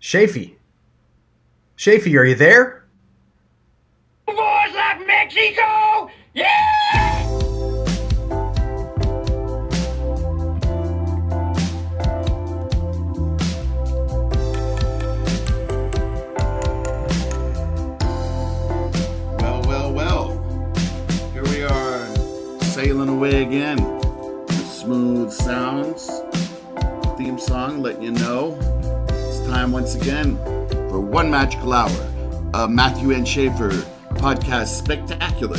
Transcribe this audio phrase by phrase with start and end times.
[0.00, 0.54] Shafee.
[1.76, 2.84] Shafee, are you there?
[4.26, 4.36] Boys
[4.74, 6.10] like Mexico!
[6.32, 6.46] Yeah!
[19.38, 20.72] Well, well, well.
[21.34, 22.16] Here we are,
[22.62, 23.76] sailing away again.
[24.46, 26.08] The smooth sounds
[27.18, 28.79] theme song, letting you know it's
[29.70, 30.36] time once again
[30.88, 33.70] for one magical hour Matthew and Schaefer
[34.14, 35.58] podcast spectacular.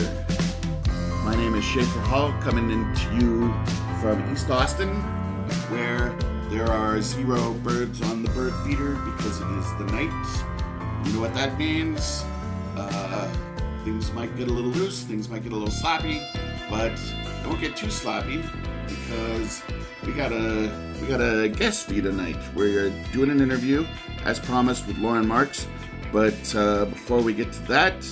[1.23, 3.53] My name is Schaefer Hall, coming into you
[4.02, 4.89] from East Austin,
[5.69, 6.09] where
[6.49, 11.05] there are zero birds on the bird feeder because it is the night.
[11.05, 12.23] You know what that means?
[12.75, 13.31] Uh,
[13.83, 16.21] things might get a little loose, things might get a little sloppy,
[16.69, 16.95] but
[17.43, 18.43] don't get too sloppy
[18.91, 19.63] because
[20.05, 22.38] we got a we got a guest feed tonight.
[22.55, 23.86] We're doing an interview
[24.23, 25.67] as promised with Lauren Marks,
[26.12, 28.03] but uh, before we get to that,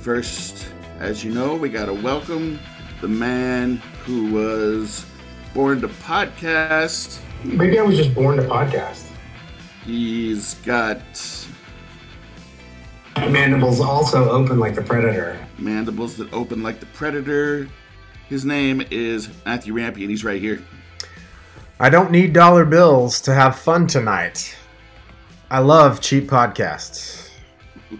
[0.00, 2.58] first, as you know, we got to welcome
[3.00, 5.04] the man who was
[5.52, 7.20] born to podcast.
[7.44, 9.10] Maybe I was just born to podcast.
[9.84, 11.02] He's got
[13.16, 15.38] Mandibles also open like the predator.
[15.58, 17.68] mandibles that open like the predator.
[18.28, 20.62] His name is Matthew Rampy, and he's right here.
[21.78, 24.56] I don't need dollar bills to have fun tonight.
[25.50, 27.30] I love cheap podcasts.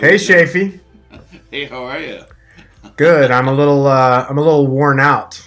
[0.00, 0.80] Hey, Shafee.
[1.52, 2.24] Hey, how are you?
[2.96, 3.30] Good.
[3.30, 3.86] I'm a little.
[3.86, 5.40] Uh, I'm a little worn out.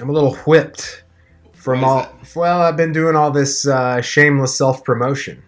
[0.00, 1.04] I'm a little whipped
[1.52, 2.12] from all.
[2.20, 5.42] is Well, I've been doing all this uh, shameless self promotion.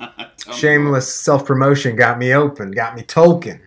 [0.54, 3.60] Shameless self promotion got me open, got me token.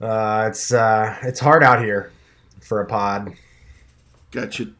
[0.00, 2.10] Uh, it's uh, it's hard out here
[2.60, 3.34] for a pod.
[4.30, 4.74] Got you,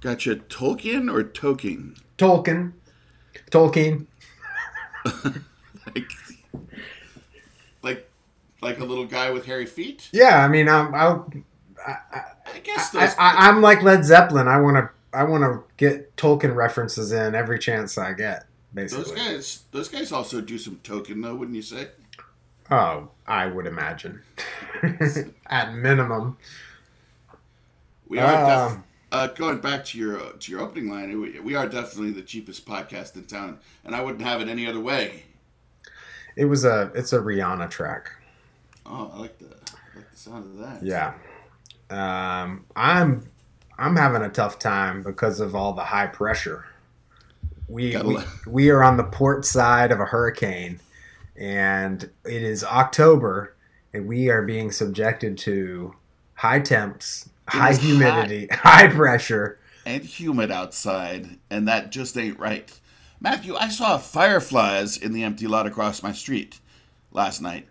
[0.00, 1.98] got you Tolkien or Toking?
[2.16, 2.72] Tolkien,
[3.50, 4.06] Tolkien.
[5.94, 6.10] Like,
[7.82, 8.10] like,
[8.60, 10.08] like a little guy with hairy feet?
[10.12, 11.14] Yeah, I mean, I'm I,
[11.86, 13.14] I guess I, those.
[13.18, 14.48] I, I'm like Led Zeppelin.
[14.48, 18.46] I want to I want to get Tolkien references in every chance I get.
[18.74, 21.88] Basically, those guys, those guys also do some Tolkien, though, wouldn't you say?
[22.70, 24.22] Oh, I would imagine,
[25.46, 26.36] at minimum.
[28.08, 31.20] We are def- Um, uh, going back to your to your opening line.
[31.20, 34.66] We, we are definitely the cheapest podcast in town, and I wouldn't have it any
[34.66, 35.24] other way.
[36.36, 38.10] It was a it's a Rihanna track.
[38.86, 40.82] Oh, I like the I like the sound of that.
[40.84, 41.14] Yeah.
[41.90, 43.28] Um, I'm
[43.78, 46.66] I'm having a tough time because of all the high pressure.
[47.66, 50.80] We we, we are on the port side of a hurricane,
[51.38, 53.54] and it is October,
[53.92, 55.94] and we are being subjected to
[56.34, 59.58] high temps, high is humidity, high pressure.
[59.86, 62.78] and humid outside, and that just ain't right.
[63.20, 66.60] Matthew, I saw fireflies in the empty lot across my street
[67.12, 67.66] last night.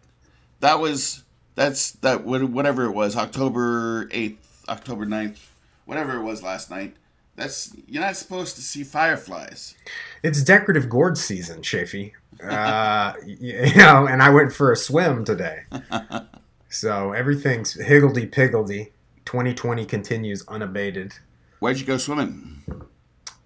[0.59, 1.23] That was
[1.55, 5.37] that's that whatever it was, October eighth, October 9th,
[5.85, 6.95] whatever it was last night.
[7.35, 9.75] That's you're not supposed to see fireflies.
[10.23, 12.13] It's decorative gourd season, Shafee.
[12.43, 15.63] Uh, you know, and I went for a swim today.
[16.69, 18.91] So everything's higgledy piggledy.
[19.23, 21.13] 2020 continues unabated.
[21.59, 22.61] Where'd you go swimming?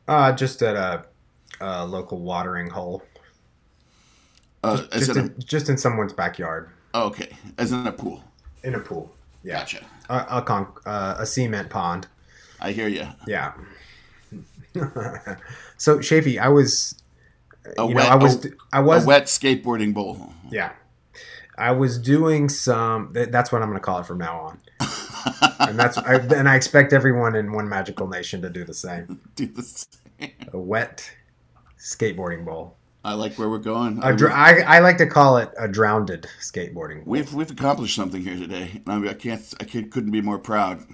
[0.07, 1.05] Uh, just at a,
[1.61, 3.03] a local watering hole,
[4.63, 7.91] Uh, is just it a, in, just in someone's backyard, oh, okay, as in a
[7.91, 8.23] pool.
[8.63, 9.11] in a pool.
[9.43, 9.85] Yeah, Gotcha.
[10.09, 12.07] a a, con- uh, a cement pond.
[12.59, 13.07] I hear you.
[13.27, 13.53] Yeah.
[15.77, 16.95] so Shafee, I was,
[17.77, 20.33] A you wet, know, I was, a, I was, a wet skateboarding bowl.
[20.49, 20.73] yeah,
[21.57, 23.11] I was doing some.
[23.13, 24.59] That's what I'm going to call it from now on.
[25.59, 29.21] and that's, I, and I expect everyone in one magical nation to do the same.
[29.35, 29.87] Do this.
[30.53, 31.11] A wet
[31.79, 32.77] skateboarding bowl.
[33.03, 33.99] I like where we're going.
[33.99, 37.03] Dr- I, I like to call it a drowned skateboarding.
[37.03, 37.13] bowl.
[37.13, 38.81] We've we've accomplished something here today.
[38.85, 40.85] I, I can't I can't, couldn't be more proud.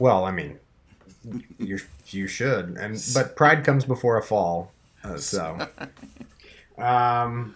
[0.00, 0.58] Well, I mean,
[1.58, 4.72] you you should, and but pride comes before a fall.
[5.02, 5.58] Uh, so,
[6.78, 7.54] um,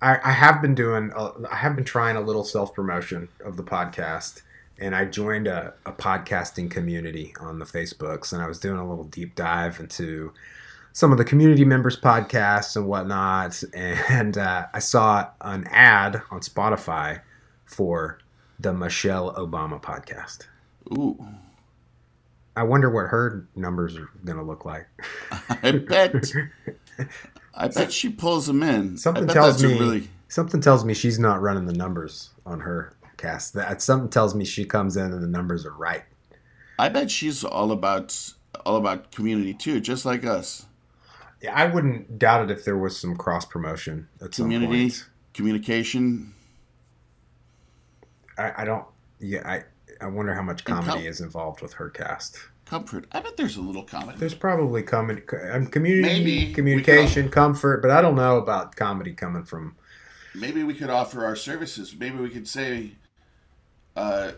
[0.00, 3.56] I I have been doing a, I have been trying a little self promotion of
[3.56, 4.42] the podcast,
[4.78, 8.88] and I joined a, a podcasting community on the Facebooks, and I was doing a
[8.88, 10.32] little deep dive into
[10.92, 16.40] some of the community members' podcasts and whatnot, and uh, I saw an ad on
[16.40, 17.20] Spotify
[17.64, 18.18] for
[18.58, 20.46] the Michelle Obama podcast.
[20.92, 21.24] Ooh,
[22.56, 24.86] I wonder what her numbers are going to look like.
[25.62, 26.32] I bet
[27.54, 28.96] I bet she pulls them in.
[28.96, 33.54] Something tells me really something tells me she's not running the numbers on her cast.
[33.54, 36.02] That something tells me she comes in and the numbers are right.
[36.78, 38.32] I bet she's all about
[38.66, 40.66] all about community too, just like us.
[41.42, 45.06] Yeah, I wouldn't doubt it if there was some cross promotion at some Community, point.
[45.32, 46.34] communication.
[48.36, 48.84] I, I don't.
[49.18, 49.62] Yeah, I.
[50.00, 52.38] I wonder how much comedy com- is involved with her cast.
[52.64, 53.06] Comfort.
[53.12, 54.18] I bet there's a little comedy.
[54.18, 59.44] There's probably comedy, um, community, Maybe communication, comfort, but I don't know about comedy coming
[59.44, 59.76] from.
[60.34, 61.94] Maybe we could offer our services.
[61.98, 62.92] Maybe we could say,
[63.96, 64.32] uh,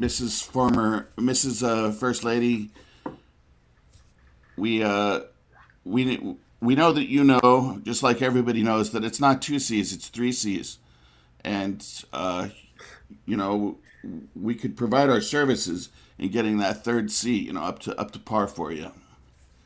[0.00, 0.42] Mrs.
[0.42, 1.62] Former, Mrs.
[1.62, 2.70] Uh, First Lady,
[4.56, 5.20] we uh,
[5.84, 9.92] we we know that you know, just like everybody knows, that it's not two C's,
[9.92, 10.78] it's three C's,
[11.44, 12.48] and uh,
[13.26, 13.78] you know,
[14.34, 15.88] we could provide our services
[16.18, 18.92] in getting that third C, you know, up to up to par for you.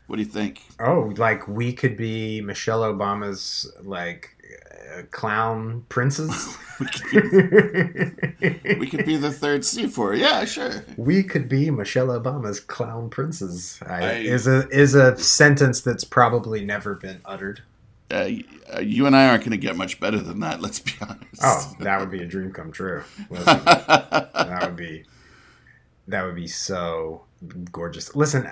[0.06, 0.62] What do you think?
[0.78, 4.36] Oh, like we could be Michelle Obama's like
[4.96, 6.56] uh, clown princes.
[6.78, 7.30] We could
[8.38, 10.20] be, we could be the third C for you.
[10.22, 10.84] Yeah, sure.
[10.98, 13.78] we could be Michelle Obama's clown princes.
[13.86, 17.62] I, I- is a is a sentence that's probably never been uttered.
[18.10, 18.28] Uh,
[18.74, 20.60] uh, you and I aren't going to get much better than that.
[20.60, 21.42] Let's be honest.
[21.42, 23.02] Oh, that would be a dream come true.
[23.30, 25.04] Listen, that would be
[26.08, 27.22] that would be so
[27.72, 28.14] gorgeous.
[28.14, 28.50] Listen,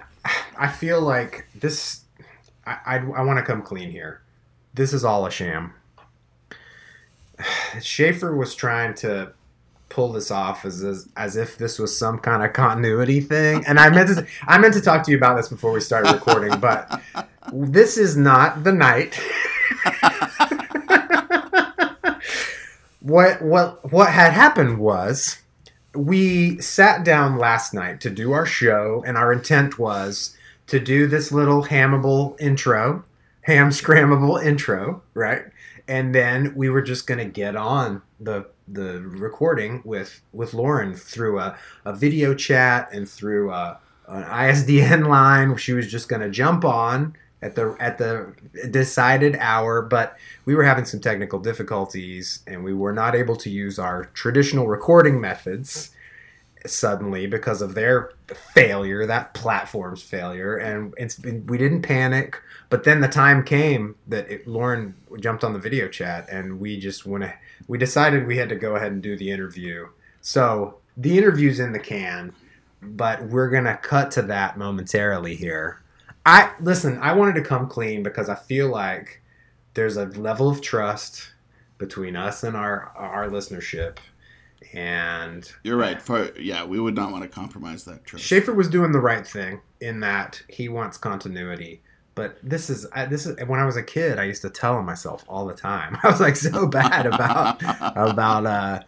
[0.59, 2.03] I feel like this.
[2.67, 4.23] I I, I want to come clean here.
[4.75, 5.75] This is all a sham.
[7.81, 9.33] Schaefer was trying to
[9.95, 13.79] pull this off as, as as if this was some kind of continuity thing, and
[13.79, 16.59] I meant to I meant to talk to you about this before we started recording,
[16.59, 17.01] but
[17.53, 19.21] this is not the night.
[23.01, 25.39] what what what had happened was
[25.95, 30.37] we sat down last night to do our show and our intent was
[30.67, 33.05] to do this little hammable intro
[33.43, 35.43] ham scrammable intro right
[35.87, 40.95] and then we were just going to get on the the recording with with lauren
[40.95, 43.79] through a, a video chat and through a,
[44.09, 48.33] an isdn line she was just going to jump on at the at the
[48.71, 50.17] decided hour but
[50.47, 54.67] we were having some technical difficulties and we were not able to use our traditional
[54.67, 55.91] recording methods
[56.67, 58.13] suddenly because of their
[58.55, 60.57] failure that platform's failure.
[60.57, 62.41] And it's been, we didn't panic
[62.71, 66.79] but then the time came that it, lauren jumped on the video chat and we
[66.79, 67.25] just went
[67.69, 69.87] we decided we had to go ahead and do the interview.
[70.21, 72.33] So the interview's in the can
[72.83, 75.83] but we're gonna cut to that momentarily here.
[76.27, 79.23] I listen i wanted to come clean because i feel like
[79.75, 81.31] there's a level of trust
[81.79, 83.99] between us and our our listenership
[84.73, 86.01] and You're right.
[86.01, 88.25] For yeah, we would not want to compromise that trust.
[88.25, 91.83] Schaefer was doing the right thing in that he wants continuity.
[92.15, 94.81] But this is I, this is when I was a kid, I used to tell
[94.83, 95.99] myself all the time.
[96.03, 97.61] I was like so bad about
[97.97, 98.83] about uh,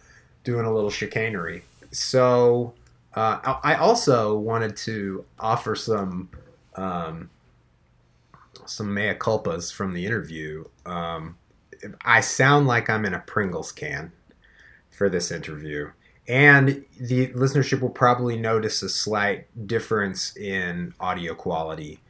[0.45, 1.63] doing a little chicanery.
[1.91, 2.75] So
[3.15, 6.31] uh, I I also wanted to offer some
[6.77, 7.31] um,
[8.65, 10.65] some mea culpas from the interview.
[10.85, 11.37] Um,
[12.05, 14.13] I sound like I'm in a Pringles can
[14.97, 15.91] for this interview.
[16.27, 22.01] And the listenership will probably notice a slight difference in audio quality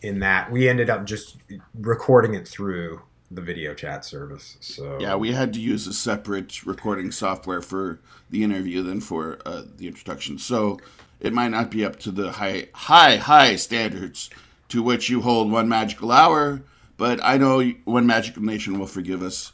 [0.00, 1.36] in that we ended up just
[1.74, 4.56] recording it through the video chat service.
[4.60, 8.00] So Yeah, we had to use a separate recording software for
[8.30, 10.38] the interview than for uh, the introduction.
[10.38, 10.78] So
[11.20, 14.30] it might not be up to the high, high, high standards
[14.68, 16.62] to which you hold one magical hour.
[16.96, 19.52] But I know One Magical Nation will forgive us.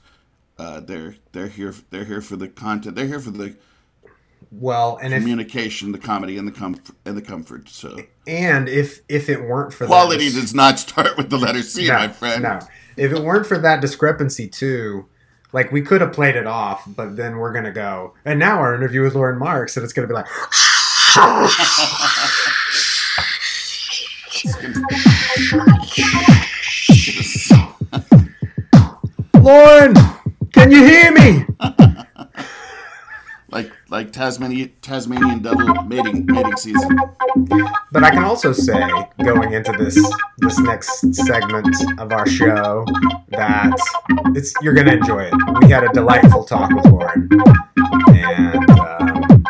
[0.58, 2.96] Uh, they're they're here they're here for the content.
[2.96, 3.56] They're here for the
[4.50, 7.68] well, and if communication, the comedy, and the comfort and the comfort.
[7.68, 11.62] So and if if it weren't for quality that, does not start with the letter
[11.62, 12.42] C, no, my friend.
[12.42, 12.60] no,
[12.96, 15.06] if it weren't for that discrepancy too.
[15.52, 18.14] Like we could have played it off, but then we're gonna go.
[18.24, 20.26] And now our interview with Lauren Marks, and it's gonna be like,
[29.40, 29.94] Lauren,
[30.52, 31.44] can you hear me?
[33.50, 36.98] like like Tasmanian Tasmanian devil mating mating season.
[37.92, 38.82] But I can also say,
[39.22, 39.94] going into this
[40.38, 42.86] this next segment of our show,
[43.28, 43.78] that
[44.34, 45.34] it's you're gonna enjoy it.
[45.60, 47.28] We had a delightful talk with Lauren,
[48.08, 49.44] and um,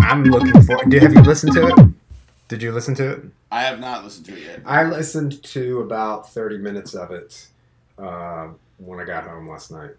[0.00, 0.82] I'm looking for.
[0.86, 1.74] Did have you listened to it?
[2.48, 3.24] Did you listen to it?
[3.52, 4.62] I have not listened to it yet.
[4.64, 7.48] I listened to about 30 minutes of it
[7.98, 8.48] uh,
[8.78, 9.96] when I got home last night.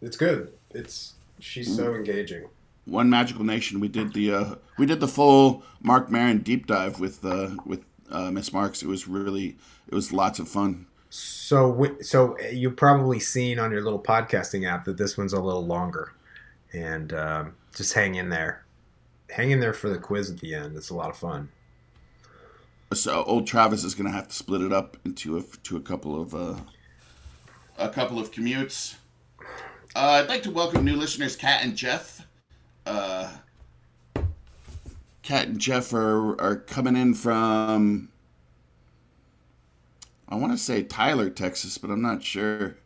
[0.00, 0.54] It's good.
[0.70, 2.48] It's she's so engaging.
[2.84, 3.80] One Magical Nation.
[3.80, 7.84] We did the uh, we did the full Marc Maron deep dive with uh, with
[8.10, 8.82] uh, Miss Marks.
[8.82, 9.56] It was really
[9.88, 10.86] it was lots of fun.
[11.10, 15.66] So, so you've probably seen on your little podcasting app that this one's a little
[15.66, 16.12] longer,
[16.72, 18.64] and um, just hang in there.
[19.30, 20.76] hang in there for the quiz at the end.
[20.76, 21.50] It's a lot of fun.
[22.92, 25.80] So old Travis is going to have to split it up into a to a
[25.80, 26.56] couple of uh,
[27.78, 28.96] a couple of commutes.
[29.94, 32.26] Uh, I'd like to welcome new listeners, Kat and Jeff.
[32.86, 33.30] Uh,
[35.22, 38.08] Kat and Jeff are are coming in from
[40.28, 42.76] I want to say Tyler, Texas, but I'm not sure.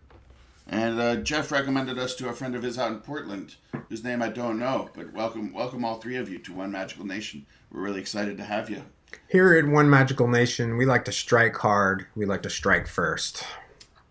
[0.66, 3.54] And uh, Jeff recommended us to a friend of his out in Portland,
[3.88, 4.90] whose name I don't know.
[4.94, 7.46] But welcome, welcome all three of you to One Magical Nation.
[7.70, 8.82] We're really excited to have you.
[9.28, 12.06] Here at One Magical Nation, we like to strike hard.
[12.16, 13.44] We like to strike first.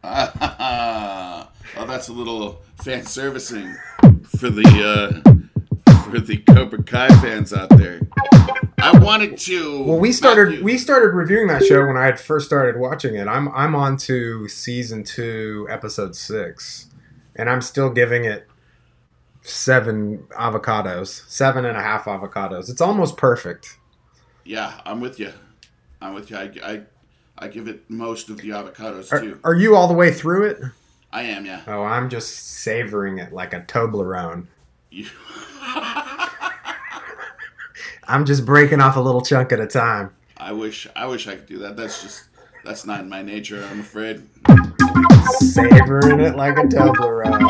[1.78, 3.76] oh, that's a little fan servicing
[4.38, 5.22] for the
[5.88, 8.02] uh, for the Cobra Kai fans out there.
[8.78, 9.84] I wanted to.
[9.84, 13.28] Well, we started we started reviewing that show when I had first started watching it.
[13.28, 16.88] I'm I'm on to season two, episode six,
[17.36, 18.48] and I'm still giving it
[19.42, 22.70] seven avocados, seven and a half avocados.
[22.70, 23.80] It's almost perfect.
[24.44, 25.34] Yeah, I'm with you.
[26.00, 26.38] I'm with you.
[26.38, 26.82] I, I,
[27.38, 29.40] I give it most of the avocados Are, too.
[29.44, 30.62] are you all the way through it?
[31.12, 31.62] I am, yeah.
[31.68, 34.48] Oh, I'm just savoring it like a Toblerone.
[34.90, 35.08] You-
[38.08, 40.12] I'm just breaking off a little chunk at a time.
[40.38, 41.76] I wish, I wish I could do that.
[41.76, 42.26] That's just,
[42.64, 43.66] that's not in my nature.
[43.72, 44.22] I'm afraid.
[45.40, 47.42] Savoring it like a Toblerone.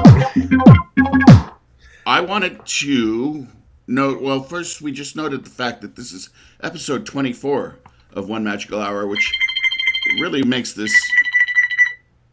[2.07, 3.47] I wanted to
[3.87, 4.21] note.
[4.21, 6.29] Well, first we just noted the fact that this is
[6.63, 7.75] episode 24
[8.13, 9.29] of One Magical Hour, which
[10.19, 10.93] really makes this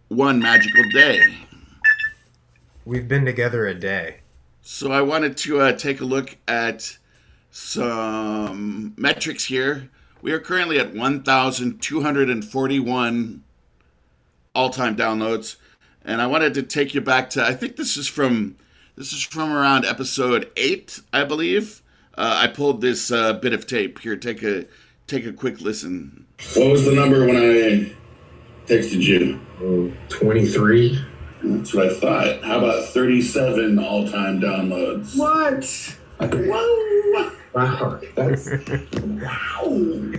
[0.09, 1.21] one magical day.
[2.85, 4.19] We've been together a day.
[4.61, 6.99] So I wanted to uh, take a look at
[7.51, 9.91] some metrics here.
[10.21, 13.43] We are currently at 1,241
[14.55, 15.57] all-time downloads,
[16.05, 17.45] and I wanted to take you back to.
[17.45, 18.57] I think this is from
[18.97, 21.83] this is from around episode eight, I believe.
[22.15, 24.17] Uh, I pulled this uh, bit of tape here.
[24.17, 24.67] Take a
[25.13, 26.25] take a quick listen.
[26.57, 27.93] What was the number when I
[28.67, 29.95] texted you?
[30.09, 31.05] 23.
[31.43, 32.43] That's what I thought.
[32.43, 35.19] How about 37 all time downloads?
[35.19, 35.99] What?
[36.33, 37.33] Whoa!
[37.55, 38.01] Wow.
[38.15, 38.49] That's
[39.03, 40.13] Wow!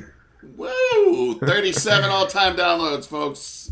[0.57, 1.39] Woo!
[1.39, 3.71] 37 all-time downloads, folks.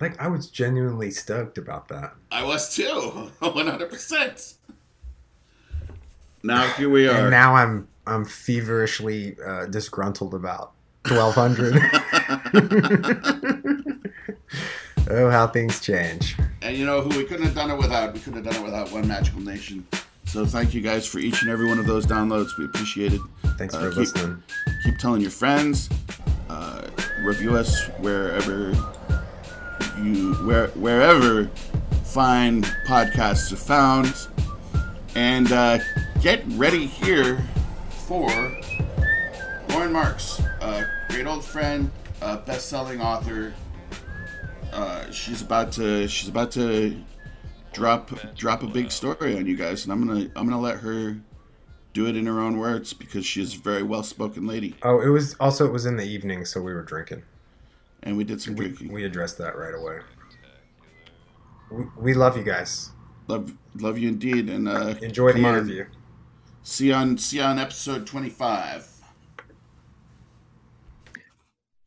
[0.00, 2.14] Like I was genuinely stoked about that.
[2.32, 4.54] I was too, 100%.
[6.42, 7.20] Now here we are.
[7.20, 10.72] And now I'm I'm feverishly uh, disgruntled about
[11.08, 11.80] 1200.
[15.10, 16.36] oh, how things change.
[16.62, 18.12] And you know who we couldn't have done it without?
[18.12, 19.86] We couldn't have done it without One Magical Nation.
[20.26, 22.56] So thank you guys for each and every one of those downloads.
[22.58, 23.20] We appreciate it.
[23.58, 24.42] Thanks Uh, for keep- listening.
[24.84, 25.88] Keep telling your friends.
[26.48, 26.82] Uh,
[27.22, 28.72] review us wherever
[30.02, 31.46] you where wherever
[32.04, 34.12] fine podcasts are found.
[35.14, 35.78] And uh,
[36.22, 37.40] get ready here
[38.10, 38.28] for
[39.68, 41.88] Lauren Marks, a great old friend,
[42.20, 43.54] a best-selling author.
[44.72, 47.00] Uh, she's about to she's about to
[47.72, 51.18] drop drop a big story on you guys, and I'm gonna I'm gonna let her
[51.92, 55.34] do it in her own words because she's a very well-spoken lady, Oh, it was
[55.38, 57.22] also it was in the evening, so we were drinking.
[58.02, 58.92] and we did some We, drinking.
[58.92, 60.00] we addressed that right away.
[61.70, 62.90] We, we love you guys.
[63.28, 65.54] Love love you indeed, and uh, Enjoy the on.
[65.54, 65.84] interview.
[66.62, 68.88] See you on see you on episode 25.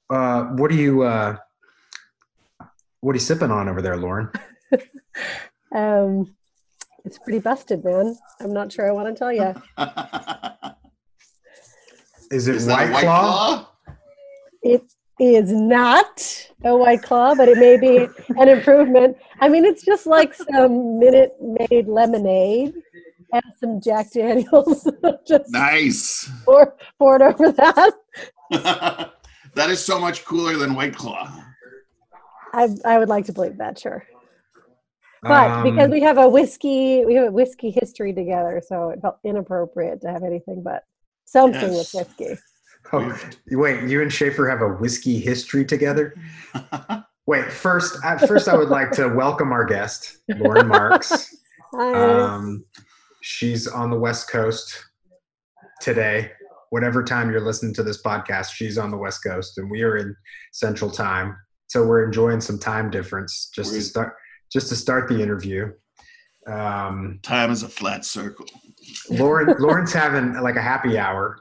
[0.09, 1.37] Uh, what are you uh,
[3.01, 4.29] what are you sipping on over there, Lauren?
[5.75, 6.35] Um,
[7.03, 8.15] it's pretty busted, man.
[8.39, 9.55] I'm not sure I want to tell you.
[12.31, 13.67] Is it Is White, White Claw?
[13.85, 13.95] Claw?
[14.61, 14.83] It
[15.19, 18.07] is not a white claw, but it may be
[18.39, 19.17] an improvement.
[19.39, 22.75] I mean, it's just like some Minute Maid lemonade
[23.33, 24.87] and some Jack Daniels.
[25.27, 26.29] just Nice.
[26.45, 27.93] pour, poured over that.
[29.55, 31.43] that is so much cooler than White Claw.
[32.53, 34.05] I, I would like to believe that, sure.
[35.23, 38.99] But because Um, we have a whiskey, we have a whiskey history together, so it
[39.01, 40.83] felt inappropriate to have anything but
[41.25, 41.93] something Yes.
[41.93, 42.37] with whiskey.
[42.91, 43.17] Oh,
[43.49, 46.13] wait, you and Schaefer have a whiskey history together?
[47.25, 51.33] Wait, first, at first, I would like to welcome our guest, Lauren Marks.
[51.71, 51.93] Hi.
[51.93, 52.65] Um,
[53.23, 54.85] she's on the West Coast
[55.81, 56.31] today.
[56.71, 59.97] Whatever time you're listening to this podcast, she's on the West Coast, and we are
[59.97, 60.15] in
[60.51, 61.37] Central Time.
[61.67, 64.15] So we're enjoying some time difference just to start.
[64.51, 65.71] Just to start the interview,
[66.45, 68.45] um, Time is a flat circle.
[69.09, 71.39] Lauren Lauren's having like a happy hour.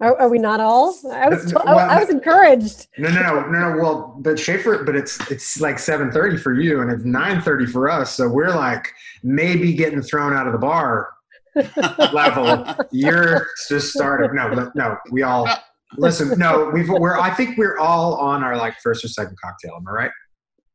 [0.00, 0.94] Are, are we not all?
[1.10, 2.86] I was No, I, I was encouraged.
[2.98, 3.76] No, no, no, no, no.
[3.82, 7.64] Well, but Schaefer, but it's it's like seven thirty for you, and it's nine thirty
[7.64, 8.12] for us.
[8.12, 11.14] So we're like maybe getting thrown out of the bar
[12.12, 12.66] level.
[12.92, 14.34] You're just starting.
[14.34, 14.96] No, no, no.
[15.10, 15.48] We all
[15.96, 16.38] listen.
[16.38, 17.18] No, we've we're.
[17.18, 19.76] I think we're all on our like first or second cocktail.
[19.78, 20.10] Am I right?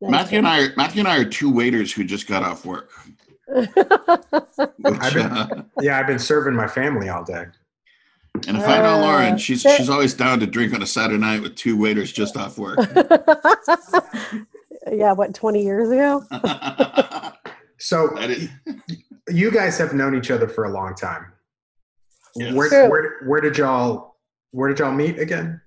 [0.01, 2.89] Matthew and I, are, Matthew and I are two waiters who just got off work.
[3.45, 7.45] Which, I've been- uh, Yeah, I've been serving my family all day.
[8.47, 11.19] And if I know Uh, Lauren, she's she's always down to drink on a Saturday
[11.19, 12.79] night with two waiters just off work.
[14.91, 16.23] yeah, what, 20 years ago?
[17.83, 18.15] So
[19.27, 21.33] you guys have known each other for a long time.
[22.35, 22.53] Yes.
[22.53, 22.89] Where, True.
[22.89, 24.17] where where did y'all
[24.51, 25.59] where did y'all meet again?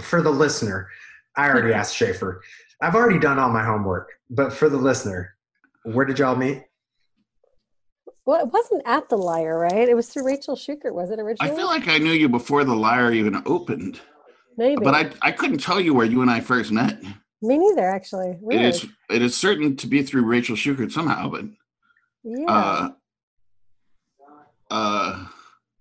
[0.00, 0.88] For the listener,
[1.36, 2.40] I already asked Schaefer.
[2.80, 5.34] I've already done all my homework, but for the listener,
[5.84, 6.62] where did y'all meet?
[8.26, 9.88] Well, it wasn't at the Liar, right?
[9.88, 11.52] It was through Rachel Shukert, was it originally?
[11.52, 14.00] I feel like I knew you before the liar even opened,
[14.56, 14.82] Maybe.
[14.82, 17.02] but I I couldn't tell you where you and I first met.
[17.42, 18.30] Me neither, actually.
[18.32, 18.64] It Really?
[18.64, 21.44] is it is certain to be through Rachel Shukert somehow, but
[22.22, 22.44] yeah.
[22.46, 22.90] uh,
[24.70, 25.24] uh,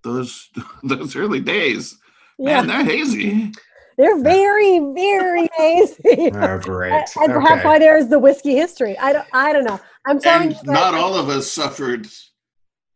[0.03, 0.50] those
[0.84, 1.98] those early days,
[2.38, 2.62] yeah.
[2.62, 3.51] man, they're hazy.
[3.98, 6.31] They're very, very hazy.
[6.34, 6.93] Oh, great.
[6.93, 8.98] and and perhaps why there's the whiskey history.
[8.98, 9.77] I don't, I don't know.
[10.10, 12.08] I'm telling And you, not all of us suffered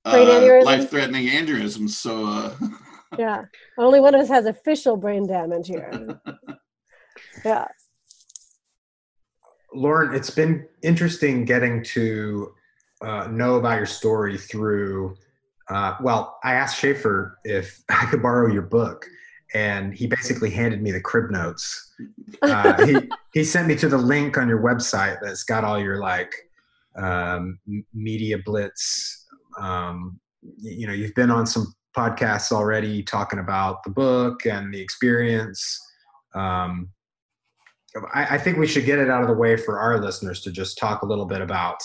[0.03, 1.91] uh, life-threatening aneurysms.
[1.91, 2.55] So uh,
[3.19, 3.45] Yeah.
[3.77, 6.19] Only one of us has official brain damage here.
[7.45, 7.67] yeah.
[9.75, 12.53] Lauren, it's been interesting getting to
[13.03, 15.15] uh, know about your story through.
[15.69, 19.05] Uh, well, I asked Schaefer if I could borrow your book,
[19.53, 21.93] and he basically handed me the crib notes.
[22.41, 22.97] Uh, he
[23.33, 26.33] he sent me to the link on your website that's got all your like
[26.95, 27.59] um,
[27.93, 29.25] media blitz.
[29.59, 30.19] Um,
[30.61, 35.79] you know, you've been on some podcasts already talking about the book and the experience.
[36.33, 36.89] Um,
[38.13, 40.51] I, I think we should get it out of the way for our listeners to
[40.51, 41.77] just talk a little bit about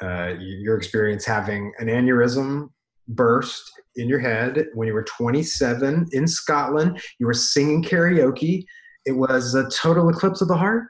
[0.00, 2.68] uh, your experience having an aneurysm
[3.08, 7.00] burst in your head when you were 27 in Scotland.
[7.18, 8.64] You were singing karaoke.
[9.06, 10.84] It was a total eclipse of the heart.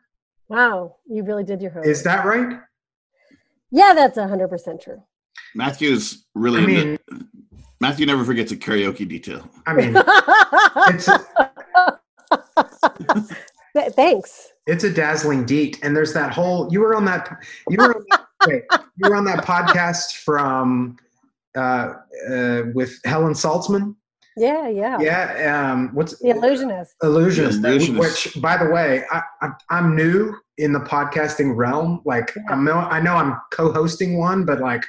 [0.49, 0.97] Wow.
[1.07, 1.89] You really did your homework.
[1.89, 2.59] Is that right?
[3.71, 5.03] Yeah, that's 100% true.
[5.55, 7.29] Matthew's really I into- mean,
[7.81, 9.49] Matthew never forgets a karaoke detail.
[9.67, 9.95] I mean,
[10.89, 11.25] it's a,
[13.91, 14.49] Thanks.
[14.67, 16.69] it's a dazzling deet, and there's that whole.
[16.73, 17.29] You were on that.
[17.71, 18.65] You were on that, wait,
[18.97, 20.97] you were on that podcast from
[21.57, 21.95] uh,
[22.29, 23.95] uh, with Helen Zaltzman.
[24.39, 24.99] Yeah, yeah.
[25.01, 25.71] Yeah.
[25.73, 26.91] Um, what's The allusionist.
[27.03, 27.99] allusionist, The Allusionist.
[27.99, 32.75] which by the way I, I, i'm new in the podcasting realm like i'm no,
[32.75, 34.83] i know i'm co-hosting one but like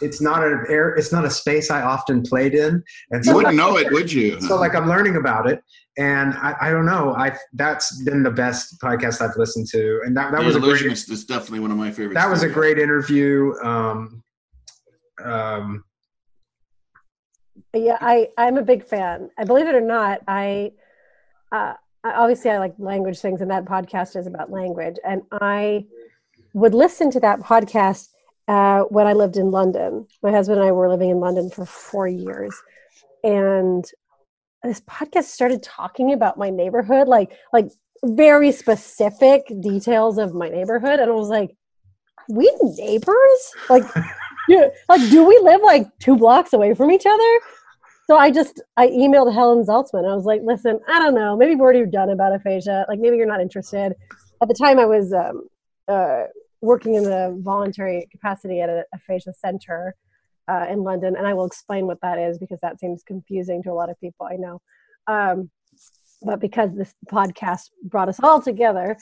[0.00, 3.56] it's not an air it's not a space i often played in and You wouldn't
[3.56, 4.40] know it, would you?
[4.40, 5.62] so like i'm learning about it
[5.98, 10.16] and i, I don't know i that's been the best podcast i've listened to and
[10.16, 12.14] that, that the was a great allusionist is definitely one of my favorites.
[12.20, 14.22] that was a great interview um
[15.24, 15.84] um
[17.74, 19.30] Yeah, I I'm a big fan.
[19.38, 20.72] I believe it or not, I,
[21.50, 24.96] uh, obviously I like language things, and that podcast is about language.
[25.04, 25.86] And I
[26.54, 28.08] would listen to that podcast
[28.48, 30.06] uh, when I lived in London.
[30.22, 32.54] My husband and I were living in London for four years,
[33.24, 33.84] and
[34.62, 37.70] this podcast started talking about my neighborhood, like like
[38.04, 41.56] very specific details of my neighborhood, and I was like,
[42.28, 43.52] we neighbors?
[43.68, 43.84] Like,
[44.48, 47.40] yeah, like do we live like two blocks away from each other?"
[48.06, 50.10] So I just I emailed Helen Zaltzman.
[50.10, 51.36] I was like, "Listen, I don't know.
[51.36, 52.84] Maybe we're already done about aphasia.
[52.88, 53.94] Like maybe you're not interested."
[54.42, 55.46] At the time, I was um,
[55.88, 56.24] uh,
[56.60, 59.94] working in the voluntary capacity at an aphasia center
[60.48, 63.70] uh, in London, and I will explain what that is because that seems confusing to
[63.70, 64.26] a lot of people.
[64.26, 64.60] I know,
[65.06, 65.50] um,
[66.24, 68.96] but because this podcast brought us all together,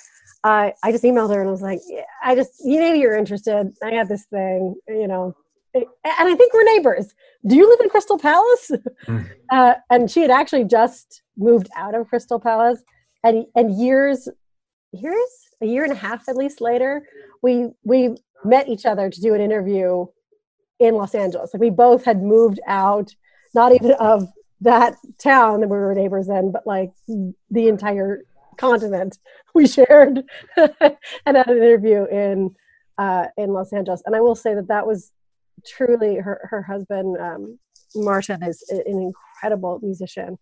[0.45, 3.17] I I just emailed her and I was like, yeah, "I just you maybe you're
[3.17, 3.73] interested.
[3.83, 5.35] I got this thing, you know."
[5.73, 7.15] And I think we're neighbors.
[7.47, 8.73] Do you live in Crystal Palace?
[9.07, 9.21] Hmm.
[9.51, 12.83] uh, and she had actually just moved out of Crystal Palace,
[13.25, 14.29] and and years,
[14.93, 15.31] years,
[15.63, 17.07] a year and a half at least later,
[17.43, 20.07] we we met each other to do an interview
[20.79, 21.51] in Los Angeles.
[21.53, 23.15] Like we both had moved out,
[23.55, 24.29] not even of
[24.63, 28.25] that town that we were neighbors in, but like the entire
[28.57, 29.19] continent
[29.55, 30.23] we shared,
[30.57, 32.55] and had an interview in
[32.99, 34.03] uh, in Los Angeles.
[34.05, 35.13] And I will say that that was
[35.67, 37.59] truly her her husband um,
[37.95, 40.39] Martin is an incredible musician.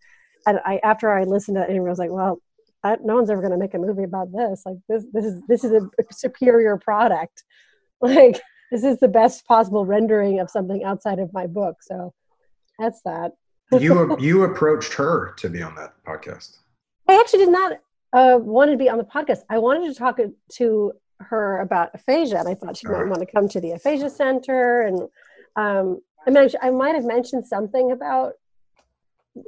[0.46, 2.40] And I after I listened to that interview, I was like, well,
[2.85, 4.62] I, no one's ever going to make a movie about this.
[4.64, 7.44] Like this this is this is a superior product.
[8.00, 11.78] Like this is the best possible rendering of something outside of my book.
[11.81, 12.14] So
[12.78, 13.33] that's that.
[13.72, 16.59] You you approached her to be on that podcast
[17.09, 17.72] I actually did not
[18.12, 19.40] uh, want to be on the podcast.
[19.48, 20.18] I wanted to talk
[20.52, 23.09] to her about aphasia, and I thought she might Alright.
[23.09, 24.83] want to come to the aphasia center.
[24.83, 25.00] And
[25.57, 28.35] um, I mean, I, I might have mentioned something about.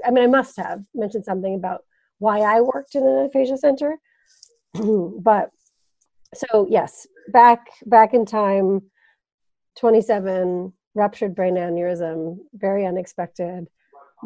[0.04, 1.84] I mean, I must have mentioned something about
[2.18, 3.98] why I worked in an aphasia center,
[4.74, 5.50] but
[6.34, 8.82] so yes, back back in time,
[9.78, 13.68] twenty seven ruptured brain aneurysm, very unexpected.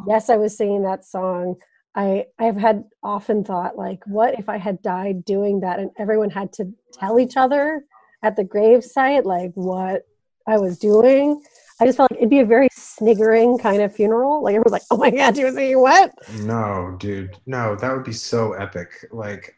[0.06, 1.56] Yes, I was singing that song.
[1.94, 6.30] I I've had often thought like, what if I had died doing that, and everyone
[6.30, 7.84] had to tell each other
[8.22, 10.02] at the gravesite like what
[10.46, 11.42] I was doing.
[11.80, 14.42] I just felt like it'd be a very sniggering kind of funeral.
[14.44, 17.36] Like everyone's like, "Oh my god, you were singing what?" No, dude.
[17.46, 18.90] No, that would be so epic.
[19.12, 19.54] Like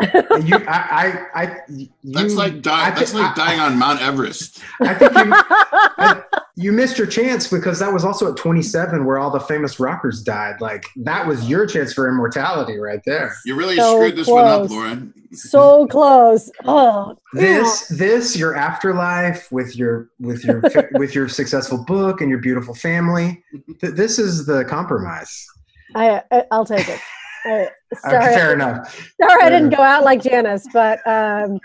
[0.02, 2.94] you I I, I you, That's like I dying.
[2.94, 4.60] thi- That's like I- dying on Mount Everest.
[4.80, 6.22] I think you I-
[6.54, 10.22] you missed your chance because that was also at 27 where all the famous rockers
[10.22, 10.60] died.
[10.60, 13.34] Like that was your chance for immortality right there.
[13.46, 14.68] You really So screwed this one up.
[14.70, 15.14] Lauren.
[15.32, 16.50] so close.
[16.64, 20.62] Oh, This this your afterlife with your with your
[20.92, 23.42] with your successful book and your beautiful family.
[23.80, 25.46] Th- This is the compromise.
[25.94, 27.00] I, I I'll take it.
[27.44, 27.64] Uh,
[28.08, 29.10] sorry, fair enough.
[29.20, 31.58] sorry, I didn't go out like Janis, but um,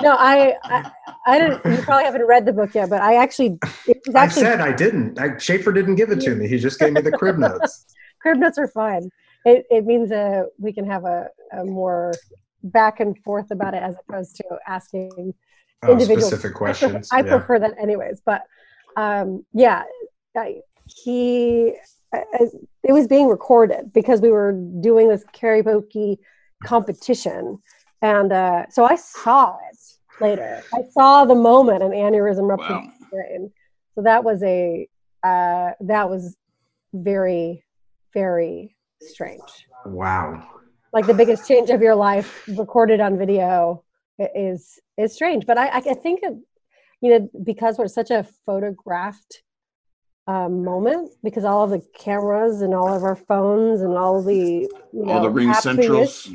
[0.00, 0.90] no, I, I
[1.26, 1.64] I didn't.
[1.70, 5.18] You probably haven't read the book yet, but I actually was I said I didn't.
[5.20, 6.48] I, Schaefer didn't give it to me.
[6.48, 7.84] He just gave me the crib notes.
[8.20, 9.10] crib notes are fun.
[9.44, 12.12] It it means uh, we can have a, a more
[12.64, 15.34] back and forth about it as opposed to asking
[15.84, 17.08] Oh, Individual- specific I prefer- questions.
[17.12, 17.36] I yeah.
[17.38, 18.22] prefer that anyways.
[18.24, 18.42] But
[18.96, 19.82] um, yeah,
[20.36, 21.74] I, he,
[22.12, 26.18] it was being recorded because we were doing this karaoke
[26.64, 27.58] competition.
[28.02, 29.78] And uh, so I saw it
[30.20, 30.62] later.
[30.74, 32.92] I saw the moment an aneurysm ruptured Wow.
[33.10, 33.52] brain.
[33.94, 34.88] So that was a,
[35.22, 36.36] uh, that was
[36.92, 37.64] very,
[38.12, 39.40] very strange.
[39.86, 40.42] Wow.
[40.92, 43.84] Like the biggest change of your life recorded on video
[44.18, 45.46] is is strange.
[45.46, 46.34] But I, I I think it,
[47.00, 49.42] you know because we're such a photographed
[50.26, 54.68] um, moment because all of the cameras and all of our phones and all the
[54.92, 56.28] you know, All the ring centrals.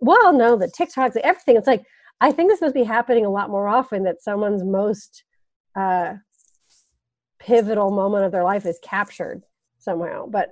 [0.00, 1.56] well, no, the TikToks, everything.
[1.56, 1.84] It's like
[2.20, 4.04] I think this must be happening a lot more often.
[4.04, 5.24] That someone's most
[5.74, 6.14] uh,
[7.38, 9.42] pivotal moment of their life is captured
[9.78, 10.26] somehow.
[10.26, 10.50] But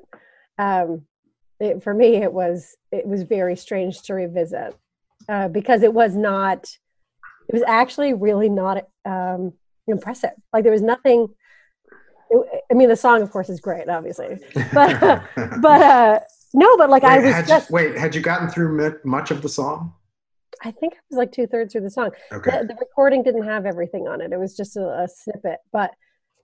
[0.59, 1.03] um,
[1.61, 4.75] it, for me, it was it was very strange to revisit
[5.29, 6.67] uh, because it was not.
[7.49, 9.53] It was actually really not um,
[9.87, 10.33] impressive.
[10.53, 11.29] Like there was nothing.
[12.31, 14.39] It, I mean, the song, of course, is great, obviously,
[14.75, 15.01] but
[15.61, 16.21] but uh,
[16.55, 17.71] no, but like I Wait, was had just.
[17.71, 19.95] you, wait, had you gotten through much of the song?
[20.65, 22.11] I think it was like two thirds through the song.
[22.33, 22.51] Okay.
[22.51, 24.33] The, the recording didn't have everything on it.
[24.33, 25.93] It was just a, a snippet, but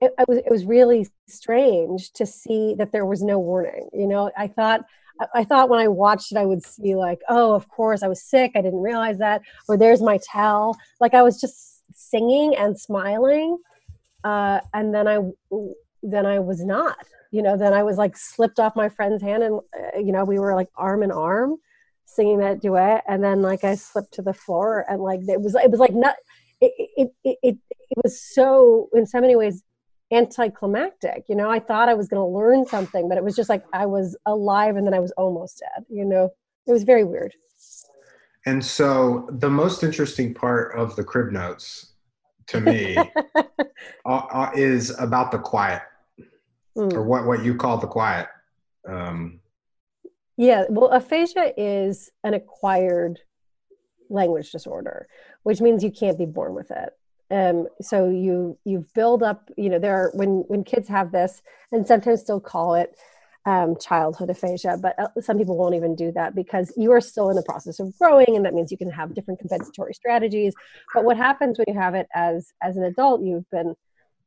[0.01, 3.89] it, it was it was really strange to see that there was no warning.
[3.93, 4.81] You know, I thought
[5.21, 8.09] I- I thought when I watched it, I would see like, oh, of course, I
[8.09, 8.53] was sick.
[8.57, 9.43] I didn't realize that.
[9.69, 10.77] Or there's my tell.
[11.01, 13.59] Like I was just singing and smiling,
[14.25, 15.21] uh, and then I
[16.03, 17.07] then I was not.
[17.31, 20.25] You know, then I was like slipped off my friend's hand, and uh, you know,
[20.25, 21.57] we were like arm in arm
[22.15, 23.05] singing that duet.
[23.09, 25.95] And then like i slipped to the floor and like it was it was like
[25.95, 26.15] not
[26.61, 27.59] it it it, it,
[27.91, 29.63] it was so in so many ways
[30.13, 31.51] anticlimactic you know?
[31.51, 34.17] I thought i was going to learn something but it was just like i was
[34.27, 36.31] alive and then i was almost dead you know?
[36.67, 37.35] It was very weird.
[38.47, 41.94] And so the most interesting part of the crib notes
[42.49, 43.11] to me
[44.07, 45.83] uh, uh, is about the quiet,
[46.77, 46.93] Mm.
[46.93, 48.27] or what what you call the quiet.
[48.89, 49.41] Um,
[50.37, 53.21] Yeah, well, aphasia is an acquired
[54.11, 55.07] language disorder,
[55.45, 56.91] which means you can't be born with it.
[57.31, 61.43] Um, so you you build up, you know, there are when when kids have this,
[61.71, 62.97] and sometimes still call it
[63.47, 67.29] um, childhood aphasia, but uh, some people won't even do that because you are still
[67.31, 70.55] in the process of growing, and that means you can have different compensatory strategies.
[70.95, 73.23] But what happens when you have it as as an adult?
[73.23, 73.75] You've been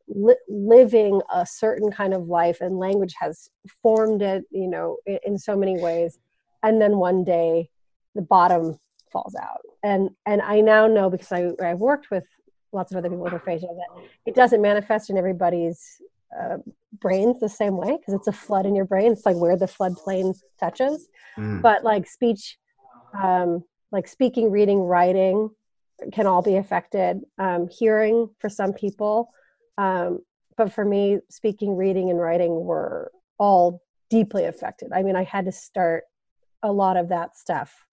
[0.08, 3.49] li- living a certain kind of life and language has
[3.82, 6.19] formed it you know in, in so many ways
[6.63, 7.69] and then one day
[8.15, 8.80] the bottom
[9.12, 12.23] falls out and and i now know because i i've worked with
[12.71, 16.01] lots of other people with aphasia that it doesn't manifest in everybody's
[16.39, 16.58] uh,
[16.99, 19.12] brains the same way because it's a flood in your brain.
[19.12, 21.07] It's like where the floodplain touches.
[21.38, 22.57] Mm, but like speech
[23.21, 25.49] um, like speaking reading writing
[26.12, 27.21] can all be affected.
[27.38, 29.31] Um, hearing for some people
[29.77, 30.19] um,
[30.57, 34.91] but for me speaking reading and writing were all deeply affected.
[34.93, 36.05] I mean i had to start
[36.63, 37.86] a lot of that stuff.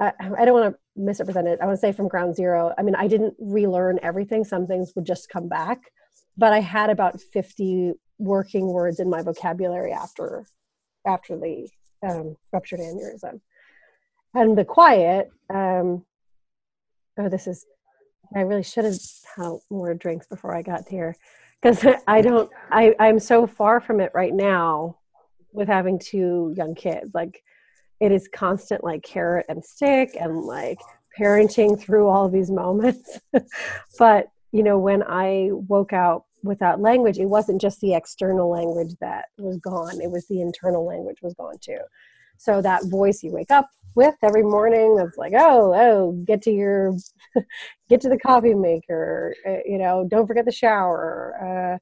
[0.00, 1.58] I, I don't want to misrepresent it.
[1.60, 4.44] I want to say from ground zero i mean i didn't relearn everything.
[4.44, 5.80] Some things would just come back
[6.36, 10.46] but i had about 50 working words in my vocabulary after
[11.06, 11.68] after the
[12.02, 13.40] um, ruptured aneurysm.
[14.34, 16.04] And the quiet, um,
[17.18, 17.66] oh, this is,
[18.34, 18.98] I really should have
[19.36, 21.16] had more drinks before I got here.
[21.60, 22.50] because I don't.
[22.70, 24.98] I I'm so far from it right now,
[25.52, 27.10] with having two young kids.
[27.12, 27.42] Like,
[28.00, 30.78] it is constant like carrot and stick, and like
[31.18, 33.20] parenting through all these moments.
[33.98, 38.94] but you know, when I woke out without language, it wasn't just the external language
[39.00, 41.78] that was gone; it was the internal language was gone too.
[42.38, 46.50] So that voice you wake up with every morning of like, oh, oh, get to
[46.50, 46.94] your,
[47.88, 51.78] get to the coffee maker, uh, you know, don't forget the shower.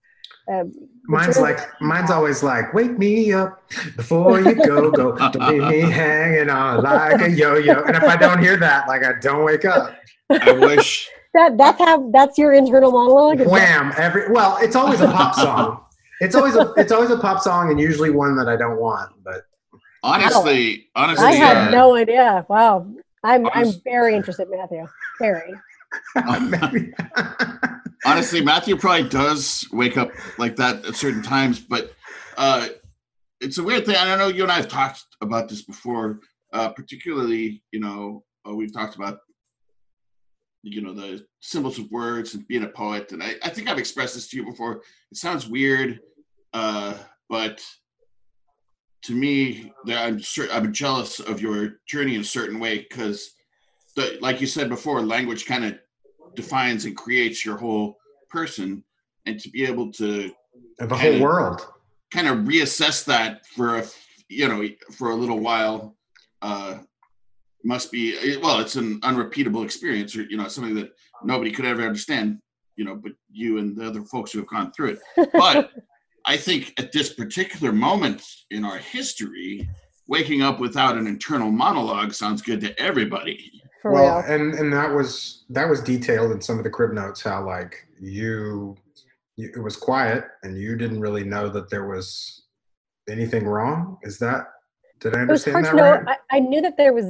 [0.49, 0.65] Uh, uh,
[1.05, 3.63] Mine's like mine's always like, wake me up
[3.97, 5.17] before you go, go.
[5.17, 7.83] Don't leave me hanging on like a yo-yo.
[7.83, 9.97] And if I don't hear that, like I don't wake up.
[10.31, 11.09] I wish.
[11.35, 13.41] That that's how that's your internal monologue.
[13.47, 13.93] Wham!
[13.97, 15.85] Every well, it's always a pop song.
[16.21, 19.13] It's always a it's always a pop song, and usually one that I don't want.
[19.25, 19.45] But
[20.03, 22.47] Honestly, honestly, I had uh, no idea.
[22.49, 22.87] Wow,
[23.23, 24.87] I'm I'm very interested, Matthew.
[25.19, 25.55] Very.
[28.07, 31.93] honestly, Matthew probably does wake up like that at certain times, but
[32.39, 32.69] uh,
[33.41, 33.97] it's a weird thing.
[33.97, 34.29] I don't know.
[34.29, 36.21] You and I have talked about this before,
[36.53, 39.19] uh, particularly, you know, uh, we've talked about,
[40.63, 43.13] you know, the symbols of words and being a poet.
[43.13, 44.83] And I, I think I've expressed this to you before.
[45.11, 46.01] It sounds weird,
[46.53, 46.95] uh,
[47.29, 47.63] but
[49.03, 50.21] to me, that I'm
[50.53, 53.31] I'm jealous of your journey in a certain way because,
[54.21, 55.79] like you said before, language kind of
[56.35, 57.97] defines and creates your whole
[58.29, 58.85] person,
[59.27, 60.31] and to be able to
[60.79, 61.67] the whole world.
[62.13, 63.87] kind of reassess that for a
[64.29, 65.97] you know for a little while
[66.43, 66.79] uh
[67.65, 70.91] must be well it's an unrepeatable experience or you know something that
[71.25, 72.39] nobody could ever understand
[72.77, 75.71] you know but you and the other folks who have gone through it but
[76.27, 79.69] i think at this particular moment in our history
[80.09, 83.51] waking up without an internal monologue sounds good to everybody
[83.83, 84.35] For well, real.
[84.35, 87.23] and and that was that was detailed in some of the crib notes.
[87.23, 88.77] How like you,
[89.37, 92.43] you, it was quiet, and you didn't really know that there was
[93.09, 93.97] anything wrong.
[94.03, 94.47] Is that?
[95.01, 95.91] Did I It was understand hard that to know.
[96.11, 96.19] right?
[96.31, 97.07] I, I knew that there was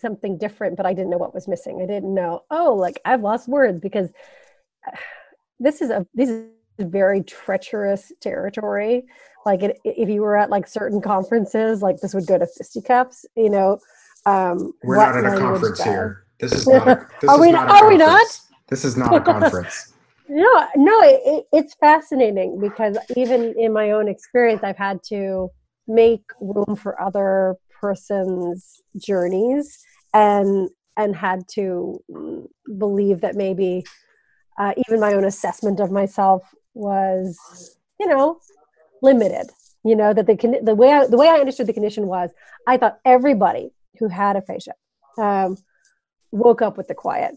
[0.00, 1.80] something different, but I didn't know what was missing.
[1.82, 2.42] I didn't know.
[2.50, 4.10] Oh, like I've lost words because
[5.60, 6.46] this is a this is
[6.80, 9.04] very treacherous territory.
[9.46, 13.24] Like it, if you were at like certain conferences, like this would go to fisticuffs.
[13.36, 13.78] You know,
[14.26, 15.86] um, We're not at a conference does.
[15.86, 16.24] here.
[16.40, 16.88] This is not.
[16.88, 18.08] A, this Are is we not not- are we not?
[18.08, 18.40] conference.
[18.68, 19.92] This is not a conference.
[20.26, 25.50] No, no, it, it, it's fascinating because even in my own experience, I've had to
[25.86, 29.66] make room for other person's journeys
[30.12, 32.00] and and had to
[32.78, 33.84] believe that maybe
[34.60, 36.42] uh, even my own assessment of myself
[36.74, 37.36] was,
[37.98, 38.38] you know,
[39.02, 39.48] limited.
[39.84, 42.30] You know that the con- the way I, the way I understood the condition was
[42.66, 43.64] I thought everybody
[43.98, 44.74] who had aphasia
[45.18, 45.56] um,
[46.30, 47.34] woke up with the quiet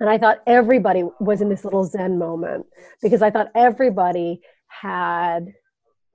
[0.00, 2.66] and I thought everybody was in this little Zen moment
[3.00, 5.52] because I thought everybody had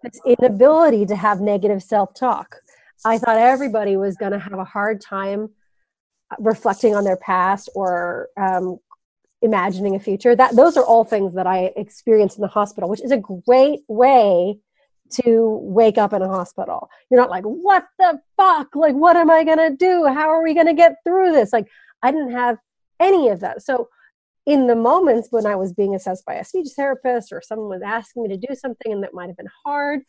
[0.03, 2.57] this inability to have negative self talk.
[3.03, 5.49] I thought everybody was going to have a hard time
[6.39, 8.79] reflecting on their past or um,
[9.41, 10.35] imagining a future.
[10.35, 13.81] That those are all things that I experienced in the hospital, which is a great
[13.87, 14.59] way
[15.23, 16.89] to wake up in a hospital.
[17.09, 18.75] You're not like, what the fuck?
[18.75, 20.05] Like, what am I going to do?
[20.05, 21.51] How are we going to get through this?
[21.51, 21.67] Like,
[22.01, 22.57] I didn't have
[22.99, 23.61] any of that.
[23.61, 23.89] So,
[24.47, 27.83] in the moments when I was being assessed by a speech therapist or someone was
[27.83, 30.01] asking me to do something and that might have been hard,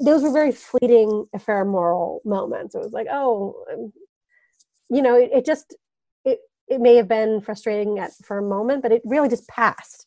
[0.00, 2.74] those were very fleeting, ephemeral moments.
[2.74, 3.92] It was like, oh, um,
[4.90, 5.76] you know, it, it just,
[6.24, 10.06] it, it may have been frustrating at, for a moment, but it really just passed.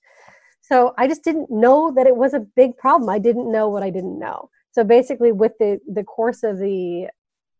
[0.62, 3.09] So I just didn't know that it was a big problem.
[3.09, 4.49] I didn't know what I didn't know.
[4.71, 7.07] So basically, with the the course of the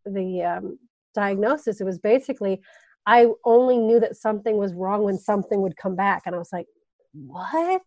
[0.06, 0.80] the um,
[1.13, 2.62] diagnosis, it was basically
[3.06, 6.52] I only knew that something was wrong when something would come back, and I was
[6.52, 6.65] like,
[7.13, 7.82] "What?"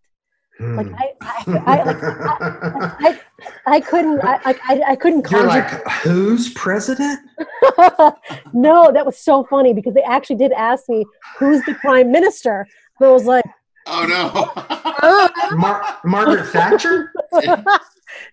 [0.59, 0.95] Like Hmm.
[0.95, 3.21] I, I, I, like, I, I,
[3.77, 5.47] I couldn't, I, I, I- I couldn't You're conjure.
[5.49, 7.21] like, who's president?
[8.55, 11.05] no, that was so funny because they actually did ask me
[11.39, 12.67] who's the prime minister.
[13.01, 13.45] And I was like,
[13.87, 14.51] oh no
[15.03, 17.13] "Uh, Mar- Margaret Thatcher?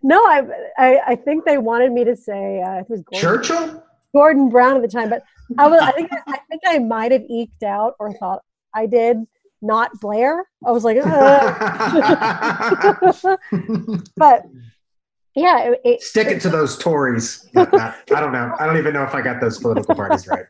[0.02, 0.44] no, I,
[0.78, 3.84] I, I think they wanted me to say uh, it was Gordon, Churchill?
[4.14, 5.24] Gordon Brown at the time, but
[5.58, 8.42] I was, I think, I think I might have eked out or thought
[8.74, 9.18] I did
[9.64, 10.46] not Blair.
[10.66, 11.58] I was like, uh.
[14.18, 14.44] but
[15.36, 17.50] yeah, it, it, Stick it to those Tories.
[17.54, 18.54] Not- not- I don't know.
[18.60, 20.46] I don't even know if I got those political parties right.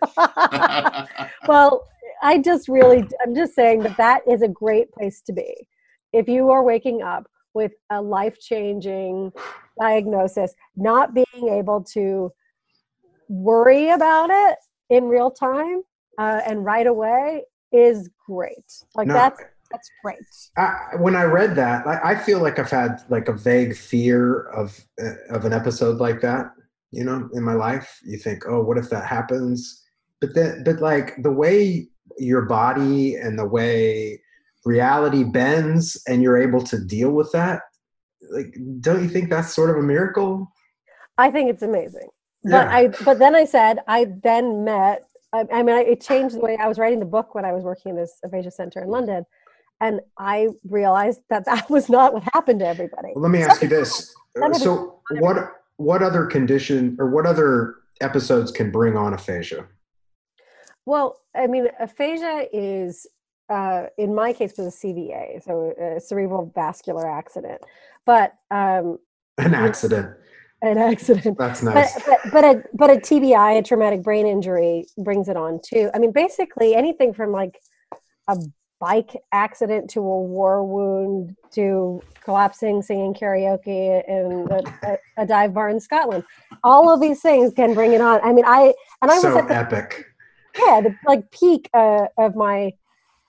[1.48, 1.88] well,
[2.22, 5.68] I just really, I'm just saying that that is a great place to be.
[6.12, 9.32] If you are waking up with a life changing
[9.80, 12.34] diagnosis, not being able to
[13.30, 14.58] worry about it
[14.90, 15.82] in real time
[16.18, 18.72] uh, and right away is great.
[18.96, 20.20] Like No, that's That's great.
[20.56, 24.42] I, when I read that, I, I feel like I've had like a vague fear
[24.50, 26.52] of uh, of an episode like that.
[26.92, 29.84] You know, in my life, you think, oh, what if that happens?
[30.22, 31.88] But then, but like the way
[32.20, 34.22] your body and the way
[34.64, 37.62] reality bends, and you're able to deal with that.
[38.32, 40.52] Like, don't you think that's sort of a miracle?
[41.18, 42.10] I think it's amazing.
[42.44, 42.76] But Yeah.
[42.76, 45.04] I but then I said I then met
[45.34, 47.52] I, I mean I, it changed the way I was writing the book when I
[47.52, 49.26] was working in this aphasia center in London
[49.82, 53.12] and I realized that that was not what happened to everybody.
[53.16, 55.38] Well, let me ask you this: of so, what
[55.78, 59.68] what other condition or what other episodes can bring on aphasia?
[60.86, 63.08] Well, I mean aphasia is
[63.50, 67.62] uh, in my case was a CVA, so a cerebral vascular accident.
[68.06, 69.00] But um,
[69.38, 70.16] An accident.
[70.64, 71.38] An accident.
[71.38, 72.04] That's but, nice.
[72.06, 75.92] but but a but a TBI, a traumatic brain injury, brings it on too.
[75.94, 77.60] I mean, basically anything from like
[78.28, 78.38] a
[78.80, 85.54] bike accident to a war wound to collapsing, singing karaoke in a, a, a dive
[85.54, 86.24] bar in Scotland.
[86.64, 88.22] All of these things can bring it on.
[88.24, 90.06] I mean, I and I was so at the, epic.
[90.58, 92.72] yeah the like peak uh, of my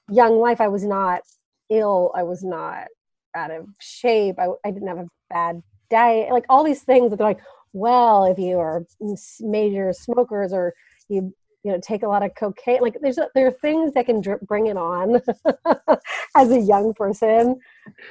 [0.08, 0.60] young life.
[0.60, 1.22] I was not
[1.68, 2.12] ill.
[2.14, 2.86] I was not
[3.34, 4.36] out of shape.
[4.38, 6.30] I, I didn't have a bad diet.
[6.30, 7.40] Like all these things that they're like,
[7.72, 8.84] well, if you are
[9.40, 10.74] major smokers or
[11.08, 14.22] you you know take a lot of cocaine, like there's there are things that can
[14.42, 15.20] bring it on
[16.36, 17.58] as a young person,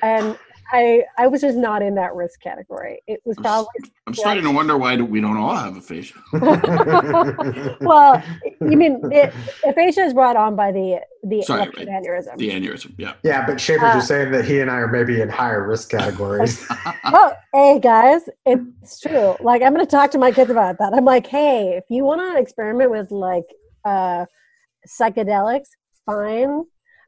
[0.01, 0.37] and
[0.71, 3.01] I I was just not in that risk category.
[3.07, 3.67] It was probably
[4.07, 6.15] I'm starting to wonder why we don't all have aphasia.
[7.81, 8.23] well,
[8.61, 9.33] you mean it,
[9.65, 12.37] aphasia is brought on by the the Sorry, electric aneurysm.
[12.37, 13.13] The aneurysm, yeah.
[13.23, 15.89] yeah, but Schaefer's Uh, just saying that he and I are maybe in higher risk
[15.97, 16.65] categories.
[17.11, 19.35] well, hey guys, it's true.
[19.39, 20.93] Like I'm gonna talk to my kids about that.
[20.93, 23.45] I'm like, hey, if you want to experiment with like
[23.85, 24.25] uh,
[24.87, 25.67] psychedelics,
[26.05, 26.63] fine,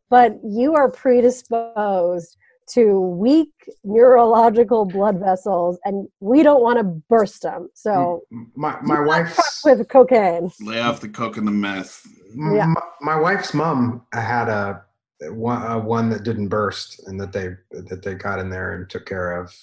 [0.10, 3.52] but you are predisposed to weak
[3.84, 7.70] neurological blood vessels, and we don't want to burst them.
[7.74, 8.24] So
[8.56, 10.52] my my fuck wife's with cocaine.
[10.62, 12.06] Lay off the coke and the meth.
[12.36, 12.66] Yeah.
[12.68, 14.84] my, my wife's mom had a
[15.32, 18.90] one, uh, one that didn't burst and that they that they got in there and
[18.90, 19.54] took care of.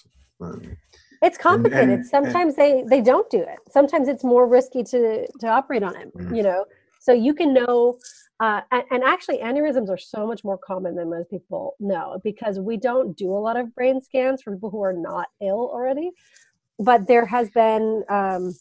[0.40, 0.76] Um,
[1.22, 1.90] It's complicated.
[1.90, 3.58] and- Sometimes they they don't do it.
[3.70, 6.14] Sometimes it's more risky to to operate on it.
[6.16, 6.36] Mhm.
[6.36, 6.64] You know,
[7.00, 7.98] so you can know.
[8.40, 12.58] Uh, and, and actually, aneurysms are so much more common than most people know because
[12.58, 16.10] we don't do a lot of brain scans for people who are not ill already.
[16.78, 18.02] But there has been.
[18.08, 18.52] Um,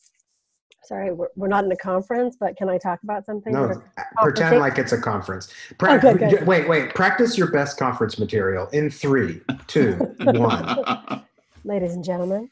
[0.83, 3.53] sorry, we're, we're not in a conference, but can I talk about something?
[3.53, 3.81] no,
[4.21, 5.53] pretend like it's a conference.
[5.77, 6.47] Pra- Oh, good, good.
[6.47, 6.93] Wait, wait.
[6.93, 11.23] Practice your best conference material in three, two, one.
[11.63, 12.49] ladies and gentlemen.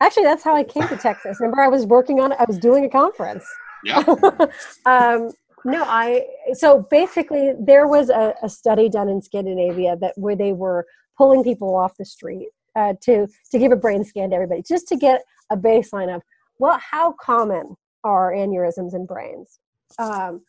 [0.00, 1.38] Actually, that's how I came to Texas.
[1.40, 2.38] Remember, I was working on it.
[2.40, 3.44] I was doing a conference.
[3.84, 3.98] yeah.
[4.86, 5.30] um,
[5.66, 10.52] no, I so basically there was a, a study done in Scandinavia that where they
[10.52, 10.86] were
[11.18, 14.86] pulling people off the street uh, to to give a brain scan to everybody just
[14.88, 16.22] to get a baseline of
[16.58, 17.74] well how common
[18.04, 19.58] are aneurysms in brains,
[19.98, 20.42] um,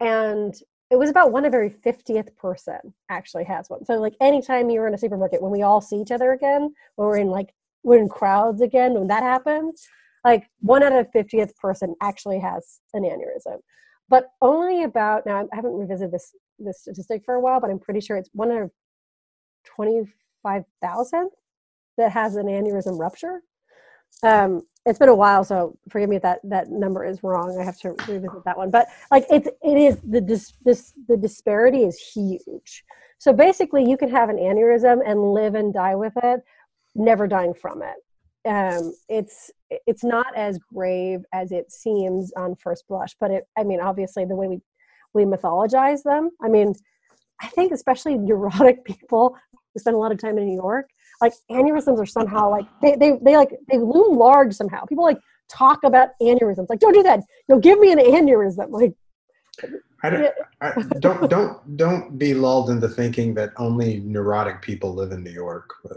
[0.00, 0.54] and
[0.90, 2.78] it was about one of every 50th person
[3.10, 3.84] actually has one.
[3.84, 7.08] So like anytime you're in a supermarket when we all see each other again, when
[7.08, 7.54] we're in like
[7.84, 9.86] we're in crowds again, when that happens,
[10.24, 13.60] like one out of 50th person actually has an aneurysm
[14.08, 17.78] but only about now i haven't revisited this this statistic for a while but i'm
[17.78, 18.70] pretty sure it's one of
[19.76, 21.30] 25000
[21.96, 23.42] that has an aneurysm rupture.
[24.22, 27.58] Um it's been a while so forgive me if that that number is wrong.
[27.60, 28.70] I have to revisit that one.
[28.70, 32.84] But like it's it is the dis, this the disparity is huge.
[33.18, 36.40] So basically you can have an aneurysm and live and die with it
[36.94, 37.96] never dying from it
[38.48, 39.50] um, it's
[39.86, 44.24] it's not as grave as it seems on first blush but it i mean obviously
[44.24, 44.60] the way we
[45.14, 46.72] we mythologize them i mean
[47.42, 50.88] i think especially neurotic people who spend a lot of time in new york
[51.20, 54.84] like aneurysms are somehow like they they, they like they loom large somehow.
[54.84, 57.20] People like talk about aneurysms like don't do that.
[57.48, 58.70] You'll give me an aneurysm.
[58.70, 58.94] Like
[60.02, 65.10] I don't, I, don't don't don't be lulled into thinking that only neurotic people live
[65.10, 65.74] in New York.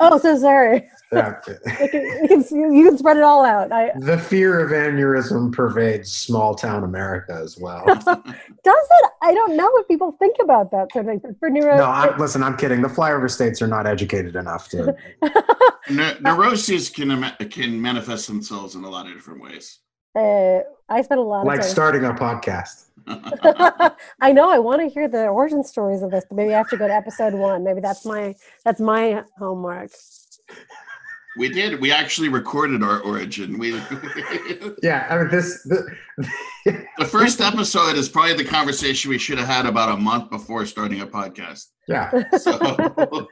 [0.00, 1.34] oh so sorry Yeah.
[1.48, 5.52] you can, you can you can spread it all out i the fear of aneurysm
[5.52, 7.84] pervades small town America as well.
[8.04, 11.76] does it i don't know what people think about that sort of thing for neuro
[11.76, 12.82] No, I'm, listen, I'm kidding.
[12.82, 14.94] The flyover states are not educated enough to.
[15.90, 19.80] Ne- neuroses can can manifest themselves in a lot of different ways.
[20.14, 22.86] Uh, I spent a lot of like starting a podcast.
[24.20, 24.50] I know.
[24.50, 26.86] I want to hear the origin stories of this, but maybe I have to go
[26.86, 27.64] to episode one.
[27.64, 28.34] Maybe that's my
[28.64, 29.90] that's my homework.
[31.36, 31.80] We did.
[31.80, 33.58] We actually recorded our origin.
[33.58, 33.72] We
[34.82, 35.62] Yeah, I mean this.
[35.64, 35.96] The,
[36.98, 40.64] the first episode is probably the conversation we should have had about a month before
[40.64, 41.66] starting a podcast.
[41.88, 43.28] yeah, So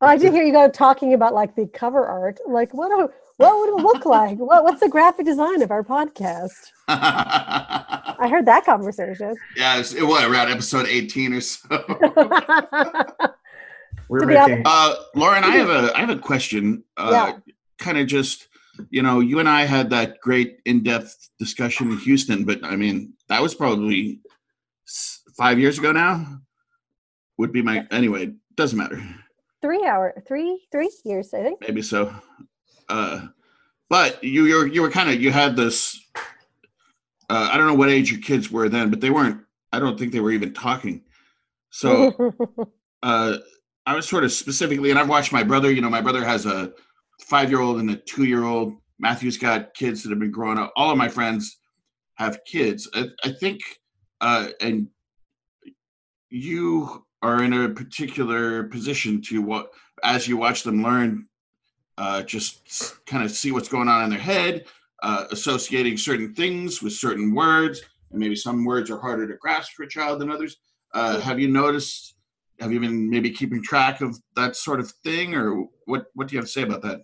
[0.00, 2.40] I did hear you go talking about like the cover art.
[2.48, 2.88] Like, what?
[2.88, 4.36] do- What would it look like?
[4.38, 6.52] What, what's the graphic design of our podcast?
[6.88, 9.36] I heard that conversation.
[9.56, 11.66] Yeah, it was around episode 18 or so.
[14.08, 14.62] we're To be honest- making.
[14.66, 16.82] Uh, Lauren, I have a I have a question.
[16.96, 17.38] Uh, Yeah.
[17.78, 18.48] Kind of just,
[18.90, 23.12] you know, you and I had that great in-depth discussion in Houston, but I mean,
[23.28, 24.20] that was probably
[25.36, 26.40] five years ago now.
[27.38, 28.32] Would be my anyway.
[28.56, 29.00] Doesn't matter.
[29.62, 31.60] three hour, three, three years, I think.
[31.60, 32.12] Maybe so.
[32.88, 33.26] Uh,
[33.90, 36.00] but you you were you were kind of you had this.
[37.30, 39.42] Uh, I don't know what age your kids were then, but they weren't.
[39.72, 41.02] I don't think they were even talking.
[41.70, 42.14] So
[43.02, 43.36] uh,
[43.86, 45.70] I was sort of specifically, and I've watched my brother.
[45.70, 46.72] You know, my brother has a
[47.22, 48.74] five-year-old and a two-year-old.
[48.98, 50.72] Matthew's got kids that have been growing up.
[50.76, 51.58] All of my friends
[52.16, 52.88] have kids.
[52.94, 53.60] I, I think,
[54.20, 54.88] uh, and
[56.30, 59.70] you are in a particular position to what,
[60.02, 61.26] as you watch them learn,
[61.98, 64.64] uh, just kind of see what's going on in their head,
[65.02, 69.72] uh, associating certain things with certain words, and maybe some words are harder to grasp
[69.72, 70.56] for a child than others.
[70.94, 72.14] Uh, have you noticed?
[72.60, 76.06] Have you been maybe keeping track of that sort of thing, or what?
[76.14, 77.00] What do you have to say about that?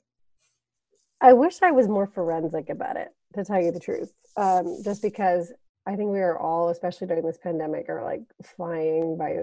[1.21, 4.13] I wish I was more forensic about it, to tell you the truth.
[4.37, 5.53] Um, just because
[5.87, 8.23] I think we are all, especially during this pandemic, are like
[8.57, 9.39] flying by.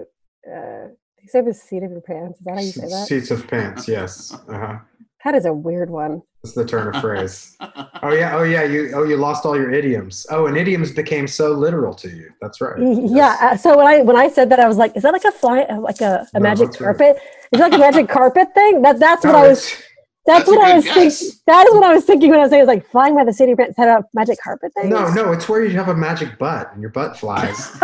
[0.50, 0.88] Uh,
[1.22, 2.40] you say the seat of your pants.
[2.40, 3.06] Is that how you say that?
[3.06, 3.86] Seats of pants.
[3.86, 4.34] Yes.
[4.48, 4.78] Uh-huh.
[5.24, 6.22] That is a weird one.
[6.42, 7.56] That's the turn of phrase.
[8.04, 8.36] Oh yeah.
[8.36, 8.64] Oh yeah.
[8.64, 8.90] You.
[8.96, 10.26] Oh, you lost all your idioms.
[10.28, 12.30] Oh, and idioms became so literal to you.
[12.40, 12.76] That's right.
[12.80, 12.96] Yeah.
[13.20, 13.42] Yes.
[13.42, 15.30] uh, So when I when I said that, I was like, "Is that like a
[15.30, 16.98] fly, uh, like a, a No, magic that's right.
[16.98, 17.22] carpet?
[17.52, 19.72] Is it like a magic carpet thing?" That that's what No, I was.
[20.24, 21.18] That's, That's what I was guess.
[21.18, 21.38] thinking.
[21.48, 23.32] That is what I was thinking when I was saying, "It's like flying by the
[23.32, 24.88] city of pants." Set up magic carpet thing.
[24.88, 27.72] No, no, it's where you have a magic butt and your butt flies.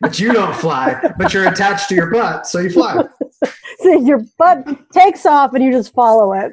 [0.00, 3.04] but you don't fly, but you're attached to your butt, so you fly.
[3.78, 6.52] so your butt takes off and you just follow it.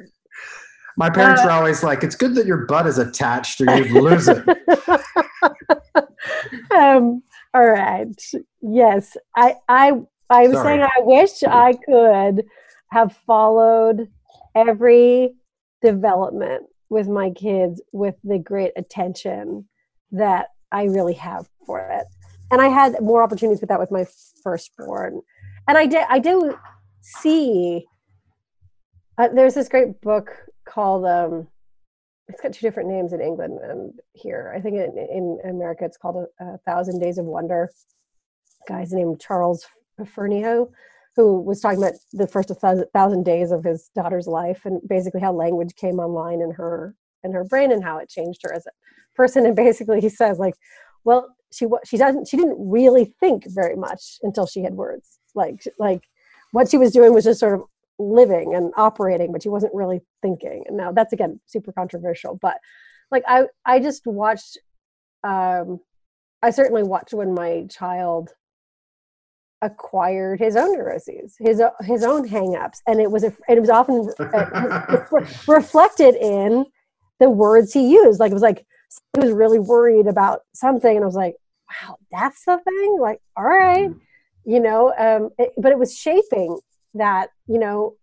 [0.96, 3.90] My parents Uh, were always like, "It's good that your butt is attached, or you'd
[3.90, 4.46] lose it."
[6.70, 7.22] um,
[7.54, 8.14] all right.
[8.60, 9.92] Yes, I, I,
[10.30, 10.76] I was Sorry.
[10.76, 12.44] saying I wish I could
[12.92, 14.10] have followed
[14.54, 15.34] every
[15.80, 19.66] development with my kids with the great attention
[20.10, 22.04] that I really have for it.
[22.50, 24.04] And I had more opportunities with that with my
[24.42, 25.22] firstborn.
[25.66, 26.54] And I did, I do
[27.00, 27.86] see.
[29.16, 30.30] Uh, there's this great book
[30.66, 31.48] called um,
[32.28, 34.52] it's got two different names in England and here.
[34.54, 37.70] I think in, in America it's called a, a Thousand Days of Wonder.
[38.68, 39.66] Guy's named Charles
[39.98, 40.70] Fernyhough,
[41.16, 42.50] who was talking about the first
[42.94, 46.94] thousand, days of his daughter's life and basically how language came online in her
[47.24, 48.70] in her brain and how it changed her as a
[49.14, 49.46] person.
[49.46, 50.54] And basically he says like,
[51.04, 55.18] well, she she doesn't she didn't really think very much until she had words.
[55.34, 56.02] Like like
[56.52, 57.64] what she was doing was just sort of
[57.98, 60.64] living and operating, but she wasn't really thinking.
[60.66, 62.56] And now that's again super controversial, but
[63.10, 64.58] like I I just watched
[65.24, 65.80] um
[66.42, 68.32] I certainly watched when my child
[69.62, 74.10] acquired his own neuroses, his his own hangups, and it was a, it was often
[74.18, 76.66] uh, re- reflected in
[77.20, 78.20] the words he used.
[78.20, 78.66] Like it was like
[79.14, 81.36] he was really worried about something, and I was like,
[81.70, 83.88] "Wow, that's the thing." Like, all right,
[84.44, 84.92] you know.
[84.98, 86.58] Um, it, but it was shaping
[86.94, 87.96] that, you know,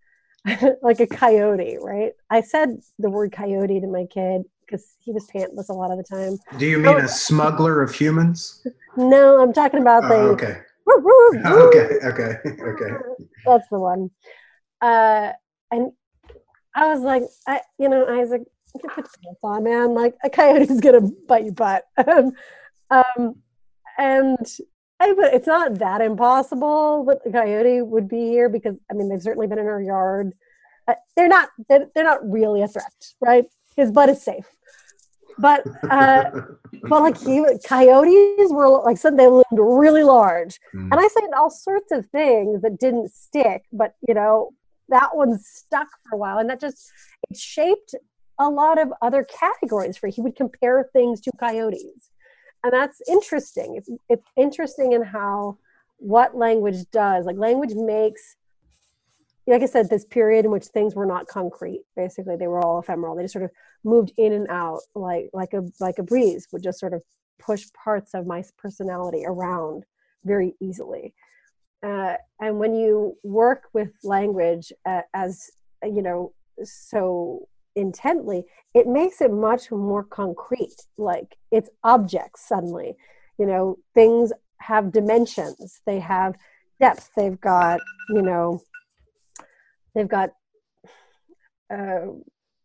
[0.82, 2.14] like a coyote, right?
[2.30, 5.98] I said the word coyote to my kid because he was pantless a lot of
[5.98, 6.38] the time.
[6.58, 8.66] Do you mean a smuggler of humans?
[8.96, 10.16] No, I'm talking about the.
[10.16, 10.62] Oh, okay.
[11.46, 11.88] Okay.
[12.04, 12.38] Okay.
[12.46, 12.92] Okay.
[13.46, 14.12] That's the one.
[14.82, 15.34] Uh,
[15.72, 15.92] and
[16.76, 19.94] I was like, I, you know, Isaac, you can put your pants on, man.
[19.94, 21.84] Like a coyote's gonna bite your butt.
[22.08, 22.32] um,
[22.90, 23.36] um,
[23.98, 24.38] and
[25.00, 29.10] I, but it's not that impossible that the coyote would be here because I mean
[29.10, 30.34] they've certainly been in our yard.
[30.88, 31.50] Uh, they're not.
[31.68, 33.46] They're, they're not really a threat, right?
[33.76, 34.48] His butt is safe.
[35.40, 36.32] But uh,
[36.90, 40.90] but like he coyotes were like said they loomed really large Mm.
[40.92, 44.52] and I said all sorts of things that didn't stick, but you know,
[44.90, 46.38] that one stuck for a while.
[46.40, 46.92] And that just
[47.30, 47.96] it shaped
[48.40, 52.12] a lot of other categories for he would compare things to coyotes.
[52.64, 53.76] And that's interesting.
[53.78, 55.58] It's it's interesting in how
[55.98, 57.26] what language does.
[57.26, 58.36] Like language makes
[59.50, 61.82] like I said, this period in which things were not concrete.
[61.96, 63.16] Basically, they were all ephemeral.
[63.16, 63.52] They just sort of
[63.84, 67.02] moved in and out, like like a like a breeze would just sort of
[67.40, 69.86] push parts of my personality around
[70.24, 71.14] very easily.
[71.82, 75.50] Uh, and when you work with language uh, as
[75.84, 76.34] you know,
[76.64, 78.44] so intently,
[78.74, 80.76] it makes it much more concrete.
[80.98, 82.96] Like it's objects suddenly.
[83.40, 85.82] You know, things have dimensions.
[85.86, 86.36] They have
[86.80, 87.10] depth.
[87.16, 87.80] They've got,
[88.10, 88.62] you know,
[89.96, 90.32] they've got,
[91.74, 92.08] uh,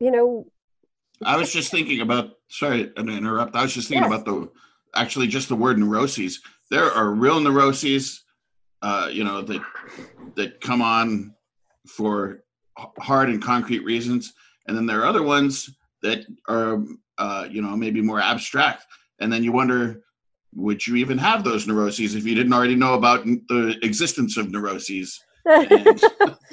[0.00, 0.46] you know,
[1.24, 2.32] I was just thinking about.
[2.48, 3.56] Sorry to interrupt.
[3.56, 4.22] I was just thinking Yes.
[4.22, 4.50] about the
[4.94, 6.40] actually just the word neuroses.
[6.70, 8.24] There are real neuroses,
[8.82, 9.62] uh, you know, that
[10.36, 11.34] that come on
[11.88, 12.44] for
[12.98, 14.34] hard and concrete reasons,
[14.66, 15.70] and then there are other ones
[16.02, 16.82] that are,
[17.18, 18.84] uh, you know, maybe more abstract.
[19.20, 20.02] And then you wonder,
[20.54, 24.50] would you even have those neuroses if you didn't already know about the existence of
[24.50, 25.20] neuroses?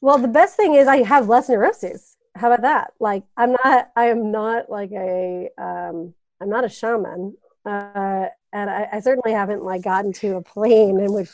[0.00, 2.18] Well, the best thing is I have less neuroses.
[2.36, 2.92] How about that?
[3.00, 6.12] Like I'm not, I am not like a, um,
[6.42, 11.00] I'm not a shaman, uh, and I, I certainly haven't like gotten to a plane
[11.00, 11.30] in which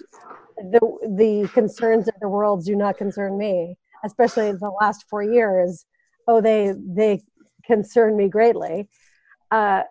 [0.56, 0.80] the
[1.16, 5.84] the concerns of the world do not concern me, especially the last four years.
[6.28, 7.22] Oh, they they
[7.64, 8.88] concern me greatly.
[9.50, 9.82] Uh,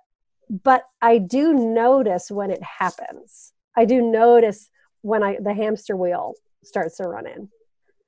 [0.50, 3.52] but I do notice when it happens.
[3.76, 4.70] I do notice
[5.02, 6.34] when I the hamster wheel
[6.64, 7.50] starts to run in,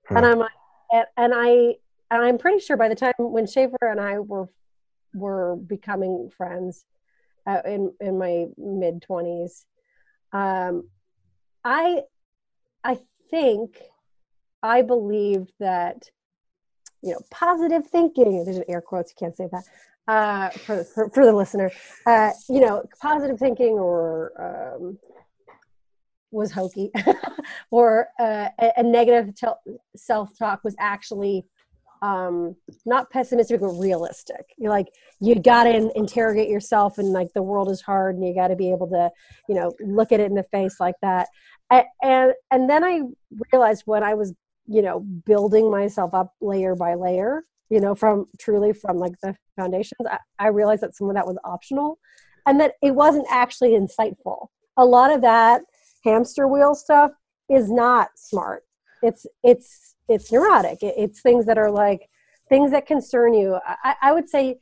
[0.09, 0.51] and I'm like,
[0.91, 1.75] and, and I
[2.11, 4.49] and I'm pretty sure by the time when Schaefer and I were
[5.13, 6.85] were becoming friends
[7.47, 9.65] uh, in in my mid twenties,
[10.33, 10.89] um,
[11.63, 12.01] I
[12.83, 13.77] I think
[14.61, 16.09] I believed that
[17.01, 18.43] you know positive thinking.
[18.43, 19.11] There's an air quotes.
[19.11, 19.63] You can't say that
[20.07, 21.71] uh, for, for for the listener.
[22.05, 24.97] Uh, you know, positive thinking or um,
[26.31, 26.91] was hokey,
[27.71, 29.33] or uh, a, negative
[29.95, 31.45] self-talk was actually
[32.01, 32.55] um,
[32.85, 34.53] not pessimistic but realistic.
[34.57, 34.87] You're like
[35.19, 38.55] you got to interrogate yourself, and like the world is hard, and you got to
[38.55, 39.11] be able to,
[39.47, 41.27] you know, look at it in the face like that.
[41.69, 43.01] And and then I
[43.51, 44.33] realized when I was,
[44.67, 49.35] you know, building myself up layer by layer, you know, from truly from like the
[49.55, 51.99] foundations, I, I realized that some of that was optional,
[52.47, 54.47] and that it wasn't actually insightful.
[54.77, 55.61] A lot of that
[56.03, 57.11] hamster wheel stuff
[57.49, 58.63] is not smart.
[59.01, 60.79] It's it's it's neurotic.
[60.81, 62.09] It's things that are like
[62.49, 63.59] things that concern you.
[63.65, 64.57] I, I would say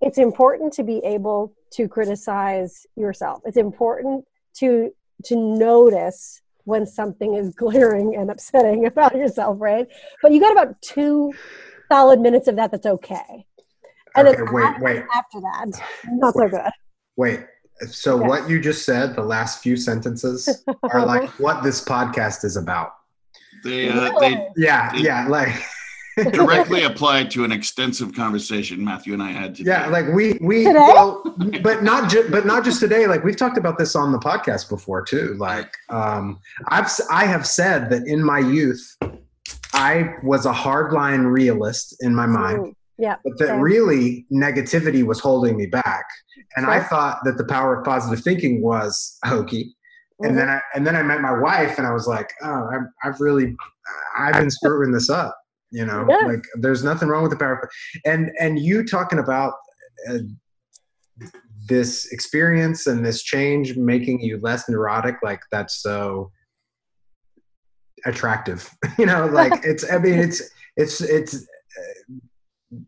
[0.00, 3.42] it's important to be able to criticize yourself.
[3.44, 4.24] It's important
[4.58, 4.90] to
[5.24, 9.86] to notice when something is glaring and upsetting about yourself, right?
[10.22, 11.32] But you got about two
[11.90, 13.46] solid minutes of that that's okay.
[14.16, 15.02] And Okay, then wait, after, wait.
[15.14, 16.70] after that, not so good.
[17.16, 17.40] Wait.
[17.90, 18.26] So Yeah.
[18.28, 22.94] what you just said, the last few sentences, are like what this podcast is about.
[23.64, 25.52] they uh, they Yeah, It- yeah, like
[26.32, 29.70] directly applied to an extensive conversation Matthew and I had today.
[29.70, 30.72] yeah, like we we Today?
[30.78, 31.22] well,
[31.62, 33.06] but not just but not just today.
[33.06, 35.36] Like we've talked about this on the podcast before too.
[35.38, 38.96] Like um, I've I have said that in my youth,
[39.74, 42.58] I was a hardline realist in my mind.
[42.60, 43.16] Mm, yeah.
[43.24, 43.60] but that Same.
[43.60, 46.04] really negativity was holding me back
[46.56, 49.72] and i thought that the power of positive thinking was hokey
[50.22, 50.28] Mhm.
[50.28, 52.86] and then i and then i met my wife and i was like oh i've,
[53.04, 53.54] I've really
[54.18, 55.36] i've been screwing this up
[55.70, 56.26] you know Yeah.
[56.26, 57.68] like there's nothing wrong with the power of,
[58.06, 59.52] and and you talking about
[60.08, 60.18] uh,
[61.68, 66.30] this experience and this change making you less neurotic like that's so
[68.04, 70.40] attractive you know like it's i mean it's
[70.76, 72.14] it's it's uh,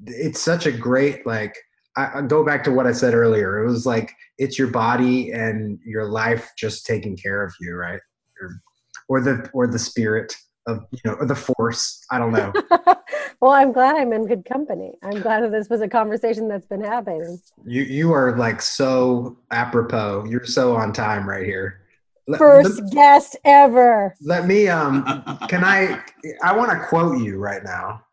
[0.07, 1.55] it's such a great like
[1.97, 3.63] I, I go back to what i said earlier.
[3.63, 8.01] It was like it's your body and your life just taking care of you right?
[8.41, 8.63] Or,
[9.09, 10.35] or the or the spirit
[10.67, 12.05] of you know or the force.
[12.11, 12.53] I don't know.
[13.41, 14.95] Well, I'm glad I'm in good company.
[15.01, 17.41] I'm glad that this was a conversation that's been happening.
[17.65, 20.25] you you are like so apropos.
[20.29, 21.83] You're so on time right here.
[22.27, 24.15] Let, First let, guest ever.
[24.21, 25.05] let me um
[25.49, 26.03] can i
[26.43, 28.05] i want to quote you right now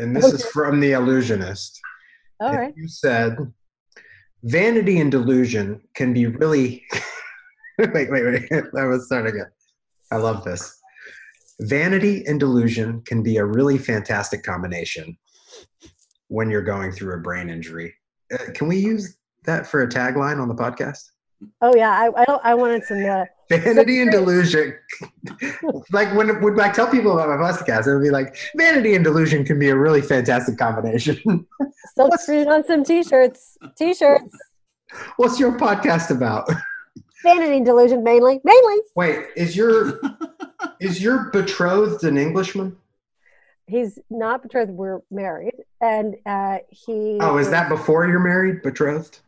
[0.00, 1.78] and this is from the Allusionist
[2.40, 2.74] All right.
[2.76, 3.36] You said
[4.42, 6.84] vanity and delusion can be really.
[7.78, 8.50] wait, wait, wait.
[8.72, 9.50] Let me start again.
[10.10, 10.78] I love this.
[11.60, 15.16] Vanity and delusion can be a really fantastic combination
[16.28, 17.94] when you're going through a brain injury.
[18.32, 21.10] Uh, can we use that for a tagline on the podcast?
[21.60, 23.04] Oh yeah, I I, I wanted some.
[23.04, 24.78] Uh, Vanity and delusion.
[25.90, 29.02] like when when I tell people about my podcast, it would be like vanity and
[29.02, 31.46] delusion can be a really fantastic combination.
[31.96, 33.58] silk screen on some t-shirts.
[33.76, 34.36] T-shirts.
[35.16, 36.48] What's your podcast about?
[37.24, 38.40] Vanity and delusion mainly.
[38.44, 38.76] Mainly.
[38.94, 40.00] Wait, is your
[40.80, 42.76] is your betrothed an Englishman?
[43.66, 44.70] He's not betrothed.
[44.70, 47.18] We're married, and uh, he.
[47.20, 49.18] Oh, is that before you're married, betrothed?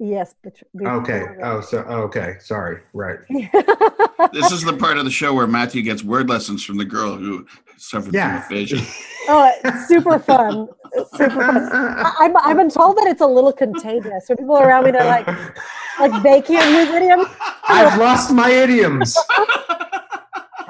[0.00, 0.34] Yes.
[0.44, 1.24] betr- before Okay.
[1.42, 2.36] Oh, so okay.
[2.40, 2.80] Sorry.
[2.92, 3.18] Right.
[4.32, 7.16] this is the part of the show where Matthew gets word lessons from the girl
[7.16, 7.46] who
[7.76, 8.42] suffered Yeah.
[8.42, 8.78] from aphasia.
[9.30, 10.68] Oh, it's super fun.
[10.94, 11.68] It's super fun.
[11.70, 14.26] I, I'm, I've been told that it's a little contagious.
[14.26, 15.26] So people around me, they're like,
[16.00, 17.26] like they can't use idioms.
[17.68, 19.14] I've lost my idioms.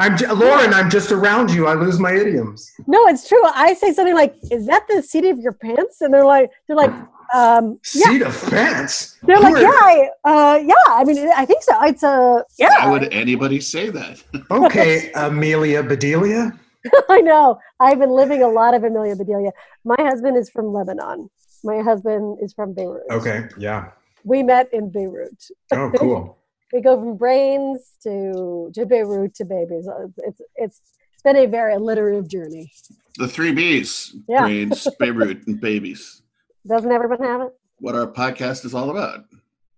[0.01, 0.75] I'm j- Lauren.
[0.75, 1.69] I'm just around you.
[1.69, 2.69] I lose my idioms.
[2.89, 3.43] No, it's true.
[3.45, 6.77] I say something like, "Is that the seat of your pants?" And they're like, "They're
[6.77, 6.93] like,
[7.35, 9.17] um, yeah." Seat of pants.
[9.23, 11.75] They're like, Who "Yeah, I, uh, yeah." I mean, I think so.
[11.85, 12.87] It's a yeah.
[12.87, 14.23] Why would anybody say that?
[14.51, 16.53] Okay, Amelia Bedelia.
[17.09, 17.59] I know.
[17.81, 19.51] I've been living a lot of Amelia Bedelia.
[19.85, 21.29] My husband is from Lebanon.
[21.65, 23.03] My husband is from Beirut.
[23.11, 23.91] Okay, yeah.
[24.25, 25.43] We met in Beirut.
[25.73, 26.39] Oh, cool.
[26.73, 29.89] We go from brains to to Beirut to babies.
[29.89, 30.81] Uh, It's it's
[31.15, 32.71] it's been a very alliterative journey.
[33.17, 34.43] The three B's: Yeah.
[34.43, 36.23] brains, Beirut, and babies.
[36.69, 37.53] Doesn't everyone have it?
[37.81, 39.25] What our podcast is all about.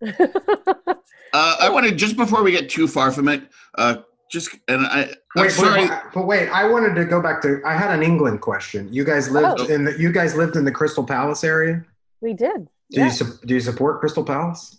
[1.32, 3.44] Uh, I want to just before we get too far from it,
[3.78, 3.98] uh,
[4.32, 5.02] just and I.
[5.36, 5.82] I'm Wait, sorry.
[5.82, 6.48] wait, but wait.
[6.48, 7.60] I wanted to go back to.
[7.64, 8.92] I had an England question.
[8.92, 9.66] You guys lived Oh.
[9.66, 9.96] in the.
[9.96, 11.84] You guys lived in the Crystal Palace area.
[12.20, 12.64] we did.
[12.90, 14.78] Do Yeah, you su- do you support Crystal Palace?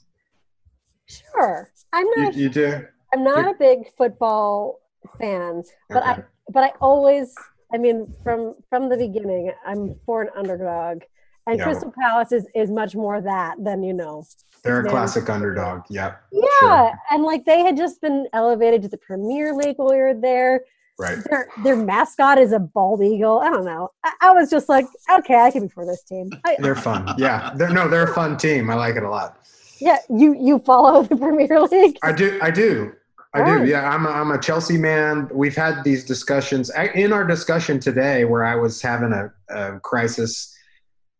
[1.07, 1.69] sure.
[1.93, 2.35] I'm not.
[2.35, 2.85] you do.
[3.13, 4.81] I'm not a big football
[5.19, 7.33] fan, but I but I always,
[7.73, 11.03] I mean, from from the beginning, I'm for an underdog,
[11.47, 11.65] and Yeah.
[11.65, 14.23] Crystal Palace is is much more that than you know.
[14.63, 15.81] They're a classic underdog.
[15.89, 16.15] Yeah.
[16.31, 16.91] Yeah, Sure.
[17.09, 20.61] and like they had just been elevated to the Premier League while we were there.
[20.99, 21.17] Right.
[21.31, 23.39] Their their mascot is a bald eagle.
[23.39, 23.89] I don't know.
[24.03, 26.29] I, I was just like, okay, I can be for this team.
[26.45, 27.07] I, They're fun.
[27.17, 27.51] Yeah.
[27.55, 27.87] They're no.
[27.87, 28.69] They're a fun team.
[28.69, 29.39] I like it a lot.
[29.79, 31.97] yeah, you you follow the Premier League.
[32.03, 32.37] I do.
[32.43, 32.91] I do.
[33.33, 33.65] I do.
[33.65, 33.89] Yeah.
[33.89, 34.05] I'm.
[34.05, 35.27] A, I'm a Chelsea man.
[35.33, 40.55] We've had these discussions in our discussion today, where I was having a, a crisis.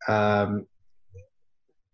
[0.08, 0.66] Um,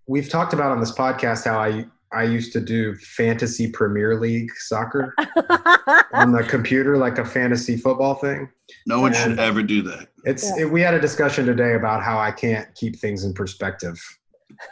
[0.07, 4.49] we've talked about on this podcast how I I used to do fantasy Premier League
[4.55, 5.13] soccer
[6.13, 8.49] on the computer, like a fantasy football thing.
[8.85, 9.23] no one Yeah.
[9.25, 10.07] should ever do that.
[10.23, 10.43] It's.
[10.45, 10.63] Yeah.
[10.63, 13.99] It, we had a discussion today about how I can't keep things in perspective.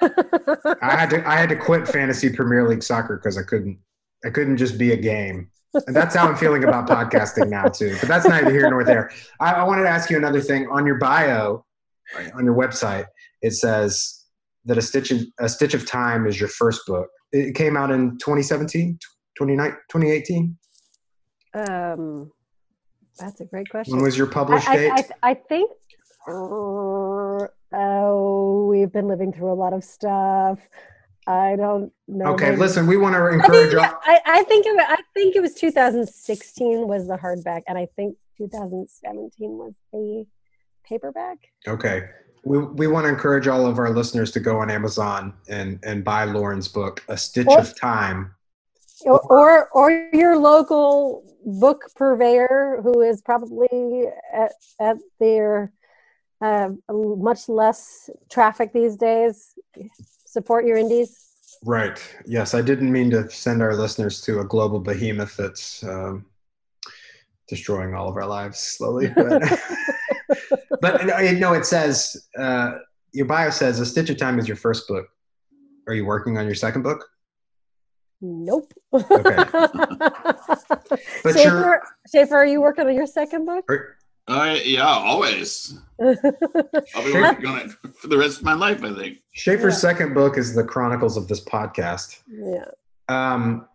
[0.02, 3.78] I had to I had to quit fantasy Premier League soccer because I couldn't
[4.26, 5.50] I couldn't just be a game.
[5.88, 7.98] And that's how I'm feeling about podcasting now too.
[8.00, 9.12] But that's neither here nor there.
[9.42, 10.70] I, I wanted to ask you another thing.
[10.70, 11.66] On your bio,
[12.34, 13.06] on your website,
[13.46, 14.24] it says
[14.66, 17.08] that a stitch of, a stitch of time is your first book.
[17.32, 18.98] It came out in 2017,
[19.38, 20.58] 2018.
[21.54, 22.32] um,
[23.20, 23.96] that's a great question.
[23.96, 24.92] When was your published I, date?
[24.92, 25.72] I, I, I think.
[26.28, 30.60] Uh, oh, we've been living through a lot of stuff.
[31.28, 32.34] I don't know.
[32.34, 33.94] okay, maybe- listen, we want to I encourage think.
[34.04, 38.18] I, I think it, I think it was 2016 was the hardback, and I think
[38.38, 40.26] 2017 was the
[40.88, 41.38] paperback.
[41.68, 42.10] Okay.
[42.46, 46.04] We, we want to encourage all of our listeners to go on Amazon and, and
[46.04, 48.32] buy Lauren's book, A Stitch Or- of Time.
[49.02, 55.74] Or, or or your local book purveyor who is probably at, at their
[56.42, 59.54] uh, much less traffic these days.
[60.26, 61.30] Support your indies.
[61.64, 62.02] Right.
[62.26, 66.26] Yes, I didn't mean to send our listeners to a global behemoth that's um,
[67.48, 69.08] destroying all of our lives slowly.
[69.08, 69.44] But,
[70.82, 72.74] but no, no, it says uh,
[73.14, 75.08] your bio says A Stitch of Time is your first book.
[75.88, 77.06] Are you working on your second book?
[78.22, 78.74] Nope.
[78.94, 79.36] Okay.
[81.24, 81.80] But Schaefer, you're-
[82.12, 83.66] Schaefer, are you working on your second book?
[83.70, 83.98] Or-
[84.28, 85.78] Uh, yeah, always.
[86.00, 86.16] I'll
[87.04, 88.84] be working on it for the rest of my life.
[88.84, 89.20] I think.
[89.34, 89.80] Schaefer's Yeah.
[89.92, 92.22] second book is the Chronicles of this podcast.
[92.28, 92.66] yeah.
[93.08, 93.68] Um,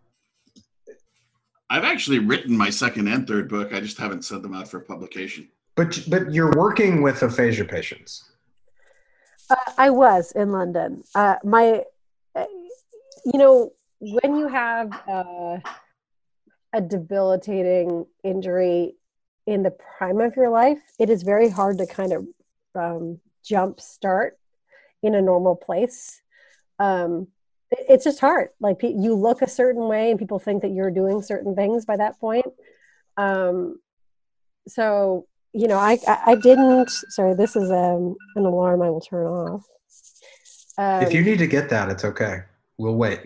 [1.72, 3.72] I've actually written my second and third book.
[3.72, 5.48] I just haven't sent them out for publication.
[5.76, 8.30] But but you're working with aphasia patients.
[9.48, 11.02] Uh, I was in London.
[11.14, 11.82] Uh, my,
[12.36, 12.44] uh,
[13.24, 15.58] you know, when you have uh,
[16.72, 18.94] a debilitating injury
[19.46, 22.26] in the prime of your life, it is very hard to kind of
[22.76, 24.38] um, jump start
[25.02, 26.20] in a normal place.
[26.78, 27.26] Um,
[27.72, 28.50] it- it's just hard.
[28.60, 31.96] Like you look a certain way, and people think that you're doing certain things by
[31.96, 32.46] that point.
[33.16, 33.80] Um,
[34.68, 36.90] so you know, I, I I didn't.
[36.90, 38.82] Sorry, this is um, an alarm.
[38.82, 39.64] I will turn off.
[40.78, 42.40] Um, if you need to get that, it's okay.
[42.78, 43.20] We'll wait.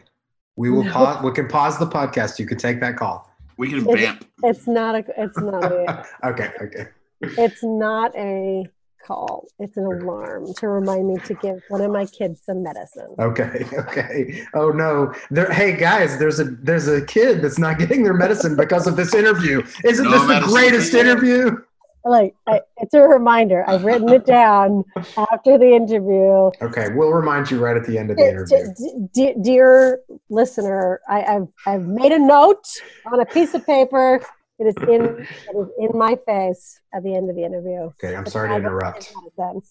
[0.57, 0.93] We will No.
[0.93, 1.23] pause.
[1.25, 2.39] We can pause the podcast.
[2.39, 3.31] You can take that call.
[3.57, 4.25] We can It's- vamp.
[4.43, 5.05] it's not a.
[5.17, 6.05] It's not a.
[6.25, 6.51] okay.
[6.61, 6.87] Okay.
[7.23, 8.65] it's not a
[9.07, 9.47] call.
[9.59, 13.15] It's an alarm to remind me to give one of my kids some medicine.
[13.19, 13.67] Okay.
[13.79, 14.45] Okay.
[14.55, 15.13] Oh no.
[15.31, 15.53] There.
[15.53, 19.15] Hey guys, there's a there's a kid that's not getting their medicine because of this
[19.15, 19.63] interview.
[19.85, 20.53] Isn't No this the medicine.
[20.53, 21.57] greatest interview?
[22.05, 23.65] Like I, it's a reminder.
[23.69, 24.85] I've written it down
[25.17, 26.51] after the interview.
[26.63, 28.59] Okay, we'll remind you right at the end of the interview.
[28.77, 32.67] d- d- dear listener, I, I've I've made a note
[33.07, 34.21] on a piece of paper.
[34.59, 37.91] It is in it is in my face at the end of the interview.
[38.03, 39.05] Okay, I'm sorry to I interrupt.
[39.05, 39.63] think about it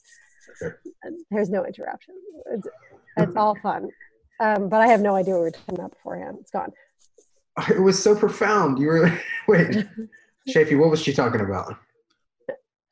[0.62, 0.68] then.
[0.70, 0.76] Okay.
[1.32, 2.16] There's no interruption.
[2.52, 2.68] It's,
[3.18, 3.90] it's all fun.
[4.40, 6.38] Um, but I have no idea what we were talking about beforehand.
[6.42, 6.72] It's gone.
[7.70, 8.80] It was so profound.
[8.80, 9.86] You were wait,
[10.50, 11.76] Shafi, what was she talking about?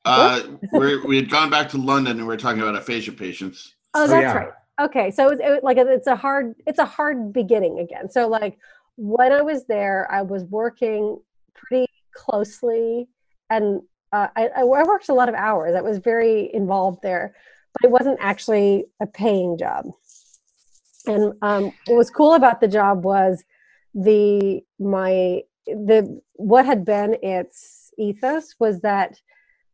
[0.03, 0.41] Uh,
[0.71, 3.75] we're, we had gone back to London and we are talking about aphasia patients.
[3.93, 4.33] Oh, Oh, that's yeah.
[4.33, 4.53] right.
[4.79, 8.09] Okay, so it's it, like it's a hard it's a hard beginning again.
[8.09, 8.57] So like
[8.95, 11.19] when I was there, I was working
[11.53, 13.07] pretty closely,
[13.49, 13.81] and
[14.11, 15.75] uh, I, I I worked a lot of hours.
[15.75, 17.35] I was very involved there,
[17.73, 19.85] but it wasn't actually a paying job.
[21.05, 23.43] And um, what was cool about the job was
[23.93, 29.19] the my the what had been its ethos was that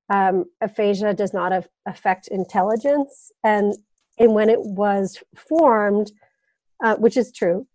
[0.10, 3.32] um, aphasia does not af- affect intelligence.
[3.44, 3.76] And
[4.20, 6.12] and when it was formed
[6.84, 7.68] uh, which is true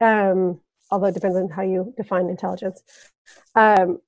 [0.00, 2.82] um, although it depends on how you define intelligence
[3.54, 3.98] um,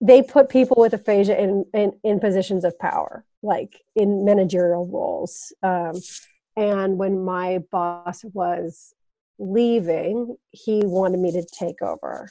[0.00, 5.52] they put people with aphasia in, in, in positions of power like in managerial roles.
[5.62, 5.94] Um,
[6.56, 8.94] and when my boss was
[9.38, 12.28] leaving he wanted me to take over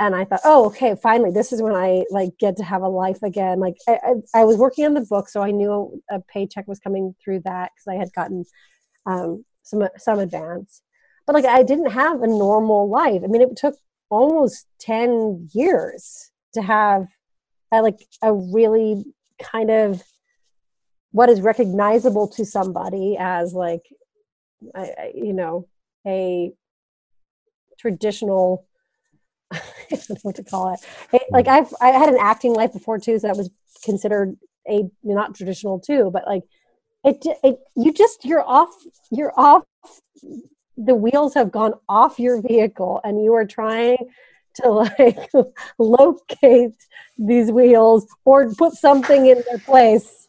[0.00, 2.88] and I thought, oh, okay, finally, this is when I like get to have a
[2.88, 3.58] life again.
[3.58, 3.98] Like I,
[4.34, 7.40] I, I was working on the book, so I knew a paycheck was coming through
[7.40, 8.44] that because I had gotten
[9.06, 10.82] um, some some advance.
[11.26, 13.22] But like I didn't have a normal life.
[13.24, 13.74] I mean, it took
[14.08, 17.08] almost ten years to have
[17.72, 19.04] a, like a really
[19.42, 20.02] kind of
[21.10, 23.82] what is recognizable to somebody as like,
[24.74, 25.66] I, I, you know,
[26.06, 26.52] a
[27.78, 28.67] traditional
[29.52, 31.22] I don't know what to call it.
[31.30, 33.50] Like I've I had an acting life before too, so that was
[33.84, 34.36] considered
[34.68, 36.10] a not traditional too.
[36.12, 36.44] But like
[37.04, 38.70] it, it you just you're off
[39.10, 39.64] you're off.
[40.76, 43.98] The wheels have gone off your vehicle, and you are trying
[44.54, 45.30] to like
[45.78, 46.74] locate
[47.16, 50.28] these wheels or put something in their place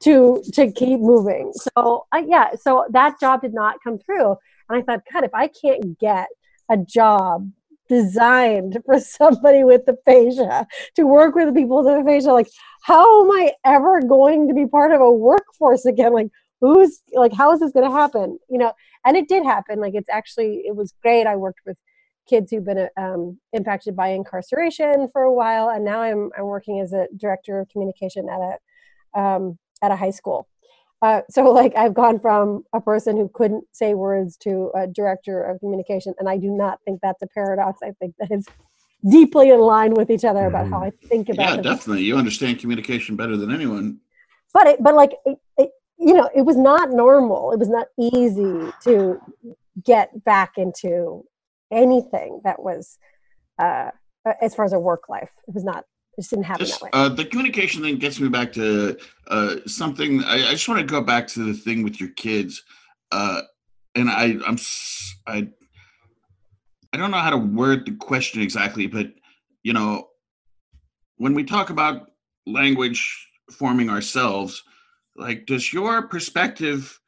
[0.00, 1.52] to to keep moving.
[1.54, 4.36] So I yeah, so that job did not come through,
[4.68, 6.28] and I thought, God, if I can't get
[6.70, 7.50] a job
[7.88, 10.66] designed for somebody with aphasia
[10.96, 12.32] to work with people with aphasia.
[12.32, 12.50] Like
[12.82, 16.12] how am i ever going to be part of a workforce again?
[16.12, 16.28] Like
[16.60, 18.38] who's like how is this going to happen?
[18.48, 18.72] You know
[19.04, 19.80] and it did happen.
[19.80, 21.26] Like it's actually it was great.
[21.26, 21.76] I worked with
[22.28, 26.78] kids who've been um, impacted by incarceration for a while and now i'm i'm working
[26.80, 30.46] as a director of communication at a um, at a high school
[31.02, 35.42] uh, so like I've gone from a person who couldn't say words to a director
[35.42, 37.80] of communication, and I do not think that's a paradox.
[37.82, 38.48] I think that it's
[39.08, 41.62] deeply in line with each other about how I think about Yeah, it.
[41.62, 42.02] definitely.
[42.02, 44.00] You understand communication better than anyone.
[44.52, 47.52] But it, but like it, it, you know, it was not normal.
[47.52, 49.20] It was not easy to
[49.84, 51.24] get back into
[51.70, 52.98] anything that was
[53.58, 53.90] uh,
[54.40, 55.30] as far as a work life.
[55.46, 55.84] It was not.
[56.18, 56.90] Just didn't happen Just, that way.
[56.94, 58.98] uh, the communication thing gets me back to
[59.28, 60.24] uh, something.
[60.24, 62.60] I, I just want to go back to the thing with your kids,
[63.12, 63.42] uh,
[63.94, 64.58] and I, I'm,
[65.28, 65.48] I,
[66.92, 69.12] I don't know how to word the question exactly, but
[69.62, 70.08] you know,
[71.18, 72.10] when we talk about
[72.48, 74.64] language forming ourselves,
[75.14, 76.98] like, does your perspective?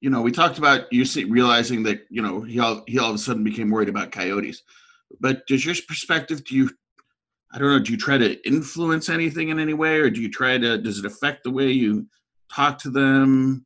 [0.00, 3.10] You know, we talked about you see, realizing that you know he all he all
[3.10, 4.62] of a sudden became worried about coyotes,
[5.20, 6.44] but does your perspective?
[6.44, 6.70] Do you
[7.52, 7.78] I don't know.
[7.78, 10.78] Do you try to influence anything in any way, or do you try to?
[10.78, 12.06] Does it affect the way you
[12.54, 13.64] talk to them,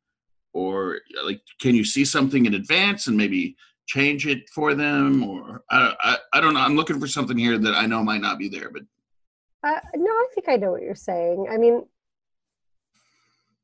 [0.53, 3.57] or like can you see something in advance and maybe
[3.87, 5.25] change it for them?
[5.25, 6.61] Or I, I, I don't know.
[6.61, 8.83] I'm looking for something here that I know might not be there, but
[9.65, 11.49] Uh, no, I think I know what you're saying.
[11.51, 11.85] I mean,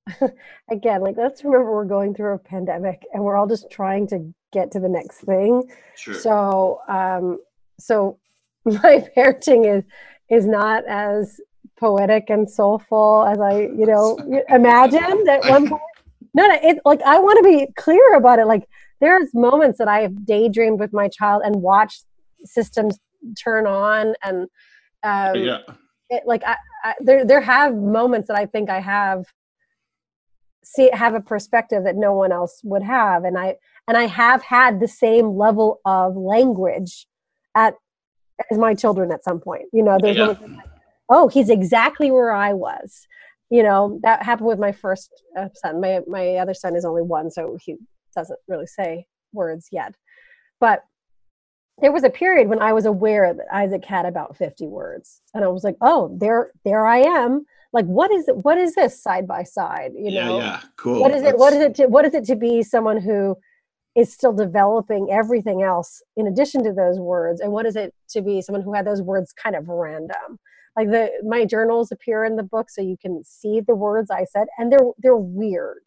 [0.71, 4.33] again, like let's remember we're going through a pandemic and we're all just trying to
[4.53, 5.71] get to the next thing.
[5.97, 6.14] sure.
[6.14, 7.39] So, um,
[7.79, 8.19] so
[8.65, 9.85] my parenting is
[10.31, 11.41] is not as
[11.79, 15.83] poetic and soulful as I, you know, imagined at one point.
[16.35, 18.47] No, no, it like I want to be clear about it.
[18.47, 18.69] Like
[19.01, 22.05] there's moments that I have daydreamed with my child and watched
[22.45, 22.99] systems
[23.43, 24.47] turn on and
[25.03, 25.59] um, yeah.
[26.11, 29.25] it, like I, I there there have moments that I think I have
[30.65, 33.57] see have a perspective that no one else would have and I
[33.87, 37.07] and I have had the same level of language
[37.55, 37.75] at
[38.51, 40.26] as my children at some point you know there's Yeah.
[40.26, 40.39] like,
[41.11, 43.07] oh he's exactly where I was
[43.51, 47.03] you know that happened with my first uh, son my my other son is only
[47.03, 47.76] one so he
[48.14, 49.95] doesn't really say words yet
[50.61, 50.82] but
[51.80, 55.20] there was a period when I was aware that Isaac had about 50 words.
[55.34, 57.47] And I was like, oh, there there I am.
[57.72, 59.93] Like what is it what is this side by side?
[59.95, 60.39] You yeah, know?
[60.39, 61.01] yeah, cool.
[61.01, 63.36] What is it what is it to what is it to be someone who
[63.97, 67.41] is still developing everything else in addition to those words?
[67.41, 70.39] And what is it to be someone who had those words kind of random?
[70.76, 74.24] Like the my journals appear in the book so you can see the words I
[74.24, 75.78] said and they're they're weird.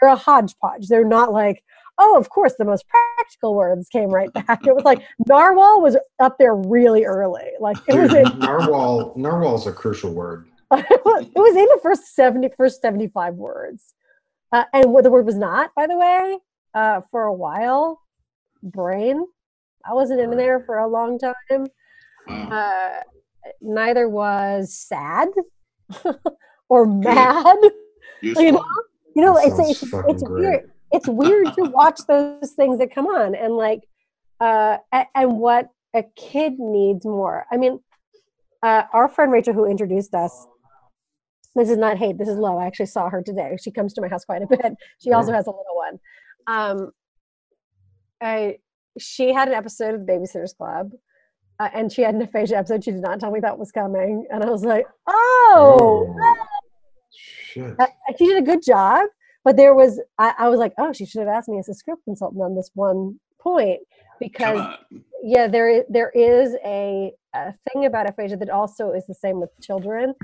[0.00, 0.88] They're a hodgepodge.
[0.88, 1.62] They're not like
[1.98, 4.66] oh, of course, the most practical words came right back.
[4.66, 7.50] It was like narwhal was up there really early.
[7.60, 9.14] Like it was in, narwhal.
[9.16, 10.46] Narwhal's a crucial word.
[10.72, 13.94] it was in the first 70, first 75 words.
[14.52, 16.38] Uh, and what the word was not, by the way,
[16.74, 18.00] uh, for a while,
[18.62, 19.24] brain.
[19.84, 21.66] I wasn't in there for a long time.
[22.28, 23.00] Uh,
[23.60, 25.28] neither was sad
[26.68, 27.56] or mad.
[28.22, 28.44] Useful.
[28.44, 28.64] you know,
[29.14, 30.42] You know, That it's it's, it's great.
[30.42, 30.70] weird.
[30.92, 33.80] It's weird to watch those things that come on and like
[34.40, 34.78] uh
[35.14, 37.46] and what a kid needs more.
[37.52, 37.80] I mean,
[38.62, 40.46] uh our friend Rachel who introduced us
[41.56, 42.58] this is not hate, this is love.
[42.58, 43.56] I actually saw her today.
[43.62, 44.72] She comes to my house quite a bit.
[44.98, 46.00] She also has a little one.
[46.46, 46.90] Um
[48.20, 48.58] I
[48.98, 50.92] she had an episode of the Babysitters Club.
[51.60, 52.82] Uh, and she had an aphasia episode.
[52.82, 56.12] She did not tell me that was coming, and I was like, "Oh,
[57.12, 57.76] Shit.
[57.78, 57.86] uh,
[58.18, 59.06] she did a good job
[59.44, 61.74] but there was I, I was like oh she should have asked me as a
[61.74, 63.80] script consultant on this one point
[64.18, 65.04] because on.
[65.22, 69.40] yeah there is there is a, a thing about aphasia that also is the same
[69.40, 70.14] with children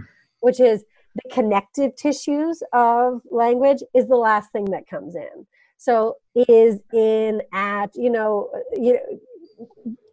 [0.41, 5.47] which is the connective tissues of language is the last thing that comes in
[5.81, 9.67] so is in at you know uh, you know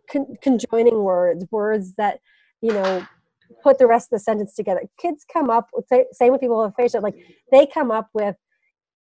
[0.10, 2.20] con- conjoining words words that
[2.62, 3.06] you know
[3.64, 4.82] put the rest of the sentence together.
[4.98, 7.16] Kids come up with same with people with aphasia like
[7.52, 8.38] they come up with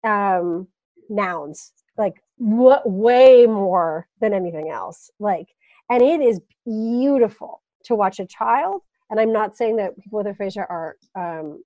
[0.03, 0.67] um
[1.07, 5.11] nouns like w- way more than anything else.
[5.19, 5.49] Like
[5.91, 10.27] and it is beautiful to watch a child and i'm not saying that people with
[10.27, 11.63] aphasia are um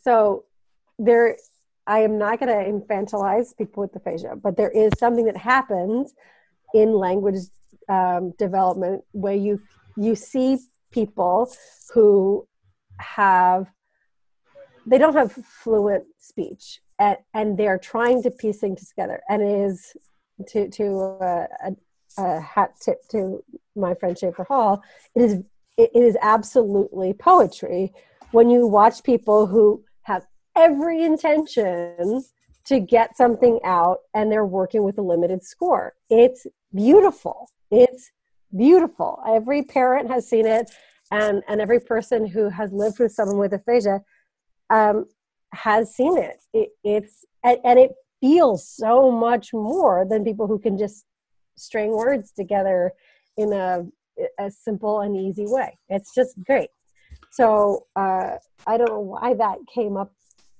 [0.00, 0.44] so
[0.98, 1.36] there
[1.86, 6.14] i am not going to infantilize people with aphasia but there is something that happens
[6.74, 7.38] in language
[7.88, 9.60] um, development where you
[9.96, 10.58] you see
[10.90, 11.52] people
[11.92, 12.46] who
[12.98, 13.66] have
[14.86, 19.20] they don't have fluent speech and, and they're trying to piece things together.
[19.28, 19.96] And it is
[20.48, 23.42] to to uh, a, a hat tip to
[23.76, 24.82] my friend Schaefer Hall
[25.14, 25.42] it is
[25.76, 27.92] it is absolutely poetry
[28.32, 29.84] when you watch people who
[30.56, 32.24] every intention
[32.66, 38.10] to get something out and they're working with a limited score it's beautiful it's
[38.56, 40.70] beautiful every parent has seen it
[41.10, 44.00] and and every person who has lived with someone with aphasia
[44.70, 45.06] um,
[45.52, 46.42] has seen it.
[46.52, 51.04] it it's and, and it feels so much more than people who can just
[51.56, 52.92] string words together
[53.36, 53.84] in a,
[54.38, 55.78] a simple and easy way.
[55.88, 56.70] It's just great.
[57.30, 58.36] So uh,
[58.66, 60.12] I don't know why that came up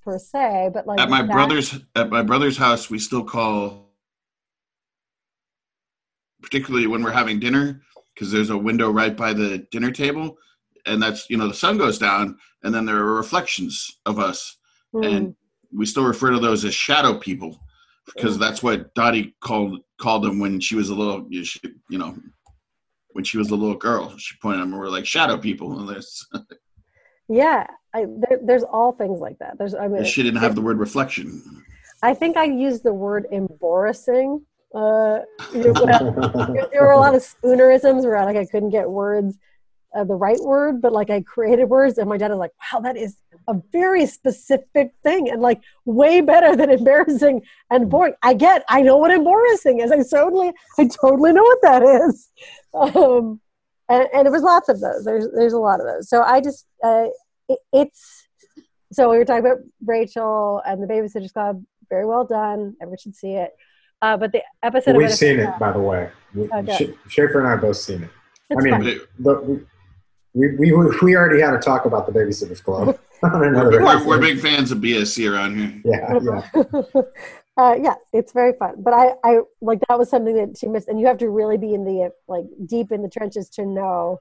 [0.05, 3.91] per se, but like At my that- brother's at my brother's house, we still call,
[6.43, 7.83] particularly when we're having dinner,
[8.15, 10.37] because there's a window right by the dinner table,
[10.87, 14.57] and that's you know the sun goes down, and then there are reflections of us,
[14.93, 15.05] Hmm.
[15.05, 15.37] and
[15.73, 17.59] we still refer to those as shadow people,
[18.15, 21.45] because that's what Dottie called called them when she was a little, you
[21.89, 22.15] you know,
[23.13, 24.17] when she was a little girl.
[24.19, 26.27] She pointed at them, and we're like shadow people, and there's,
[27.29, 29.59] yeah, I, there, there's all things like that.
[29.59, 31.43] There's I mean she didn't have the word reflection.
[32.03, 34.45] I think I used the word embarrassing.
[34.75, 35.21] Uh,
[35.55, 39.39] you know, there, there were a lot of spoonerisms where like I couldn't get words,
[39.95, 42.81] uh, the right word, but like I created words, and my dad was like, "Wow,
[42.81, 43.17] that is
[43.47, 48.83] a very specific thing, and like way better than embarrassing and boring." I get, I
[48.83, 49.93] know what embarrassing is.
[49.93, 52.31] I totally, I totally know what that is.
[52.75, 53.41] Um,
[53.89, 55.05] and, and there was lots of those.
[55.05, 56.09] There's, there's a lot of those.
[56.09, 57.07] So I just, uh,
[57.49, 58.29] it, it's.
[58.93, 61.63] So we were talking about Rachel and the Babysitters Club.
[61.91, 62.77] Very well done.
[62.81, 63.55] Everyone should see it.
[64.01, 66.11] Uh, but the episode We've seen it, by the way.
[66.37, 66.95] Okay.
[67.09, 68.11] Schaefer and I have both seen it.
[68.51, 69.67] It's I mean, fun.
[70.35, 72.99] But But we, we, we, we already had a talk about the Babysitters Club.
[73.23, 75.81] we're, we're, we're big fans of BSC around here.
[75.85, 77.03] Yeah, yeah.
[77.57, 78.75] uh, yeah, it's very fun.
[78.79, 81.57] But I, I like that was something that she missed, and you have to really
[81.57, 84.21] be in the like deep in the trenches to know,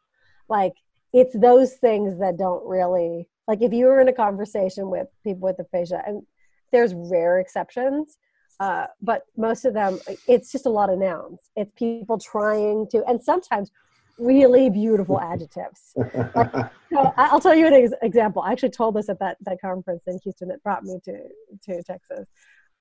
[0.49, 0.74] like
[1.14, 5.47] it's those things that don't really like if you were in a conversation with people
[5.47, 6.24] with aphasia, and
[6.72, 8.18] there's rare exceptions,
[8.59, 11.39] uh, but most of them, it's just a lot of nouns.
[11.55, 13.72] It's people trying to, and sometimes
[14.18, 15.95] really beautiful adjectives.
[15.95, 18.43] So I'll tell you an ex- example.
[18.43, 21.18] I actually told this at that, that conference in Houston that brought me to,
[21.66, 22.28] to Texas.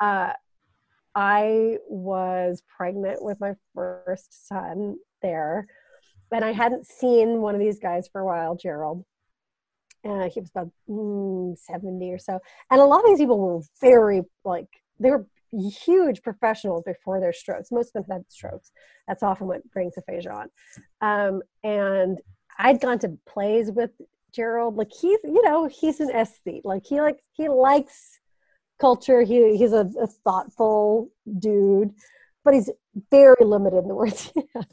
[0.00, 0.32] Uh,
[1.14, 5.66] I was pregnant with my first son there,
[6.30, 9.04] and I hadn't seen one of these guys for a while, Gerald.
[10.04, 12.38] Uh, he was about mm, 70 or so.
[12.70, 14.66] And a lot of these people were very, like,
[14.98, 17.70] they were huge professionals before their strokes.
[17.70, 18.72] Most of them had strokes.
[19.06, 20.48] That's often what brings aphasia on.
[21.00, 22.18] Um, and
[22.58, 23.90] I'd gone to plays with
[24.32, 24.76] Gerald.
[24.76, 26.64] Like, he's, you know, he's an aesthete.
[26.64, 28.20] Like, he, like, he likes
[28.80, 29.22] culture.
[29.22, 31.92] He, he's a, a thoughtful dude,
[32.44, 32.70] but he's
[33.10, 34.66] very limited in the words he has.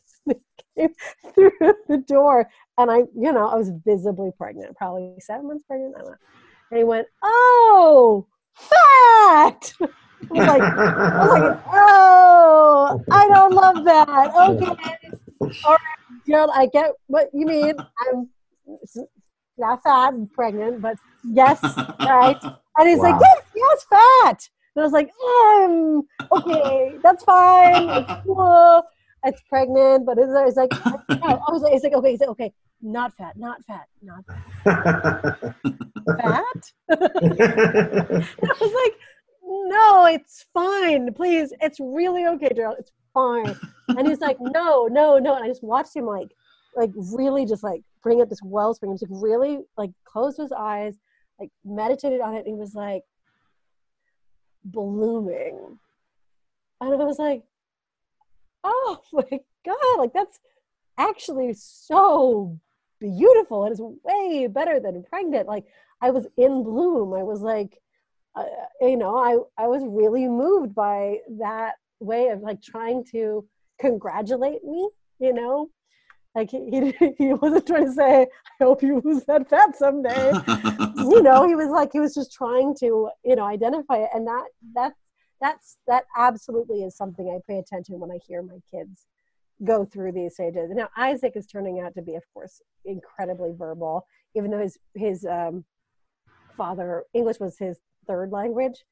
[1.36, 1.52] Through
[1.90, 2.50] the door
[2.80, 5.96] and I, you know, I was visibly pregnant, probably seven months pregnant.
[5.98, 6.18] I don't know.
[6.72, 9.74] And he went, "Oh, fat."
[10.22, 15.80] I was like, I was like, "Oh, I don't love that." Okay, all right,
[16.28, 17.74] Gerald, I get what you mean.
[18.02, 18.30] I'm
[19.58, 21.62] not fat and pregnant, but yes,
[22.00, 22.38] right.
[22.78, 28.14] And he's like, "Yes, yes, fat." And I was like, um, "Okay, that's fine." It's
[28.26, 28.84] cool.
[29.26, 30.72] It's pregnant, but it's, it's like.
[31.22, 34.24] I was like, it's like, okay, he's like, okay, not fat, not fat, not
[34.64, 35.52] fat.
[36.18, 36.72] fat.
[36.90, 38.94] I was like,
[39.70, 41.14] no, it's fine.
[41.14, 42.78] Please, it's really okay, Gerald.
[42.80, 43.56] It's fine.
[43.90, 45.36] And he's like, no, no, no.
[45.36, 46.30] And I just watched him like,
[46.76, 48.90] like really just like bring up this wellspring.
[48.90, 50.98] He was like really like closed his eyes,
[51.40, 52.40] like meditated on it.
[52.40, 53.04] And he was like
[54.66, 55.80] blooming.
[56.82, 57.44] And I was like,
[58.64, 60.40] oh my God, like that's
[60.98, 62.58] actually so
[63.00, 63.66] beautiful.
[63.66, 65.48] It is way better than pregnant.
[65.48, 65.66] Like
[66.02, 67.14] I was in bloom.
[67.14, 67.80] I was like,
[68.36, 68.44] uh,
[68.82, 73.46] you know, I, I was really moved by that way of like trying to
[73.80, 75.70] congratulate me, you know,
[76.36, 76.70] like he,
[77.00, 78.28] he, he wasn't trying to say,
[78.62, 80.32] I hope you lose that fat someday.
[80.98, 84.10] you know, he was like, he was just trying to, you know, identify it.
[84.14, 84.94] And that, that,
[85.42, 89.06] that's, that absolutely is something I pay attention when I hear my kids
[89.66, 90.70] go through these stages.
[90.72, 94.06] Now Isaac is turning out to be, of course, incredibly verbal,
[94.36, 95.66] even though his, his, um,
[96.56, 97.80] father, English was his
[98.10, 98.84] third language,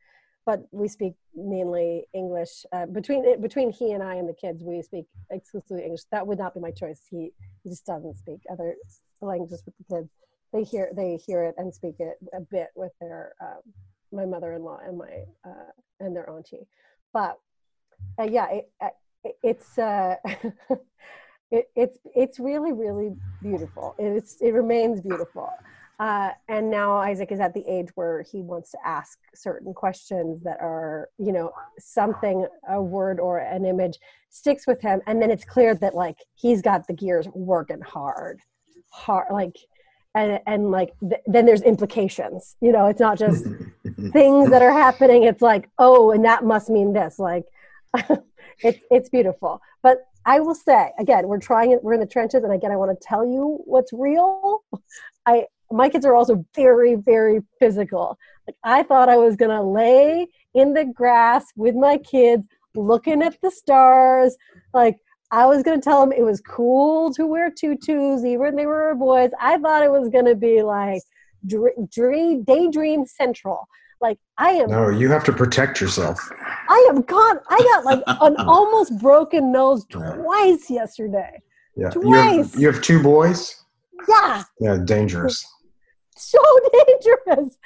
[0.45, 2.65] but we speak mainly English.
[2.72, 6.05] Uh, between between he and I and the kids, we speak exclusively English.
[6.11, 7.01] That would not be my choice.
[7.09, 7.32] He,
[7.63, 8.76] he just doesn't speak other
[9.22, 10.09] languages with the kids.
[10.53, 13.61] They hear they hear it and speak it a bit with their um,
[14.13, 16.68] my mother-in-law and my uh, and their auntie.
[17.11, 17.38] But
[18.20, 18.89] uh, yeah, it, uh,
[19.24, 20.15] it, it's uh,
[21.51, 23.95] it, it's it's really really beautiful.
[23.97, 25.49] It's it remains beautiful.
[26.00, 30.43] Uh, and now Isaac is at the age where he wants to ask certain questions
[30.43, 33.98] that are, you know, something, a word or an image
[34.30, 35.02] sticks with him.
[35.08, 38.41] And then it's clear that like he's got the gears working hard,
[38.89, 39.58] hard, like,
[40.14, 43.45] and, and like, th- then there's implications, you know, it's not just
[44.12, 45.24] things that are happening.
[45.24, 47.18] It's like, oh, and that must mean this.
[47.18, 47.45] Like,
[48.64, 49.62] it's, it's beautiful.
[49.82, 52.43] But I will say, again, we're trying it, we're in the trenches.
[52.43, 54.64] And again, I want to tell you what's real.
[55.26, 59.61] I, my kids are also very very physical like i thought i was going to
[59.61, 62.43] lay in the grass with my kids
[62.76, 64.36] looking at the stars
[64.74, 64.97] like
[65.32, 68.65] i was going to tell them it was cool to wear tutus even when they
[68.65, 71.01] were boys i thought it was going to be like
[71.91, 73.68] dream daydream central
[73.99, 76.20] like i am no, you have to protect yourself.
[76.70, 81.41] i am gone i got like an almost broken nose twice yesterday
[81.76, 81.91] Yeah.
[81.95, 82.55] You have, Twice.
[82.57, 83.63] you have two boys?
[84.07, 85.45] yeah Yeah, dangerous.
[86.34, 86.39] so
[86.74, 87.57] dangerous.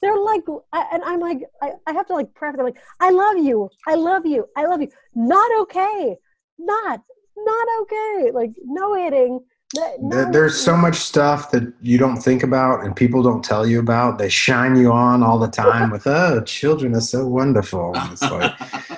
[0.00, 0.42] They're like,
[0.72, 2.58] I- and I'm like, I, I have to like preface.
[2.58, 4.88] I'm like, I love you, I love you, I love you.
[5.14, 6.16] Not okay,
[6.58, 7.00] not,
[7.36, 8.30] not okay.
[8.32, 9.40] Like no hitting.
[9.76, 13.44] no- no There- There's so much stuff that you don't think about and people don't
[13.44, 14.18] tell you about.
[14.18, 17.94] They shine you on all the time with, oh, children are so wonderful.
[17.96, 18.52] And It's like,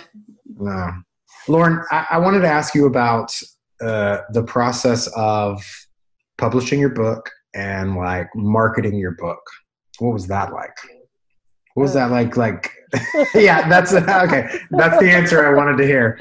[0.58, 0.90] no.
[1.48, 3.38] Lauren, I, I wanted to ask you about
[3.82, 5.62] uh, the process of
[6.38, 9.40] publishing your book and like marketing your book.
[9.98, 10.76] What was that like?
[11.74, 12.36] What was that like?
[12.36, 12.72] Like,
[13.34, 14.58] yeah, that's okay.
[14.70, 16.18] That's the answer I wanted to hear.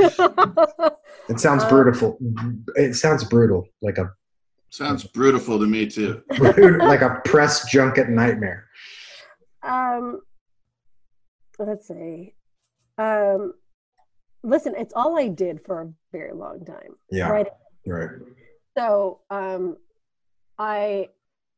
[1.30, 2.18] It sounds Uh, brutal.
[2.76, 4.12] It sounds brutal, like a
[4.70, 6.24] Sounds brutal to me too.
[6.40, 8.66] like a press junket nightmare.
[9.62, 10.22] um,
[11.60, 12.34] let's see.
[12.98, 13.54] Um,
[14.44, 16.96] listen, it's all I did for a very long time.
[17.12, 17.48] Yeah, Right.
[17.86, 18.10] right.
[18.76, 19.78] So, um,
[20.58, 21.10] I,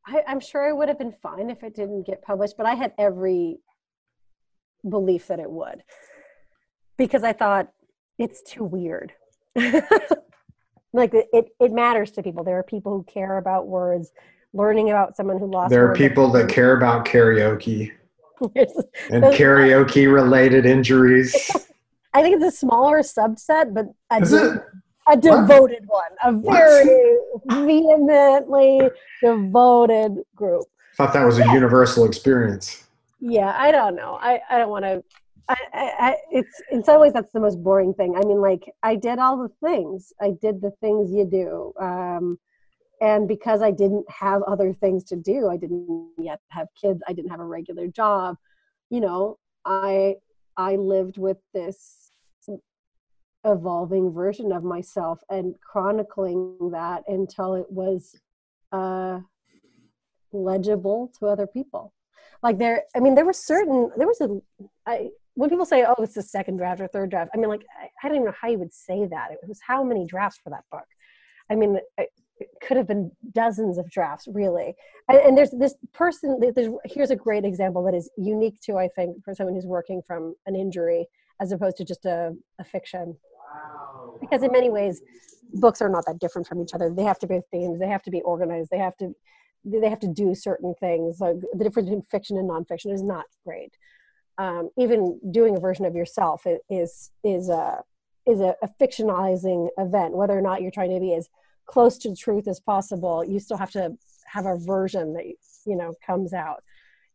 [0.06, 2.74] I, I'm sure I would have been fine if it didn't get published, but I
[2.74, 3.58] had every
[4.88, 5.82] belief that it would
[6.96, 7.72] because I thought
[8.18, 9.12] it's too weird.
[9.56, 12.44] like it, it, it matters to people.
[12.44, 14.12] There are people who care about words,
[14.52, 15.70] learning about someone who lost.
[15.70, 17.92] There are people that care about karaoke
[18.40, 21.50] and karaoke related injuries.
[22.14, 24.62] I think it's a smaller subset, but I Is do- it?
[25.08, 28.80] A devoted one, a very vehemently
[29.22, 30.64] devoted group.
[30.96, 32.86] Thought that was a universal experience.
[33.20, 34.18] Yeah, I don't know.
[34.20, 35.02] I, I don't want to.
[35.48, 38.16] I, I, I, it's in some ways that's the most boring thing.
[38.16, 40.12] I mean, like I did all the things.
[40.20, 42.38] I did the things you do, um,
[43.00, 47.00] and because I didn't have other things to do, I didn't yet have kids.
[47.06, 48.36] I didn't have a regular job.
[48.90, 50.16] You know, I
[50.56, 52.05] I lived with this
[53.46, 58.14] evolving version of myself and chronicling that until it was
[58.72, 59.20] uh,
[60.32, 61.94] legible to other people.
[62.42, 64.28] Like there, I mean, there were certain, there was a,
[64.86, 67.64] I, when people say, oh, it's the second draft or third draft, I mean, like,
[67.80, 69.30] I, I don't even know how you would say that.
[69.30, 70.86] It was how many drafts for that book?
[71.50, 74.74] I mean, it, it could have been dozens of drafts, really.
[75.08, 78.88] And, and there's this person, there's, here's a great example that is unique to, I
[78.88, 81.06] think, for someone who's working from an injury
[81.40, 83.16] as opposed to just a, a fiction.
[84.20, 85.02] Because in many ways,
[85.54, 86.90] books are not that different from each other.
[86.90, 89.14] They have to be themes, they have to be organized, they have to
[89.64, 91.20] they have to do certain things.
[91.20, 93.76] Like the difference between fiction and nonfiction is not great.
[94.38, 97.82] Um, even doing a version of yourself is is a
[98.26, 100.16] is a, a fictionalizing event.
[100.16, 101.28] Whether or not you're trying to be as
[101.66, 105.24] close to truth as possible, you still have to have a version that
[105.66, 106.62] you know comes out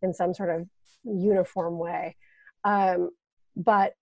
[0.02, 0.68] in some sort of
[1.04, 2.16] uniform way.
[2.64, 3.12] Um,
[3.56, 3.94] but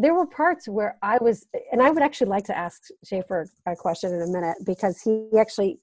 [0.00, 3.76] there were parts where I was, and I would actually like to ask Schaefer a
[3.76, 5.78] question in a minute because he actually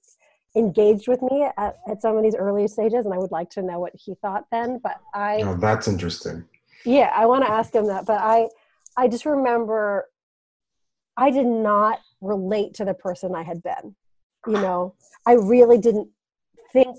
[0.56, 3.60] engaged with me at, at some of these early stages and i would like to
[3.60, 6.42] know what he thought then but i oh that's interesting.
[6.86, 8.48] Yeah i want to ask him that but i
[8.96, 10.06] i just remember
[11.18, 13.94] i did not relate to the person i had been
[14.46, 14.94] you know?
[15.26, 16.08] I really didn't
[16.72, 16.96] think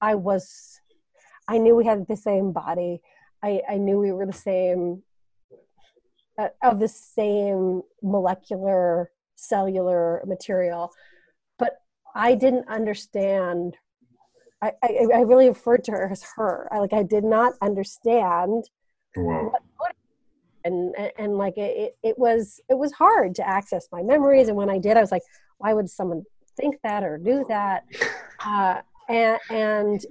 [0.00, 0.80] i was
[1.48, 3.00] i knew we had the same body.
[3.42, 5.02] I i knew we were the same
[6.62, 10.92] of the same molecular cellular material
[11.58, 11.78] but
[12.14, 13.76] I didn't understand.
[14.62, 16.68] I, I, I really referred to her as her.
[16.72, 18.64] I, like I did not understand.
[19.16, 19.52] Wow.
[19.78, 19.94] What,
[20.64, 24.48] and, and, and like it, it was it was hard to access my memories.
[24.48, 25.22] And when I did, I was like,
[25.58, 26.22] why would someone
[26.56, 27.84] think that or do that?
[28.46, 30.04] Uh, and and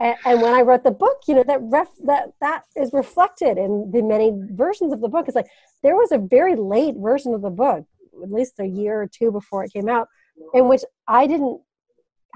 [0.00, 3.90] and when I wrote the book, you know that ref, that that is reflected in
[3.92, 5.26] the many versions of the book.
[5.28, 5.50] It's like
[5.82, 7.84] there was a very late version of the book,
[8.22, 10.08] at least a year or two before it came out,
[10.54, 11.60] in which I didn't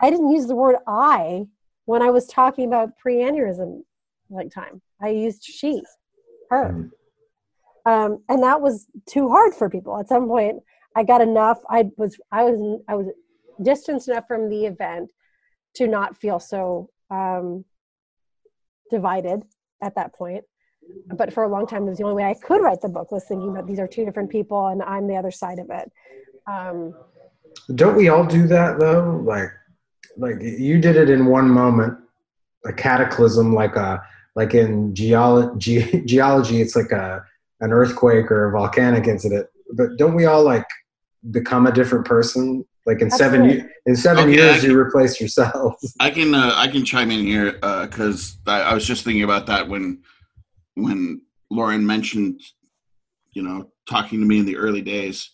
[0.02, 1.46] I didn't use the word I
[1.86, 3.82] when I was talking about pre-aneurysm
[4.30, 4.82] like time.
[5.00, 5.82] I used she,
[6.50, 6.72] her.
[6.72, 6.90] Mm.
[7.86, 9.98] Um, and that was too hard for people.
[9.98, 10.62] At some point,
[10.96, 11.60] I got enough.
[11.68, 13.06] I was I was I was
[13.62, 15.10] distanced enough from the event
[15.76, 17.64] to not feel so um,
[18.90, 19.42] divided
[19.82, 20.44] at that point.
[21.06, 23.10] But for a long time, it was the only way I could write the book
[23.10, 25.90] was thinking about these are two different people and I'm the other side of it.
[26.46, 26.94] Um,
[27.74, 29.22] don't we all do that though?
[29.24, 29.50] Like,
[30.16, 31.98] like you did it in one moment,
[32.66, 34.02] a cataclysm, like a
[34.36, 36.02] like in geology.
[36.06, 37.24] geology, it's like a
[37.60, 39.46] an earthquake or a volcanic incident.
[39.72, 40.66] But don't we all like
[41.30, 42.64] become a different person?
[42.86, 45.94] Like in seven years, in seven okay, years, can, you replace yourselves.
[46.00, 49.22] I can uh, I can chime in here because uh, I, I was just thinking
[49.22, 50.02] about that when
[50.74, 52.40] when Lauren mentioned,
[53.32, 55.30] you know, talking to me in the early days.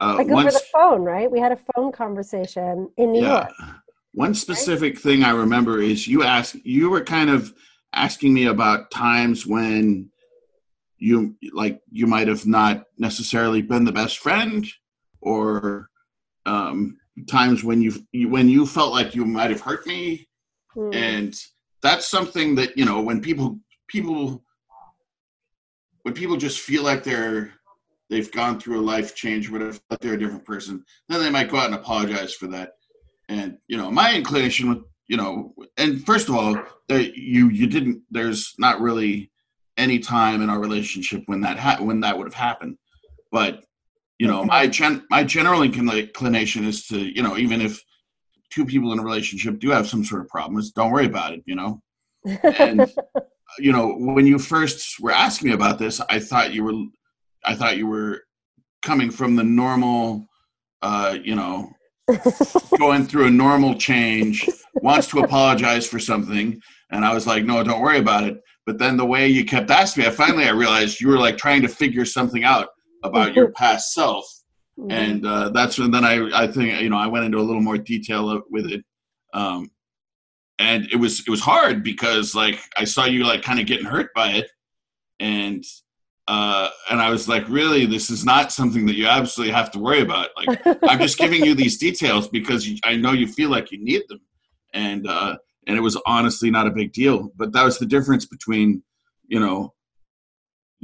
[0.00, 1.30] Uh, like over the phone, right?
[1.30, 3.28] We had a phone conversation in New yeah.
[3.28, 3.52] York.
[4.12, 5.02] One specific right?
[5.02, 7.52] thing I remember is you asked, you were kind of
[7.92, 10.10] asking me about times when
[10.98, 14.66] you like you might have not necessarily been the best friend,
[15.20, 15.89] or
[16.46, 17.92] um, times when you
[18.28, 20.28] when you felt like you might have hurt me,
[20.76, 20.94] mm.
[20.94, 21.34] and
[21.82, 24.42] that's something that you know when people people
[26.02, 27.52] when people just feel like they're
[28.08, 31.48] they've gone through a life change, whatever, but they're a different person, then they might
[31.48, 32.72] go out and apologize for that.
[33.28, 36.56] And you know, my inclination with you know, and first of all,
[36.88, 38.02] that you you didn't.
[38.10, 39.30] There's not really
[39.76, 42.76] any time in our relationship when that ha- when that would have happened.
[43.32, 43.64] But
[44.20, 47.82] you know, my gen- my general inclination is to you know, even if
[48.50, 51.42] two people in a relationship do have some sort of problems, don't worry about it.
[51.46, 51.82] You know,
[52.44, 52.92] and
[53.58, 56.84] you know, when you first were asking me about this, I thought you were
[57.46, 58.24] I thought you were
[58.82, 60.26] coming from the normal,
[60.82, 61.70] uh, you know,
[62.78, 64.46] going through a normal change,
[64.82, 66.60] wants to apologize for something,
[66.90, 68.38] and I was like, no, don't worry about it.
[68.66, 71.38] But then the way you kept asking me, I finally I realized you were like
[71.38, 72.68] trying to figure something out
[73.02, 74.24] about your past self,
[74.78, 74.90] mm-hmm.
[74.90, 77.62] and uh, that's when then I I think you know I went into a little
[77.62, 78.84] more detail with it.
[79.32, 79.70] Um,
[80.58, 83.86] and it was it was hard because like I saw you like kind of getting
[83.86, 84.50] hurt by it,
[85.18, 85.64] and
[86.28, 89.80] uh, and I was like, really, this is not something that you absolutely have to
[89.80, 90.28] worry about.
[90.36, 93.82] Like, I'm just giving you these details because you, I know you feel like you
[93.82, 94.20] need them,
[94.72, 97.32] and uh, and it was honestly not a big deal.
[97.34, 98.82] But that was the difference between,
[99.26, 99.74] you know,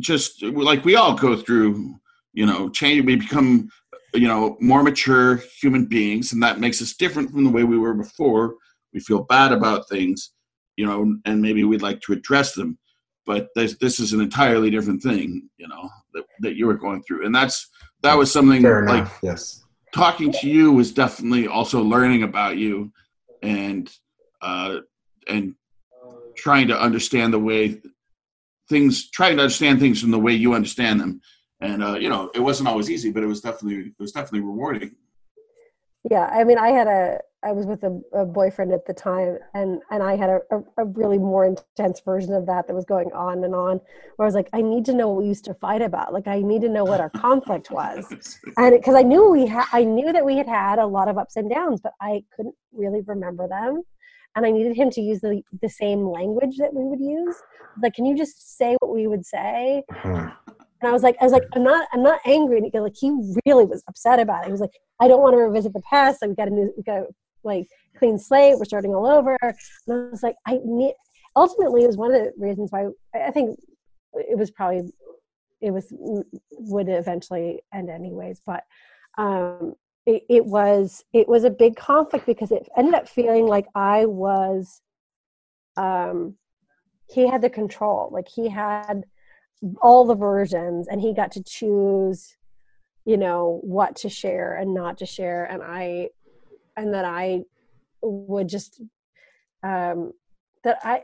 [0.00, 1.94] just like we all go through,
[2.36, 3.04] you know, change.
[3.04, 3.68] We become,
[4.14, 7.78] you know, more mature human beings, and that makes us different from the way we
[7.78, 8.54] were before.
[8.94, 10.30] We feel bad about things,
[10.76, 12.78] you know, and maybe we'd like to address them
[13.26, 17.02] but this this is an entirely different thing, you know, that, that you were going
[17.02, 17.68] through, and that's
[18.02, 19.08] that was something like.
[19.22, 19.64] Yes.
[19.92, 22.92] talking to you was definitely also learning about you,
[23.42, 23.90] and
[24.40, 24.78] uh,
[25.28, 25.54] and
[26.36, 27.80] trying to understand the way
[28.68, 31.20] things, trying to understand things from the way you understand them,
[31.60, 34.40] and uh, you know, it wasn't always easy, but it was definitely it was definitely
[34.40, 34.94] rewarding.
[36.08, 39.38] Yeah, I mean, I had a, I was with a, a boyfriend at the time,
[39.54, 42.84] and and I had a, a, a really more intense version of that that was
[42.84, 43.80] going on and on.
[44.16, 46.12] Where I was like, I need to know what we used to fight about.
[46.12, 48.06] Like, I need to know what our conflict was,
[48.56, 51.18] and because I knew we had, I knew that we had had a lot of
[51.18, 53.82] ups and downs, but I couldn't really remember them,
[54.36, 57.36] and I needed him to use the the same language that we would use.
[57.82, 59.82] Like, can you just say what we would say?
[60.80, 62.58] And I was like, I was like, I'm not, I'm not angry.
[62.58, 63.10] And he, like, he
[63.46, 64.46] really was upset about it.
[64.46, 66.20] He was like, I don't want to revisit the past.
[66.20, 67.04] Like, we got a new, got
[67.44, 67.66] like
[67.98, 68.58] clean slate.
[68.58, 69.38] We're starting all over.
[69.42, 69.54] And
[69.88, 70.94] I was like, I need.
[71.34, 73.58] Ultimately, it was one of the reasons why I think
[74.14, 74.90] it was probably,
[75.60, 78.40] it was would eventually end anyways.
[78.44, 78.64] But
[79.18, 79.74] um,
[80.04, 84.06] it, it was, it was a big conflict because it ended up feeling like I
[84.06, 84.82] was.
[85.76, 86.36] Um,
[87.08, 88.08] he had the control.
[88.12, 89.04] Like he had
[89.80, 92.36] all the versions and he got to choose
[93.06, 95.44] you know what to share and not to share.
[95.44, 96.10] And i
[96.76, 97.42] and that i
[98.02, 98.82] would just
[99.62, 100.12] um
[100.64, 101.02] that i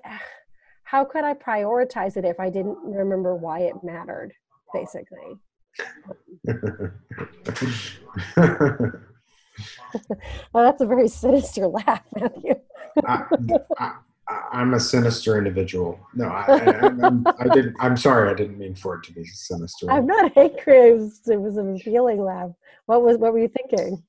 [0.83, 4.35] how could i prioritize it if i didn't remember why it mattered
[4.75, 5.39] basically?
[6.45, 6.97] Well,
[10.55, 12.55] that's a very sinister laugh matthew.
[13.07, 13.25] I,
[13.79, 13.95] I,
[14.53, 15.99] I'm a sinister individual.
[16.15, 17.77] No, I, I, I'm, I didn't.
[17.81, 18.31] I'm sorry.
[18.31, 19.91] I didn't mean for it to be sinister.
[19.91, 22.51] i'm not angry it was, it was a feeling laugh
[22.87, 24.03] what was what were you thinking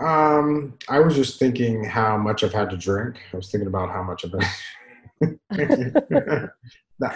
[0.00, 3.16] Um, I was just thinking how much I've had to drink.
[3.32, 5.40] I was thinking about how much I've been.
[7.00, 7.08] No,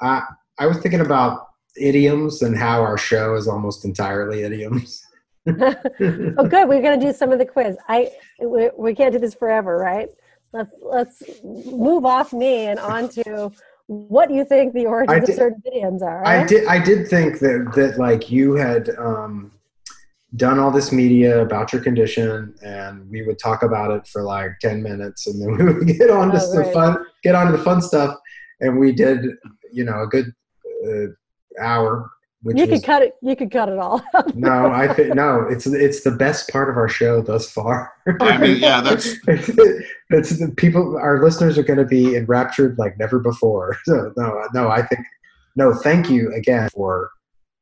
[0.00, 0.22] I
[0.58, 5.04] I was thinking about idioms and how our show is almost entirely idioms.
[5.48, 8.08] oh good we're going to do some of the quiz i
[8.40, 10.08] we, we can't do this forever right
[10.52, 13.50] let's let's move off me and on to
[13.86, 16.66] what do you think the origins did- of certain idioms are I did.
[16.66, 19.52] I did think that that like you had um,
[20.36, 24.52] done all this media about your condition, and we would talk about it for like
[24.60, 26.72] ten minutes, and then we would get on to Oh, the right.
[26.72, 28.16] fun, get on to the fun stuff,
[28.60, 29.26] and we did,
[29.72, 30.32] you know, a good
[30.86, 31.08] uh,
[31.60, 32.10] hour.
[32.42, 34.02] Which you was, could cut it you could cut it all
[34.34, 35.46] no, I think no.
[35.48, 37.92] It's it's the best part of our show thus far.
[38.20, 40.98] I mean, yeah, that's it's the people.
[40.98, 43.76] Our listeners are going to be enraptured like never before.
[43.84, 44.68] So no, uh, no.
[44.68, 45.06] I think
[45.54, 45.72] no.
[45.72, 47.10] Thank you again for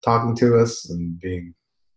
[0.02, 1.54] talking to us and being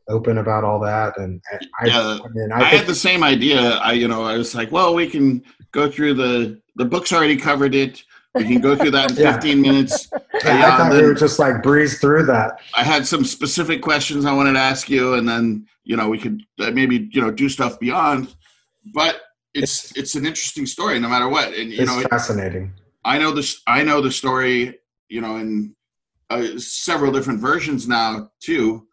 [0.09, 1.17] open about all that.
[1.17, 1.41] And
[1.79, 3.61] I, Yeah, I mean, I, I, had think the same idea.
[3.75, 7.37] I, you know, I was like, well, we can go through the the books already
[7.37, 8.03] covered it.
[8.35, 9.33] We can go through that in Yeah.
[9.33, 10.09] 15 minutes.
[10.13, 10.19] I
[10.59, 12.59] Yeah, thought we would just like breeze through that.
[12.75, 16.17] I had some specific questions I wanted to ask you, and then you know we
[16.17, 18.35] could uh, maybe you know do stuff beyond.
[18.93, 19.21] But
[19.53, 21.53] it's it's an interesting story, no matter what.
[21.53, 22.73] And you It's know, it, fascinating.
[23.05, 23.61] I know this.
[23.67, 24.79] I know the story.
[25.09, 25.75] You know, in
[26.31, 28.87] uh, several different versions now too,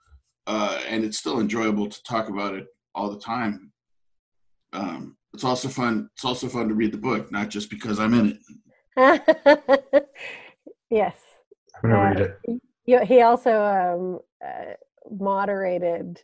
[0.46, 3.72] uh, and it's still enjoyable to talk about it all the time.
[4.74, 6.10] Um, it's also fun.
[6.14, 8.36] It's also fun to read the book, not just because I'm in it.
[10.90, 11.14] yes
[11.82, 12.38] I'm gonna Uh, read it.
[12.86, 14.74] Yeah, he also um, uh,
[15.10, 16.20] moderated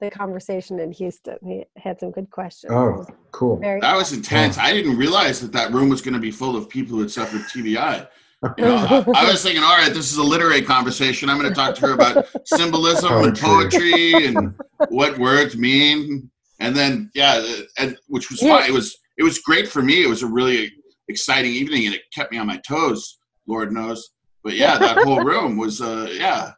[0.00, 1.38] the conversation in Houston.
[1.44, 2.72] He had some good questions.
[2.74, 3.56] Oh, cool.
[3.58, 4.58] very That was intense.
[4.58, 7.10] I didn't realize that that room was going to be full of people who had
[7.10, 8.06] suffered TBI.
[8.56, 11.28] You know, I, I was thinking, all right, this is a literary conversation.
[11.28, 13.46] I'm going to talk to her about symbolism and Poetry.
[13.46, 14.54] poetry and
[14.88, 16.30] what words mean.
[16.58, 17.44] And then, yeah,
[17.76, 18.60] and, which was Yeah.
[18.60, 18.70] fine.
[18.70, 20.02] It was it was great for me.
[20.02, 20.72] It was a really
[21.10, 23.18] exciting evening, and it kept me on my toes.
[23.46, 24.10] Lord knows.
[24.42, 26.52] But yeah, that whole room was, uh, yeah.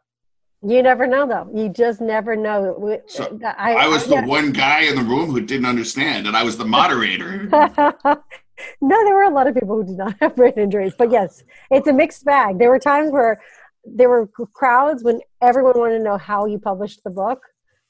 [0.65, 1.49] You never know, though.
[1.53, 2.99] You just never know.
[3.07, 4.25] So, that- I was the yeah.
[4.25, 7.47] one guy in the room who didn't understand, and I was the moderator.
[8.81, 11.43] no, there were a lot of people who did not have brain injuries, but yes,
[11.69, 12.59] it's a mixed bag.
[12.59, 13.41] There were times where
[13.83, 17.41] there were crowds when everyone wanted to know how you published the book,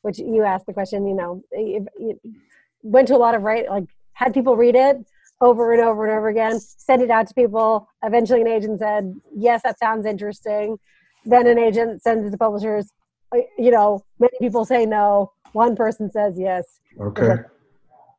[0.02, 1.06] which you asked the question.
[1.06, 2.20] You know, you
[2.82, 4.98] went to a lot of right, like had people read it
[5.42, 7.88] over and over and over again, sent it out to people.
[8.04, 10.78] Eventually, an agent said, "Yes, that sounds interesting."
[11.26, 12.92] then an agent sends it to publishers.
[13.34, 15.32] Uh, You know, many people say no.
[15.54, 16.66] One person says yes.
[17.00, 17.36] Okay.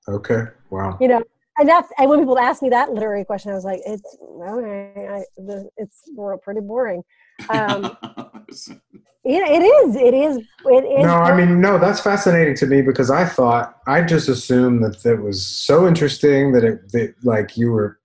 [0.08, 0.44] Okay.
[0.70, 0.96] Wow.
[1.00, 1.22] You know,
[1.58, 5.08] and that's and when people ask me that literary question, I was like, it's okay.
[5.10, 6.08] I, the, it's
[6.42, 7.02] pretty boring.
[7.48, 7.96] Um,
[8.48, 8.80] it,
[9.24, 9.96] it is.
[9.96, 10.36] It is.
[10.66, 11.02] It is.
[11.04, 15.04] No, I mean, no, that's fascinating to me because I thought, I just assumed that
[15.04, 17.98] it was so interesting that it, that, like, you were,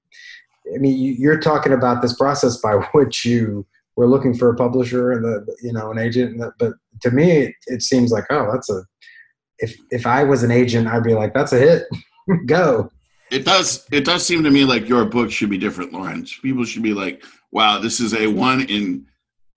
[0.74, 3.66] I mean, you- you're talking about this process by which you
[3.96, 6.32] were looking for a publisher and the, you know, an agent.
[6.32, 8.82] And the, but to me, it, it seems like, oh, that's a,
[9.60, 11.84] if, if I was an agent, I'd be like, that's a hit.
[12.46, 12.90] Go.
[13.32, 13.86] It does.
[13.92, 16.36] It does seem to me like your book should be different, Lawrence.
[16.42, 19.06] People should be like, "Wow, this is a one in,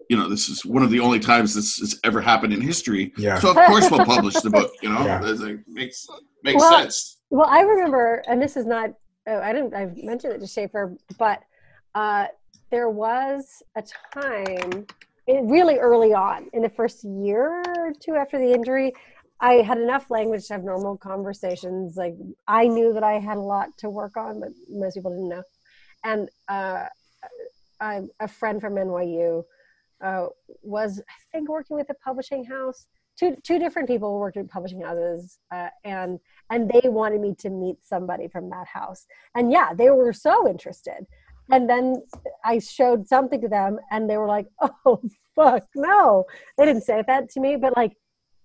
[0.08, 3.12] you know, this is one of the only times this has ever happened in history."
[3.16, 3.38] Yeah.
[3.38, 4.72] So of course we'll publish the book.
[4.82, 5.20] You know, Yeah.
[5.24, 6.06] It's like, makes
[6.42, 7.18] makes Well, sense.
[7.30, 8.90] Well, I remember, and this is not,
[9.26, 11.40] oh, I didn't, I mentioned it to Schaefer, but
[11.94, 12.26] uh,
[12.70, 14.86] there was a time,
[15.26, 18.92] it, really early on, in the first year or two after the injury,
[19.40, 21.96] I had enough language to have normal conversations.
[21.96, 22.14] Like,
[22.46, 25.42] I knew that I had a lot to work on, but most people didn't know.
[26.04, 26.84] And uh,
[27.80, 29.42] I, a friend from NYU
[30.02, 30.26] uh,
[30.62, 32.86] was, I think, working with a publishing house.
[33.18, 36.18] Two, two different people worked at publishing houses, uh, and
[36.50, 39.06] and they wanted me to meet somebody from that house.
[39.34, 41.06] And yeah they were so interested.
[41.50, 42.02] And then
[42.44, 44.46] i showed something to them and they were like
[44.86, 45.02] oh
[45.36, 46.24] fuck no.
[46.56, 47.92] They didn't say that to me but like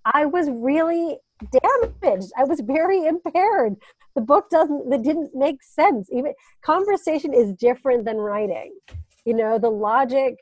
[0.03, 1.17] i was really
[1.51, 2.31] damaged.
[2.37, 3.75] I was very impaired.
[4.15, 6.09] The book doesn't that didn't make sense.
[6.11, 8.73] Even conversation is different than writing.
[9.25, 10.35] You know the logic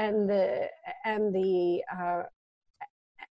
[0.00, 0.66] and the
[1.04, 2.22] and the uh,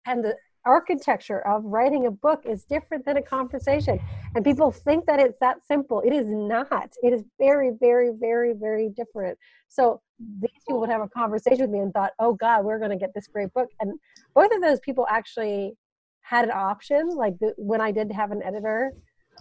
[0.05, 0.35] and the
[0.65, 3.99] architecture of writing a book is different than a conversation.
[4.35, 6.01] And people think that it's that simple.
[6.01, 6.91] It is not.
[7.01, 9.37] It is very very very very different.
[9.67, 12.91] So these people would have a conversation with me and thought oh god we're going
[12.91, 13.69] to get this great book.
[13.79, 13.99] And
[14.35, 15.73] both of those people actually
[16.21, 17.09] had an option.
[17.09, 18.91] Like the, when i did have an editor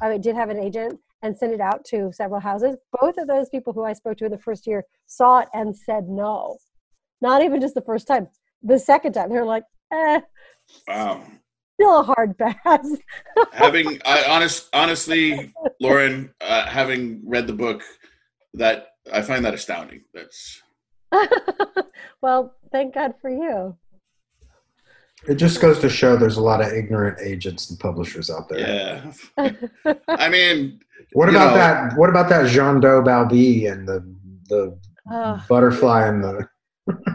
[0.00, 2.76] i did have an agent and sent it out to several houses.
[3.00, 5.76] Both of those people who i spoke to in the first year saw it and
[5.76, 6.58] said no
[7.20, 8.28] not even just the first time
[8.62, 10.20] the second time they're like eh
[10.86, 11.22] Wow.
[11.74, 12.86] still a hard pass.
[13.52, 17.82] having I honest honestly, Lauren, uh, having read the book,
[18.54, 20.02] that I find that astounding.
[20.12, 20.60] That's
[22.22, 23.76] well, thank God for you.
[25.26, 29.12] It just goes to show there's a lot of ignorant agents and publishers out there.
[29.38, 29.52] yeah.
[30.08, 30.80] I mean,
[31.14, 31.96] What about know- that?
[31.98, 34.04] What about that Jean-Do Bauby and the
[34.48, 34.78] the
[35.10, 35.40] Ugh.
[35.48, 36.48] butterfly and the?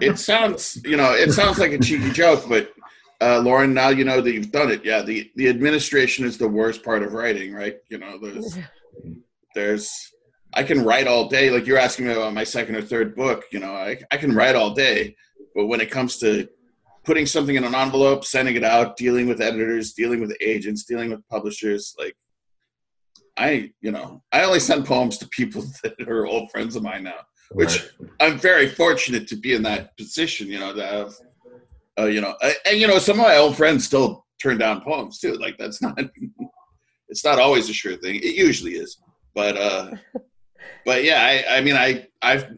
[0.01, 2.71] It sounds you know it sounds like a cheeky joke but
[3.21, 4.83] uh, lauren now you know that you've done it.
[4.83, 7.77] Yeah the the administration is the worst part of writing right?
[7.89, 8.57] You know there's
[9.55, 9.91] there's
[10.53, 11.49] i can write all day.
[11.49, 14.35] Like you're asking me about my second or third book you know i, I can
[14.35, 15.15] write all day.
[15.55, 16.47] But when it comes to
[17.03, 21.09] putting something in an envelope sending it out dealing with editors dealing with agents dealing
[21.09, 22.15] with publishers like
[23.37, 27.03] i you know i only send poems to people that are old friends of mine
[27.03, 27.19] now
[27.51, 27.89] which
[28.19, 31.13] I'm very fortunate to be in that position, you know, to have,
[31.99, 34.81] uh, you know, and, and, you know, some of my old friends still turn down
[34.81, 35.33] poems too.
[35.33, 35.99] Like that's not,
[37.09, 38.15] it's not always a sure thing.
[38.15, 38.97] It usually is,
[39.35, 39.91] but, uh,
[40.85, 42.57] but yeah, I, I mean, I, I've,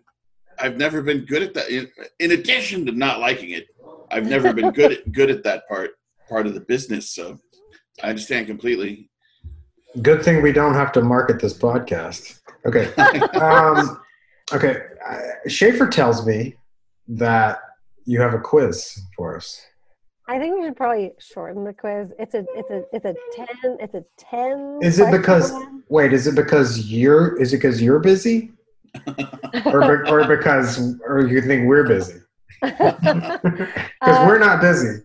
[0.59, 1.69] I've never been good at that.
[1.69, 1.89] In,
[2.19, 3.67] in addition to not liking it,
[4.11, 5.91] I've never been good at good at that part
[6.29, 7.11] part of the business.
[7.11, 7.37] So
[8.03, 9.09] I understand completely.
[10.01, 12.39] Good thing we don't have to market this podcast.
[12.65, 12.91] Okay.
[13.41, 14.01] Um,
[14.53, 14.77] okay.
[15.07, 16.55] Uh, Schaefer tells me
[17.07, 17.59] that
[18.05, 19.61] you have a quiz for us.
[20.27, 22.11] I think we should probably shorten the quiz.
[22.17, 24.79] It's a it's a it's a ten it's a ten.
[24.81, 25.83] Is it because one.
[25.89, 26.13] wait?
[26.13, 27.39] Is it because you're?
[27.39, 28.51] Is it because you're busy,
[29.65, 32.19] or be, or because or you think we're busy?
[32.61, 35.03] Because Uh, we're not busy.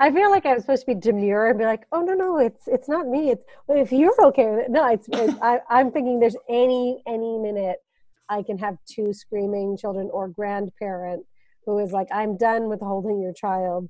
[0.00, 2.66] I feel like I'm supposed to be demure and be like, oh no no, it's
[2.66, 3.30] it's not me.
[3.30, 4.70] It's if you're okay with it.
[4.70, 7.83] No, it's, it's I, I'm thinking there's any any minute
[8.28, 11.24] I can have two screaming children or grandparent
[11.66, 13.88] who is like, I'm done with holding your child.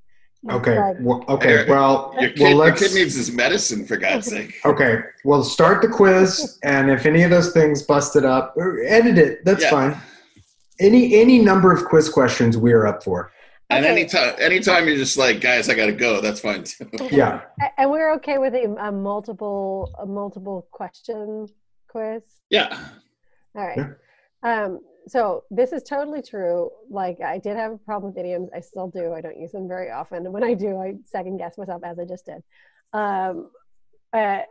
[0.51, 0.78] Okay.
[0.78, 1.65] Like, Well, okay.
[1.69, 2.81] Well, Your kid, well, let's.
[2.82, 4.55] kid needs his medicine for God's sake.
[4.65, 8.55] Okay, we'll start the quiz, and if any of those things busted up,
[8.85, 9.44] edit it.
[9.44, 9.70] That's Yeah.
[9.70, 9.97] fine.
[10.81, 13.31] Any any number of quiz questions we are up for.
[13.70, 13.93] And Okay.
[13.93, 16.20] anytime, anytime you're just like, guys, I gotta go.
[16.20, 16.90] That's fine too.
[17.11, 17.40] Yeah.
[17.78, 21.47] And we're okay with a, a multiple a multiple question
[21.89, 22.23] quiz.
[22.51, 22.77] Yeah.
[23.56, 23.86] All right.
[24.45, 26.71] Um, so this is totally true.
[26.89, 28.51] Like I did have a problem with idioms.
[28.55, 29.12] I still do.
[29.12, 30.25] I don't use them very often.
[30.25, 32.43] And when I do, I second guess myself as I just did.
[32.93, 33.51] Um,
[34.12, 34.43] uh,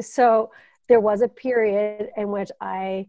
[0.00, 0.50] so
[0.88, 3.08] there was a period in which I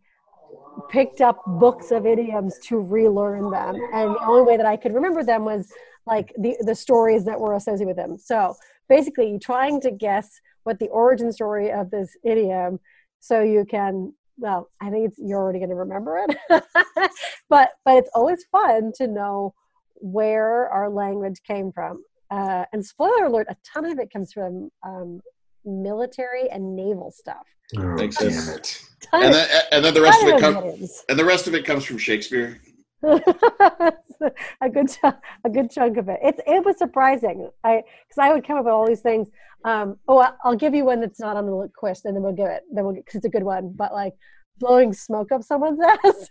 [0.90, 4.94] picked up books of idioms to relearn them, and the only way that I could
[4.94, 5.72] remember them was
[6.06, 8.18] like the the stories that were associated with them.
[8.18, 8.56] So
[8.90, 12.80] basically, trying to guess what the origin story of this idiom,
[13.20, 14.14] so you can.
[14.38, 16.38] Well, I think it's you're already going to remember it,
[17.50, 19.54] but but it's always fun to know
[19.96, 22.04] where our language came from.
[22.32, 25.22] Uh, and spoiler alert, a ton of it comes from um,
[25.66, 27.46] military and naval stuff.
[27.78, 28.50] Oh, Makes damn sense.
[28.58, 28.82] it.
[29.14, 31.66] And of- then, and then the rest of it comes, and the rest of it
[31.66, 32.60] comes from Shakespeare.
[34.62, 35.00] a good ch-
[35.44, 36.20] a good chunk of it.
[36.24, 37.50] It's it was surprising.
[37.64, 39.30] I because I would come up with all these things.
[39.66, 42.34] Um, oh, I- I'll give you one that's not on the quiz, and then we'll
[42.34, 42.64] give it.
[42.72, 43.74] Then we'll because it's a good one.
[43.76, 44.14] But like
[44.58, 46.30] blowing smoke up someone's ass,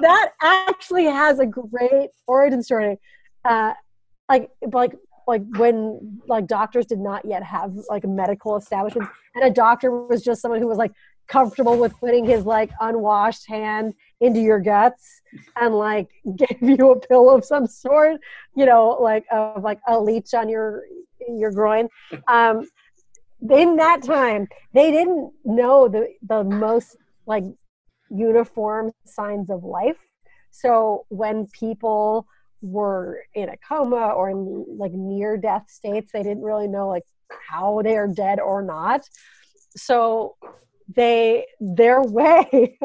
[0.00, 2.96] that actually has a great origin story.
[3.44, 3.74] Uh,
[4.28, 4.94] like like
[5.26, 10.22] like when like doctors did not yet have like medical establishments, and a doctor was
[10.22, 10.92] just someone who was like
[11.28, 15.22] comfortable with putting his like unwashed hand into your guts
[15.56, 18.20] and like gave you a pill of some sort,
[18.54, 20.82] you know, like of like a leech on your
[21.28, 21.88] your groin.
[22.26, 22.68] Um,
[23.50, 26.96] in that time, they didn't know the the most
[27.26, 27.44] like
[28.10, 29.96] uniform signs of life.
[30.50, 32.26] So when people
[32.62, 37.04] were in a coma or in like near death states, they didn't really know like
[37.48, 39.02] how they are dead or not.
[39.76, 40.36] So
[40.94, 42.78] they their way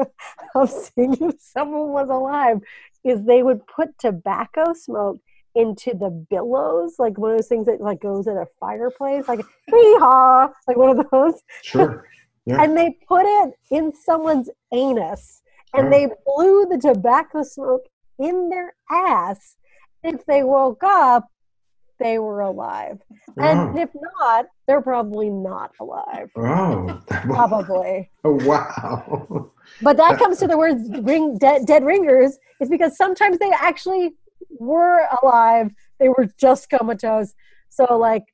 [0.54, 2.60] of seeing if someone was alive
[3.04, 5.18] is they would put tobacco smoke
[5.54, 9.38] into the billows, like one of those things that like goes in a fireplace, like
[9.66, 12.06] hee haw, like one of those, Sure.
[12.46, 12.62] Yeah.
[12.62, 15.40] and they put it in someone's anus,
[15.72, 17.86] and they blew the tobacco smoke
[18.18, 19.56] in their ass.
[20.02, 21.26] If they woke up,
[21.98, 23.00] they were alive,
[23.36, 23.80] and Oh.
[23.80, 23.90] if
[24.20, 26.30] not, they're probably not alive.
[26.36, 27.00] Oh.
[27.08, 28.10] Probably.
[28.26, 29.50] Oh, wow.
[29.82, 34.14] But that comes to the words ring dead, dead ringers is because sometimes they actually
[34.58, 35.70] were alive.
[35.98, 37.34] They were just comatose.
[37.68, 38.24] So like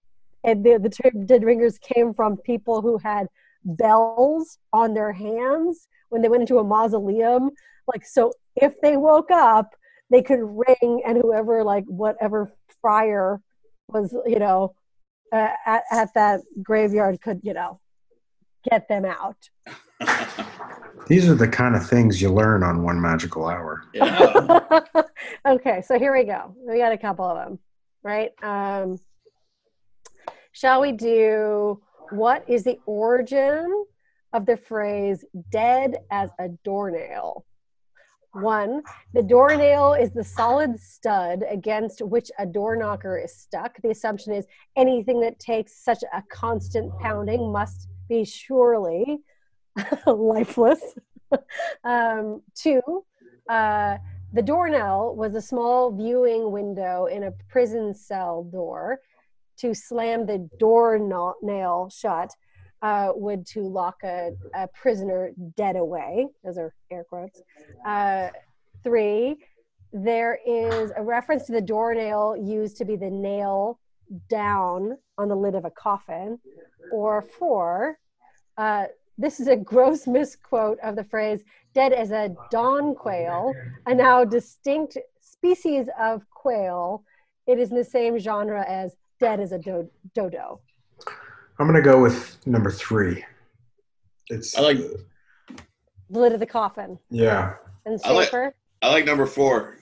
[0.45, 3.27] and the, the term dead ringers came from people who had
[3.65, 7.51] bells on their hands when they went into a mausoleum.
[7.93, 9.74] Like so if they woke up,
[10.11, 13.41] they could ring and whoever like whatever friar
[13.93, 14.75] was, you know,
[15.33, 17.81] uh, at, at that graveyard could, you know,
[18.69, 19.37] get them out.
[21.07, 23.83] These are the kind of things you learn on One Magical Hour.
[23.93, 24.81] Yeah.
[25.47, 26.55] okay, so here we go.
[26.57, 27.59] We got a couple of them,
[28.03, 28.31] right?
[28.43, 28.99] Um,
[30.53, 31.81] shall we do
[32.11, 33.85] what is the origin
[34.33, 37.45] of the phrase dead as a doornail?
[38.32, 38.82] One,
[39.12, 43.77] the doornail is the solid stud against which a door knocker is stuck.
[43.82, 44.47] The assumption is
[44.77, 49.19] anything that takes such a constant pounding must be surely
[50.07, 50.81] lifeless.
[51.85, 52.81] um, two,
[53.48, 53.98] uh,
[54.32, 59.01] the doornail was a small viewing window in a prison cell door.
[59.59, 62.32] To slam the doornail shut
[62.82, 66.27] uh, would to lock a, a prisoner dead away.
[66.44, 67.43] Those are air quotes.
[67.86, 68.28] Uh,
[68.82, 69.36] three,
[69.93, 73.78] there is a reference to the doornail used to be the nail
[74.28, 76.39] down on the lid of a coffin.
[76.93, 77.98] Or four,
[78.57, 78.86] uh,
[79.19, 81.43] this is a gross misquote of the phrase
[81.74, 83.52] dead as a dawn quail,
[83.86, 87.05] a now distinct species of quail.
[87.47, 90.61] It is in the same genre as dead as a do- dodo.
[91.61, 93.23] I'm going to go with number three.
[94.31, 96.99] It's I like The lid of the coffin.
[97.11, 97.55] yeah.
[97.85, 98.32] And I like-
[98.82, 99.77] I like number four.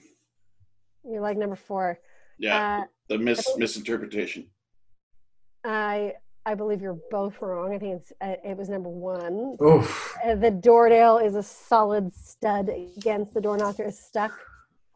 [1.05, 1.97] you like number four.
[2.37, 4.45] Yeah, Uh, the mis misinterpretation.
[5.63, 6.15] I
[6.45, 7.73] I believe you're both wrong.
[7.73, 9.55] I think it's uh, it was number one.
[9.61, 10.17] Oof.
[10.25, 14.31] Uh, the doornail is a solid stud against the door knocker is stuck.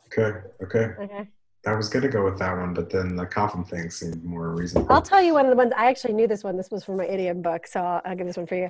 [0.07, 0.37] Okay.
[0.63, 0.93] Okay.
[1.01, 1.29] Okay.
[1.65, 4.49] I was going to go with that one, but then the coffin thing seemed more
[4.49, 4.91] reasonable.
[4.91, 6.57] I'll tell you one of the ones I actually knew this one.
[6.57, 8.69] This was from my idiom book, so I'll, I'll give this one for you.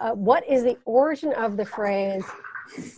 [0.00, 2.24] Uh, what is the origin of the phrase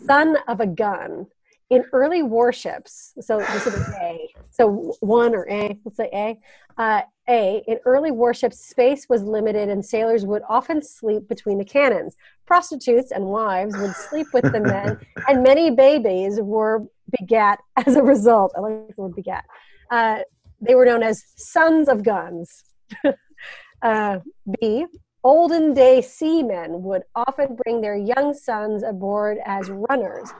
[0.07, 1.27] "son of a gun"
[1.71, 3.15] in early warships?
[3.21, 4.33] So this is A.
[4.51, 5.77] So one or A.
[5.85, 6.39] Let's say A.
[6.81, 7.65] Uh, a.
[7.67, 12.17] In early warships, space was limited, and sailors would often sleep between the cannons.
[12.47, 16.85] Prostitutes and wives would sleep with the men, and many babies were
[17.19, 18.53] begat as a result.
[18.57, 19.45] I like the word begat.
[19.91, 20.21] Uh,
[20.61, 22.65] they were known as sons of guns.
[23.83, 24.19] uh,
[24.61, 24.87] B.
[25.25, 30.33] Olden day seamen would often bring their young sons aboard as runners,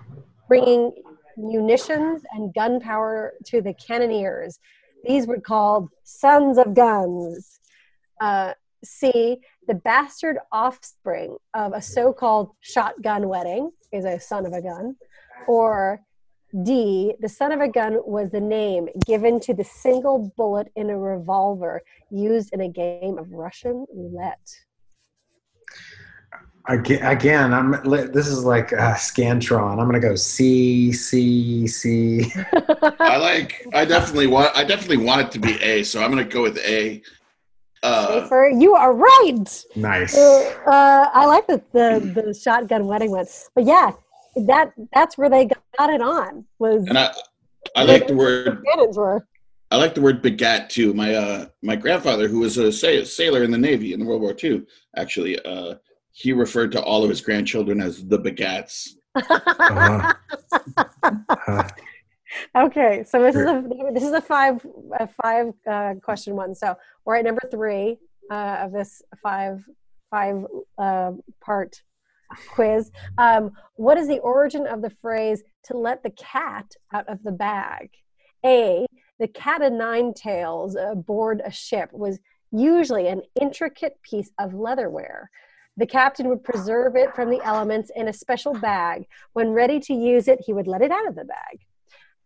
[0.49, 0.93] bringing
[1.37, 4.59] munitions and gunpowder to the cannoneers.
[5.05, 7.61] These were called sons of guns.
[8.21, 8.55] Uh,
[8.85, 9.39] C.
[9.69, 13.71] The bastard offspring of a so called shotgun wedding.
[13.93, 14.97] is a son of a gun,
[15.47, 16.01] or
[16.63, 20.91] D, the son of a gun was the name given to the single bullet in
[20.91, 24.51] a revolver used in a game of Russian roulette.
[26.69, 27.73] Again, again, I'm.
[28.13, 29.81] This is like uh, Scantron.
[29.81, 32.33] I'm gonna go C C C.
[33.01, 33.67] I like.
[33.73, 34.57] I definitely want.
[34.57, 37.03] I definitely want it to be A, so I'm gonna go with A.
[37.83, 39.65] Uh, Schaefer, you are right.
[39.75, 40.17] Nice.
[40.17, 43.27] Uh, uh, I like the, the the shotgun wedding one,
[43.57, 43.91] but yeah,
[44.37, 45.49] that that's where they
[45.79, 46.45] got it on.
[46.59, 47.13] Was and I,
[47.77, 48.63] I like the word.
[48.67, 49.27] cannons were.
[49.71, 50.93] I like the word begat too.
[50.95, 54.35] My uh, my grandfather, who was a sailor in the Navy in the World War
[54.43, 54.63] II,
[54.97, 55.77] actually, uh,
[56.13, 58.91] he referred to all of his grandchildren as the begats.
[59.15, 60.13] Uh-huh.
[61.03, 61.69] Uh,
[62.57, 64.65] Okay, so this is a this is a five
[64.99, 66.55] a five uh, question one.
[66.55, 67.99] So we're at number three
[68.31, 69.65] uh, of this five
[70.11, 70.45] five
[70.79, 71.13] uh,
[71.45, 71.83] part
[72.51, 72.91] quiz.
[73.19, 77.33] Um, what is the origin of the phrase "to let the cat out of the
[77.33, 77.91] bag"?
[78.45, 78.87] A.
[79.19, 82.19] The cat o' nine tails aboard a ship was
[82.51, 85.27] usually an intricate piece of leatherware.
[85.77, 89.07] The captain would preserve it from the elements in a special bag.
[89.33, 91.61] When ready to use it, he would let it out of the bag.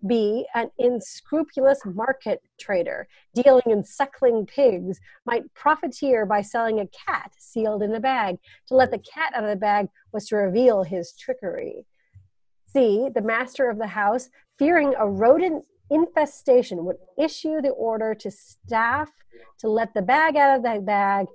[0.06, 7.32] B, an unscrupulous market trader dealing in suckling pigs might profiteer by selling a cat
[7.38, 8.38] sealed in a bag.
[8.68, 11.84] To let the cat out of the bag was to reveal his trickery.
[12.66, 14.28] C, the master of the house,
[14.58, 19.10] fearing a rodent infestation, would issue the order to staff
[19.58, 21.26] to let the bag out of the bag,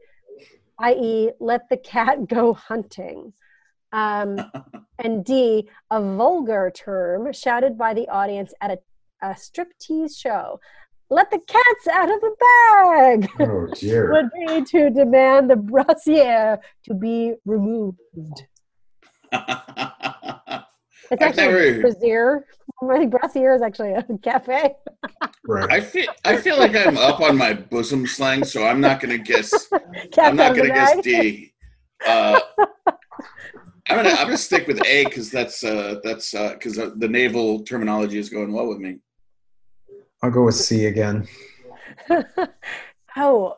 [0.79, 3.33] i.e., let the cat go hunting.
[3.91, 4.39] Um,
[4.99, 8.77] and D, a vulgar term shouted by the audience at a,
[9.21, 10.59] a striptease show.
[11.09, 14.11] Let the cats out of the bag oh dear.
[14.13, 17.97] would be to demand the brassiere to be removed.
[21.11, 22.45] It's actually never- a brassiere.
[22.89, 24.75] I think brassiere is actually a cafe.
[25.45, 25.69] Right.
[25.69, 26.09] I feel.
[26.23, 29.67] I feel like I'm up on my bosom slang, so I'm not gonna guess.
[29.67, 31.03] Cats I'm not out of the gonna guess.
[31.03, 31.53] D.
[32.07, 32.39] Uh,
[33.91, 34.15] I'm gonna.
[34.15, 38.29] I'm gonna stick with A because that's uh, that's because uh, the naval terminology is
[38.29, 38.97] going well with me.
[40.23, 41.27] I'll go with C again.
[43.17, 43.55] oh,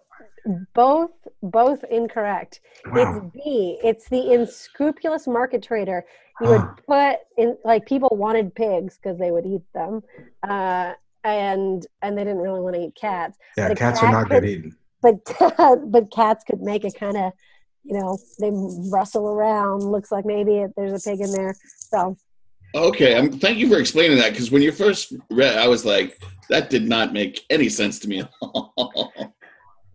[0.74, 1.12] both
[1.42, 2.62] both incorrect.
[2.92, 3.18] Wow.
[3.34, 3.80] It's B.
[3.84, 6.04] It's the unscrupulous market trader.
[6.42, 6.76] You would Ah.
[6.88, 10.02] put in like people wanted pigs because they would eat them,
[10.48, 10.94] uh,
[11.24, 13.38] and and they didn't really want to eat cats.
[13.58, 14.76] Yeah, the cats are not could- good eating.
[15.02, 15.20] But
[15.92, 17.34] but cats could make a kind of,
[17.84, 18.50] you know, they
[18.90, 19.84] rustle around.
[19.84, 21.56] Looks like maybe it, there's a pig in there.
[21.66, 22.18] So
[22.76, 26.20] Okay, um, thank you for explaining that because when you first read, I was like,
[26.50, 28.74] that did not make any sense to me at all.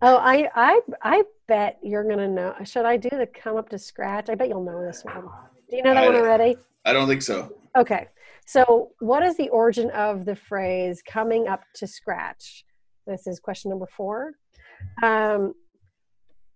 [0.00, 2.54] Oh, I, I, I bet you're gonna know.
[2.62, 4.28] Should I do the come up to scratch?
[4.30, 5.24] I bet you'll know this one.
[5.68, 6.56] Do you know that I- one already?
[6.84, 7.52] I don't think so.
[7.76, 8.06] Okay.
[8.46, 12.64] So, what is the origin of the phrase "coming up to scratch"?
[13.08, 14.34] This is question number four.
[15.02, 15.52] Um,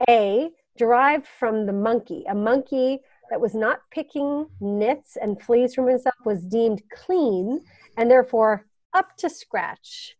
[0.08, 2.24] a derived from the monkey.
[2.28, 3.00] A monkey
[3.30, 7.60] that was not picking nits and fleas from himself was deemed clean
[7.96, 10.16] and therefore up to scratch.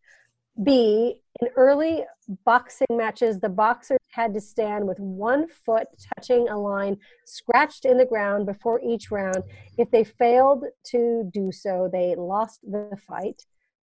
[0.62, 2.04] B, in early
[2.44, 7.96] boxing matches, the boxers had to stand with one foot touching a line scratched in
[7.96, 9.42] the ground before each round.
[9.78, 13.42] If they failed to do so, they lost the fight.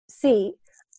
[0.10, 0.54] C,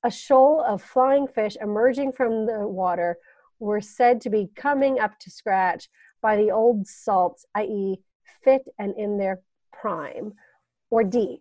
[0.04, 3.18] a shoal of flying fish emerging from the water
[3.58, 5.88] were said to be coming up to scratch
[6.22, 7.96] by the old salts, i.e.,
[8.42, 9.40] fit and in their
[9.72, 10.32] prime.
[10.90, 11.40] Or D,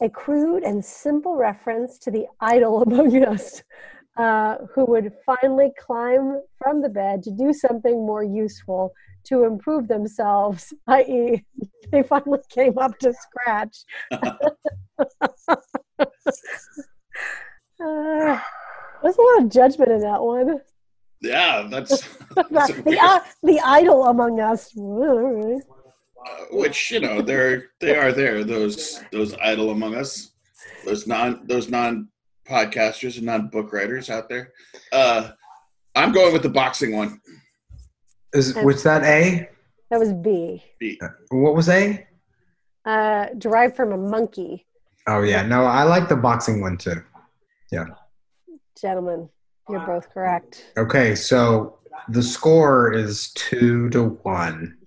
[0.00, 3.62] a crude and simple reference to the idle among us
[4.16, 8.92] uh, who would finally climb from the bed to do something more useful
[9.24, 11.44] to improve themselves, i.e.,
[11.90, 13.84] they finally came up to scratch.
[17.84, 18.38] Uh,
[19.02, 20.60] there's a lot of judgment in that one.
[21.22, 21.90] Yeah, that's,
[22.50, 24.76] that's the, uh, the idle among us.
[24.78, 25.60] uh,
[26.50, 30.32] which you know they're they are there those those idle among us,
[30.84, 32.08] those non those non
[32.48, 34.52] podcasters and non book writers out there.
[34.92, 35.30] Uh,
[35.94, 37.20] I'm going with the boxing one.
[38.32, 39.48] Is was that A?
[39.90, 40.62] That was B.
[40.80, 40.98] B.
[41.30, 42.06] What was A?
[42.84, 44.66] Uh, derived from a monkey.
[45.06, 47.02] Oh yeah, no, I like the boxing one too.
[47.70, 47.86] Yeah
[48.80, 49.28] gentlemen,
[49.68, 50.72] you're both correct.
[50.76, 51.78] Okay, so
[52.08, 54.76] the score is two to one.
[54.80, 54.86] All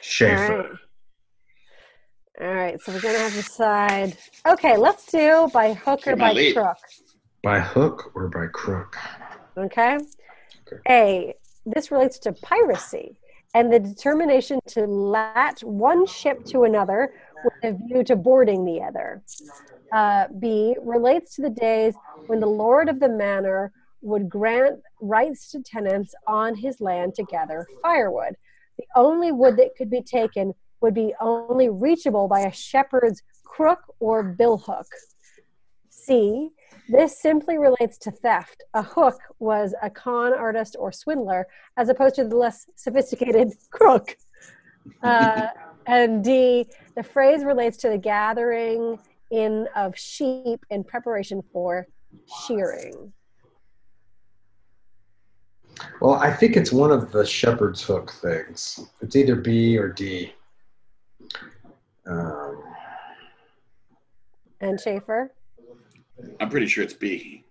[0.00, 0.58] Schaefer.
[0.58, 0.66] right.
[2.40, 4.16] All right, so we're gonna have to decide.
[4.46, 6.54] Okay, let's do by hook or by lead.
[6.54, 6.76] crook.
[7.42, 8.96] By hook or by crook?
[9.56, 9.98] Okay.
[10.88, 11.34] A.
[11.66, 13.16] This relates to piracy.
[13.54, 17.12] and the determination to latch one ship to another
[17.44, 19.22] with a view to boarding the other.
[19.92, 21.94] Uh, B relates to the days
[22.28, 23.70] when the lord of the manor
[24.02, 28.36] would grant rights to tenants on his land to gather firewood.
[28.78, 33.80] The only wood that could be taken would be only reachable by a shepherd's crook
[34.00, 34.86] or billhook.
[35.88, 36.50] C.
[36.88, 38.64] This simply relates to theft.
[38.74, 41.46] A hook was a con artist or swindler,
[41.76, 44.16] as opposed to the less sophisticated crook.
[45.02, 45.46] Uh,
[45.86, 46.66] and D.
[46.96, 48.98] The phrase relates to the gathering
[49.30, 51.86] in of sheep in preparation for
[52.46, 53.12] shearing.
[56.00, 58.80] Well, I think it's one of the shepherd's hook things.
[59.00, 60.32] It's either B or D.
[62.06, 62.62] Um,
[64.60, 65.32] And Schaefer.
[66.40, 67.44] I'm pretty sure it's B.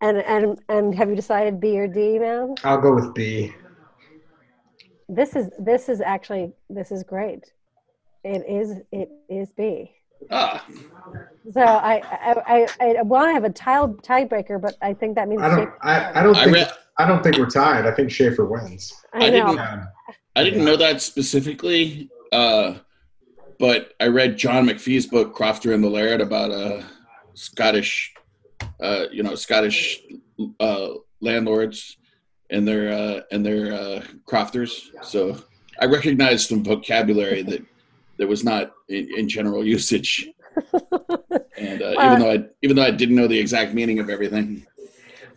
[0.00, 2.54] And and and have you decided B or D, man?
[2.64, 3.52] I'll go with B.
[5.08, 7.52] This is this is actually this is great.
[8.24, 9.92] It is it is B.
[10.30, 10.64] Ah,
[11.52, 12.02] So I
[12.46, 15.48] I I, I want to have a tile tiebreaker, but I think that means I
[15.48, 15.58] don't.
[15.60, 16.56] Schaefer- I, I don't I think.
[16.56, 16.70] read.
[16.98, 17.86] I don't think we're tied.
[17.86, 18.92] I think Schaefer wins.
[19.14, 19.46] I I know.
[19.46, 19.84] didn't- Yeah.
[20.36, 22.74] I didn't know that specifically, uh,
[23.58, 26.82] but I read John McPhee's book Crofter and the Laird about uh,
[27.34, 28.14] Scottish,
[28.80, 30.00] uh, you know, Scottish
[30.60, 30.88] uh,
[31.20, 31.96] landlords
[32.50, 34.90] and their uh, and their uh, crofters.
[35.02, 35.42] So
[35.80, 37.64] I recognized some vocabulary that
[38.18, 40.28] that was not in, in general usage.
[41.58, 44.64] And uh, even though I even though I didn't know the exact meaning of everything,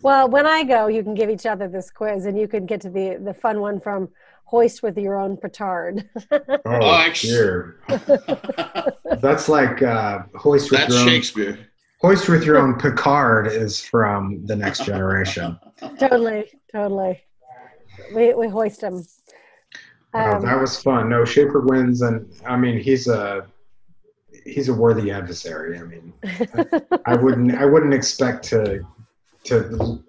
[0.03, 2.79] Well, when I go, you can give each other this quiz, and you can get
[2.81, 4.09] to the the fun one from
[4.45, 6.07] hoist with your own petard.
[6.65, 7.77] Oh, actually- dear.
[9.21, 11.07] That's like uh, hoist with that's your own.
[11.07, 11.57] Shakespeare.
[12.01, 15.59] Hoist with your own Picard is from the next generation.
[15.99, 17.21] totally, totally.
[18.15, 18.83] We we hoist
[20.13, 20.21] them.
[20.29, 21.09] Oh, Um, that was fun.
[21.09, 23.45] No, Schaefer wins, and I mean he's a
[24.45, 25.77] he's a worthy adversary.
[25.77, 26.13] I mean,
[27.05, 28.85] I wouldn't I wouldn't expect to
[29.45, 30.03] to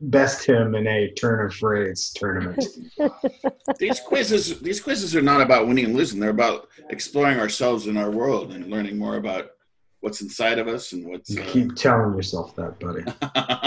[0.00, 2.64] best him in a turn of phrase tournament.
[3.78, 7.96] these quizzes these quizzes are not about winning and losing they're about exploring ourselves and
[7.98, 9.50] our world and learning more about
[10.06, 13.02] what's inside of us and what's You uh, keep telling yourself that, buddy.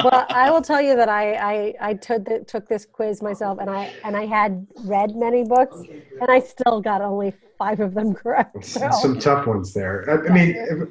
[0.05, 3.57] well, I will tell you that I I, I took the, took this quiz myself,
[3.59, 5.75] and I and I had read many books,
[6.21, 8.63] and I still got only five of them correct.
[8.63, 8.89] So.
[8.89, 10.09] Some tough ones there.
[10.09, 10.87] I, I mean,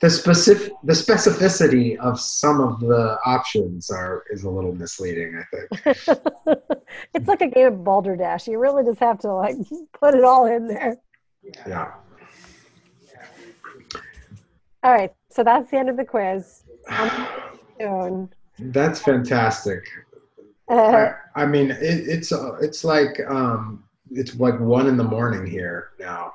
[0.00, 5.42] the specific the specificity of some of the options are is a little misleading.
[5.42, 5.98] I think.
[7.14, 8.48] it's like a game of balderdash.
[8.48, 9.56] You really just have to like
[10.00, 10.96] put it all in there.
[11.66, 11.92] Yeah.
[14.86, 16.62] All right, so that's the end of the quiz.
[18.60, 19.84] That's fantastic.
[20.68, 23.82] Uh, I, I mean, it, it's uh, it's like um,
[24.12, 26.34] it's like one in the morning here now,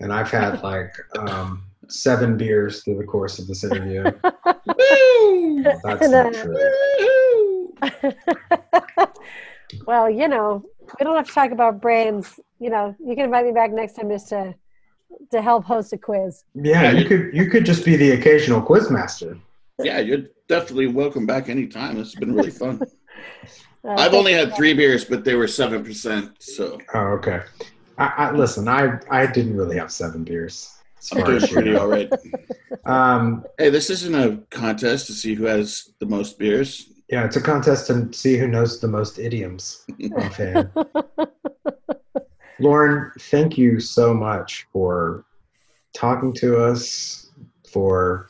[0.00, 4.02] and I've had like um, seven beers through the course of this interview.
[5.84, 7.76] That's not uh, true.
[9.86, 10.64] well, you know,
[10.98, 12.40] we don't have to talk about brains.
[12.58, 14.56] You know, you can invite me back next time just to
[15.30, 16.44] to help host a quiz.
[16.54, 19.36] Yeah, you could you could just be the occasional quiz master.
[19.82, 22.80] yeah you're definitely welcome back anytime it's been really fun
[23.82, 27.40] Uh, i've only had three beers but they were 7% so Oh, okay.
[27.96, 28.68] I, I listen.
[28.68, 30.68] I I didn't really have seven beers.
[30.98, 32.10] as i'm doing pretty all right
[32.84, 37.36] Um, hey this isn't a contest to see who has the most beers yeah, it's
[37.36, 39.84] a contest to see who knows the most idioms
[40.16, 40.70] offhand.
[42.60, 45.24] Lauren, thank you so much for
[45.94, 47.30] talking to us,
[47.66, 48.28] for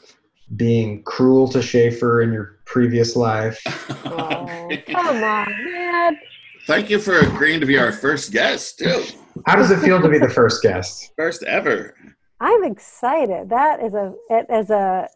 [0.56, 3.60] being cruel to Schaefer in your previous life.
[4.06, 6.18] Oh, come on, man.
[6.66, 9.04] thank you for agreeing to be our first guest too
[9.46, 11.12] How does it feel to be the first guest?
[11.16, 11.94] first ever
[12.40, 13.50] I'm excited.
[13.50, 15.08] That is a it is a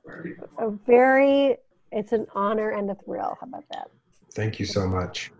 [0.59, 1.57] a very
[1.91, 3.37] it's an honor and a thrill.
[3.41, 3.89] How about that?
[4.35, 5.31] Thank you so much.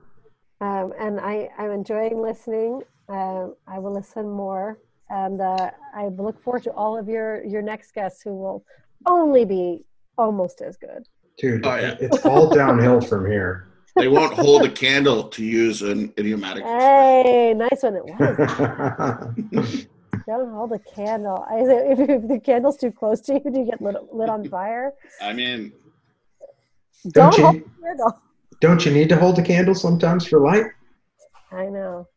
[0.61, 2.83] Um, and I I'm enjoying listening.
[3.09, 4.79] Um, I will listen more,
[5.11, 8.65] and uh, I look forward to all of your your next guests who will
[9.07, 9.85] only be
[10.17, 11.07] almost as good.
[11.37, 11.97] Dude, Oh, yeah.
[12.01, 13.69] it's all downhill from here.
[13.97, 17.97] they won't hold a candle to use an idiomatic Hey, nice one.
[17.97, 18.05] It
[19.53, 19.87] was.
[20.27, 21.45] Don't hold a candle.
[21.51, 24.49] I, if, if the candle's too close to you, do you get lit, lit on
[24.49, 24.95] fire?
[25.21, 25.73] i mean
[27.11, 28.21] Don't Don't you- hold the candle.
[28.61, 30.65] Don't you need to hold a candle sometimes for light?
[31.53, 32.09] I know.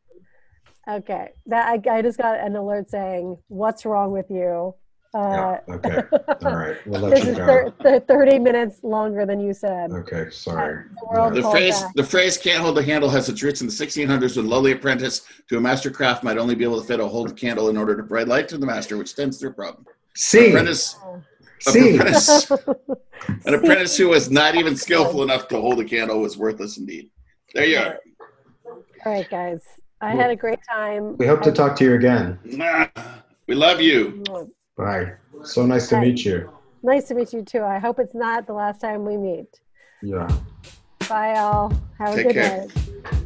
[0.89, 4.73] Okay, that I, I just got an alert saying, "What's wrong with you?"
[5.13, 5.75] Uh, Yeah.
[5.75, 6.01] Okay.
[6.45, 6.77] All right.
[6.85, 7.45] We'll let this you is go.
[7.45, 9.91] thir- thir- 30 minutes longer than you said.
[9.91, 10.29] Okay.
[10.29, 10.83] Sorry.
[10.99, 11.93] The world The phrase back.
[11.95, 14.73] the phrase can't hold the candle has its roots in the 1600s when a lowly
[14.73, 17.77] apprentice to a master craft might only be able to fit a hold candle in
[17.77, 19.85] order to provide light to the master, which tends their problem.
[20.15, 20.49] C.
[20.49, 20.97] Apprentice,
[21.61, 21.95] C.
[21.95, 22.51] apprentice,
[23.45, 27.09] an apprentice who was not even skillful enough to hold a candle was worthless indeed.
[27.53, 27.97] There you are.
[28.65, 28.83] All
[29.13, 29.61] right, guys.
[29.99, 31.17] I had a great time.
[31.17, 32.37] We hope to talk to you again.
[33.47, 34.23] We love you.
[34.75, 35.13] Bye.
[35.43, 36.49] So nice to meet you.
[36.83, 37.63] Nice to meet you too.
[37.63, 39.59] I hope it's not the last time we meet.
[40.03, 40.27] Yeah.
[41.09, 41.73] Bye, all.
[41.97, 42.67] Have a good care.
[42.67, 43.23] night.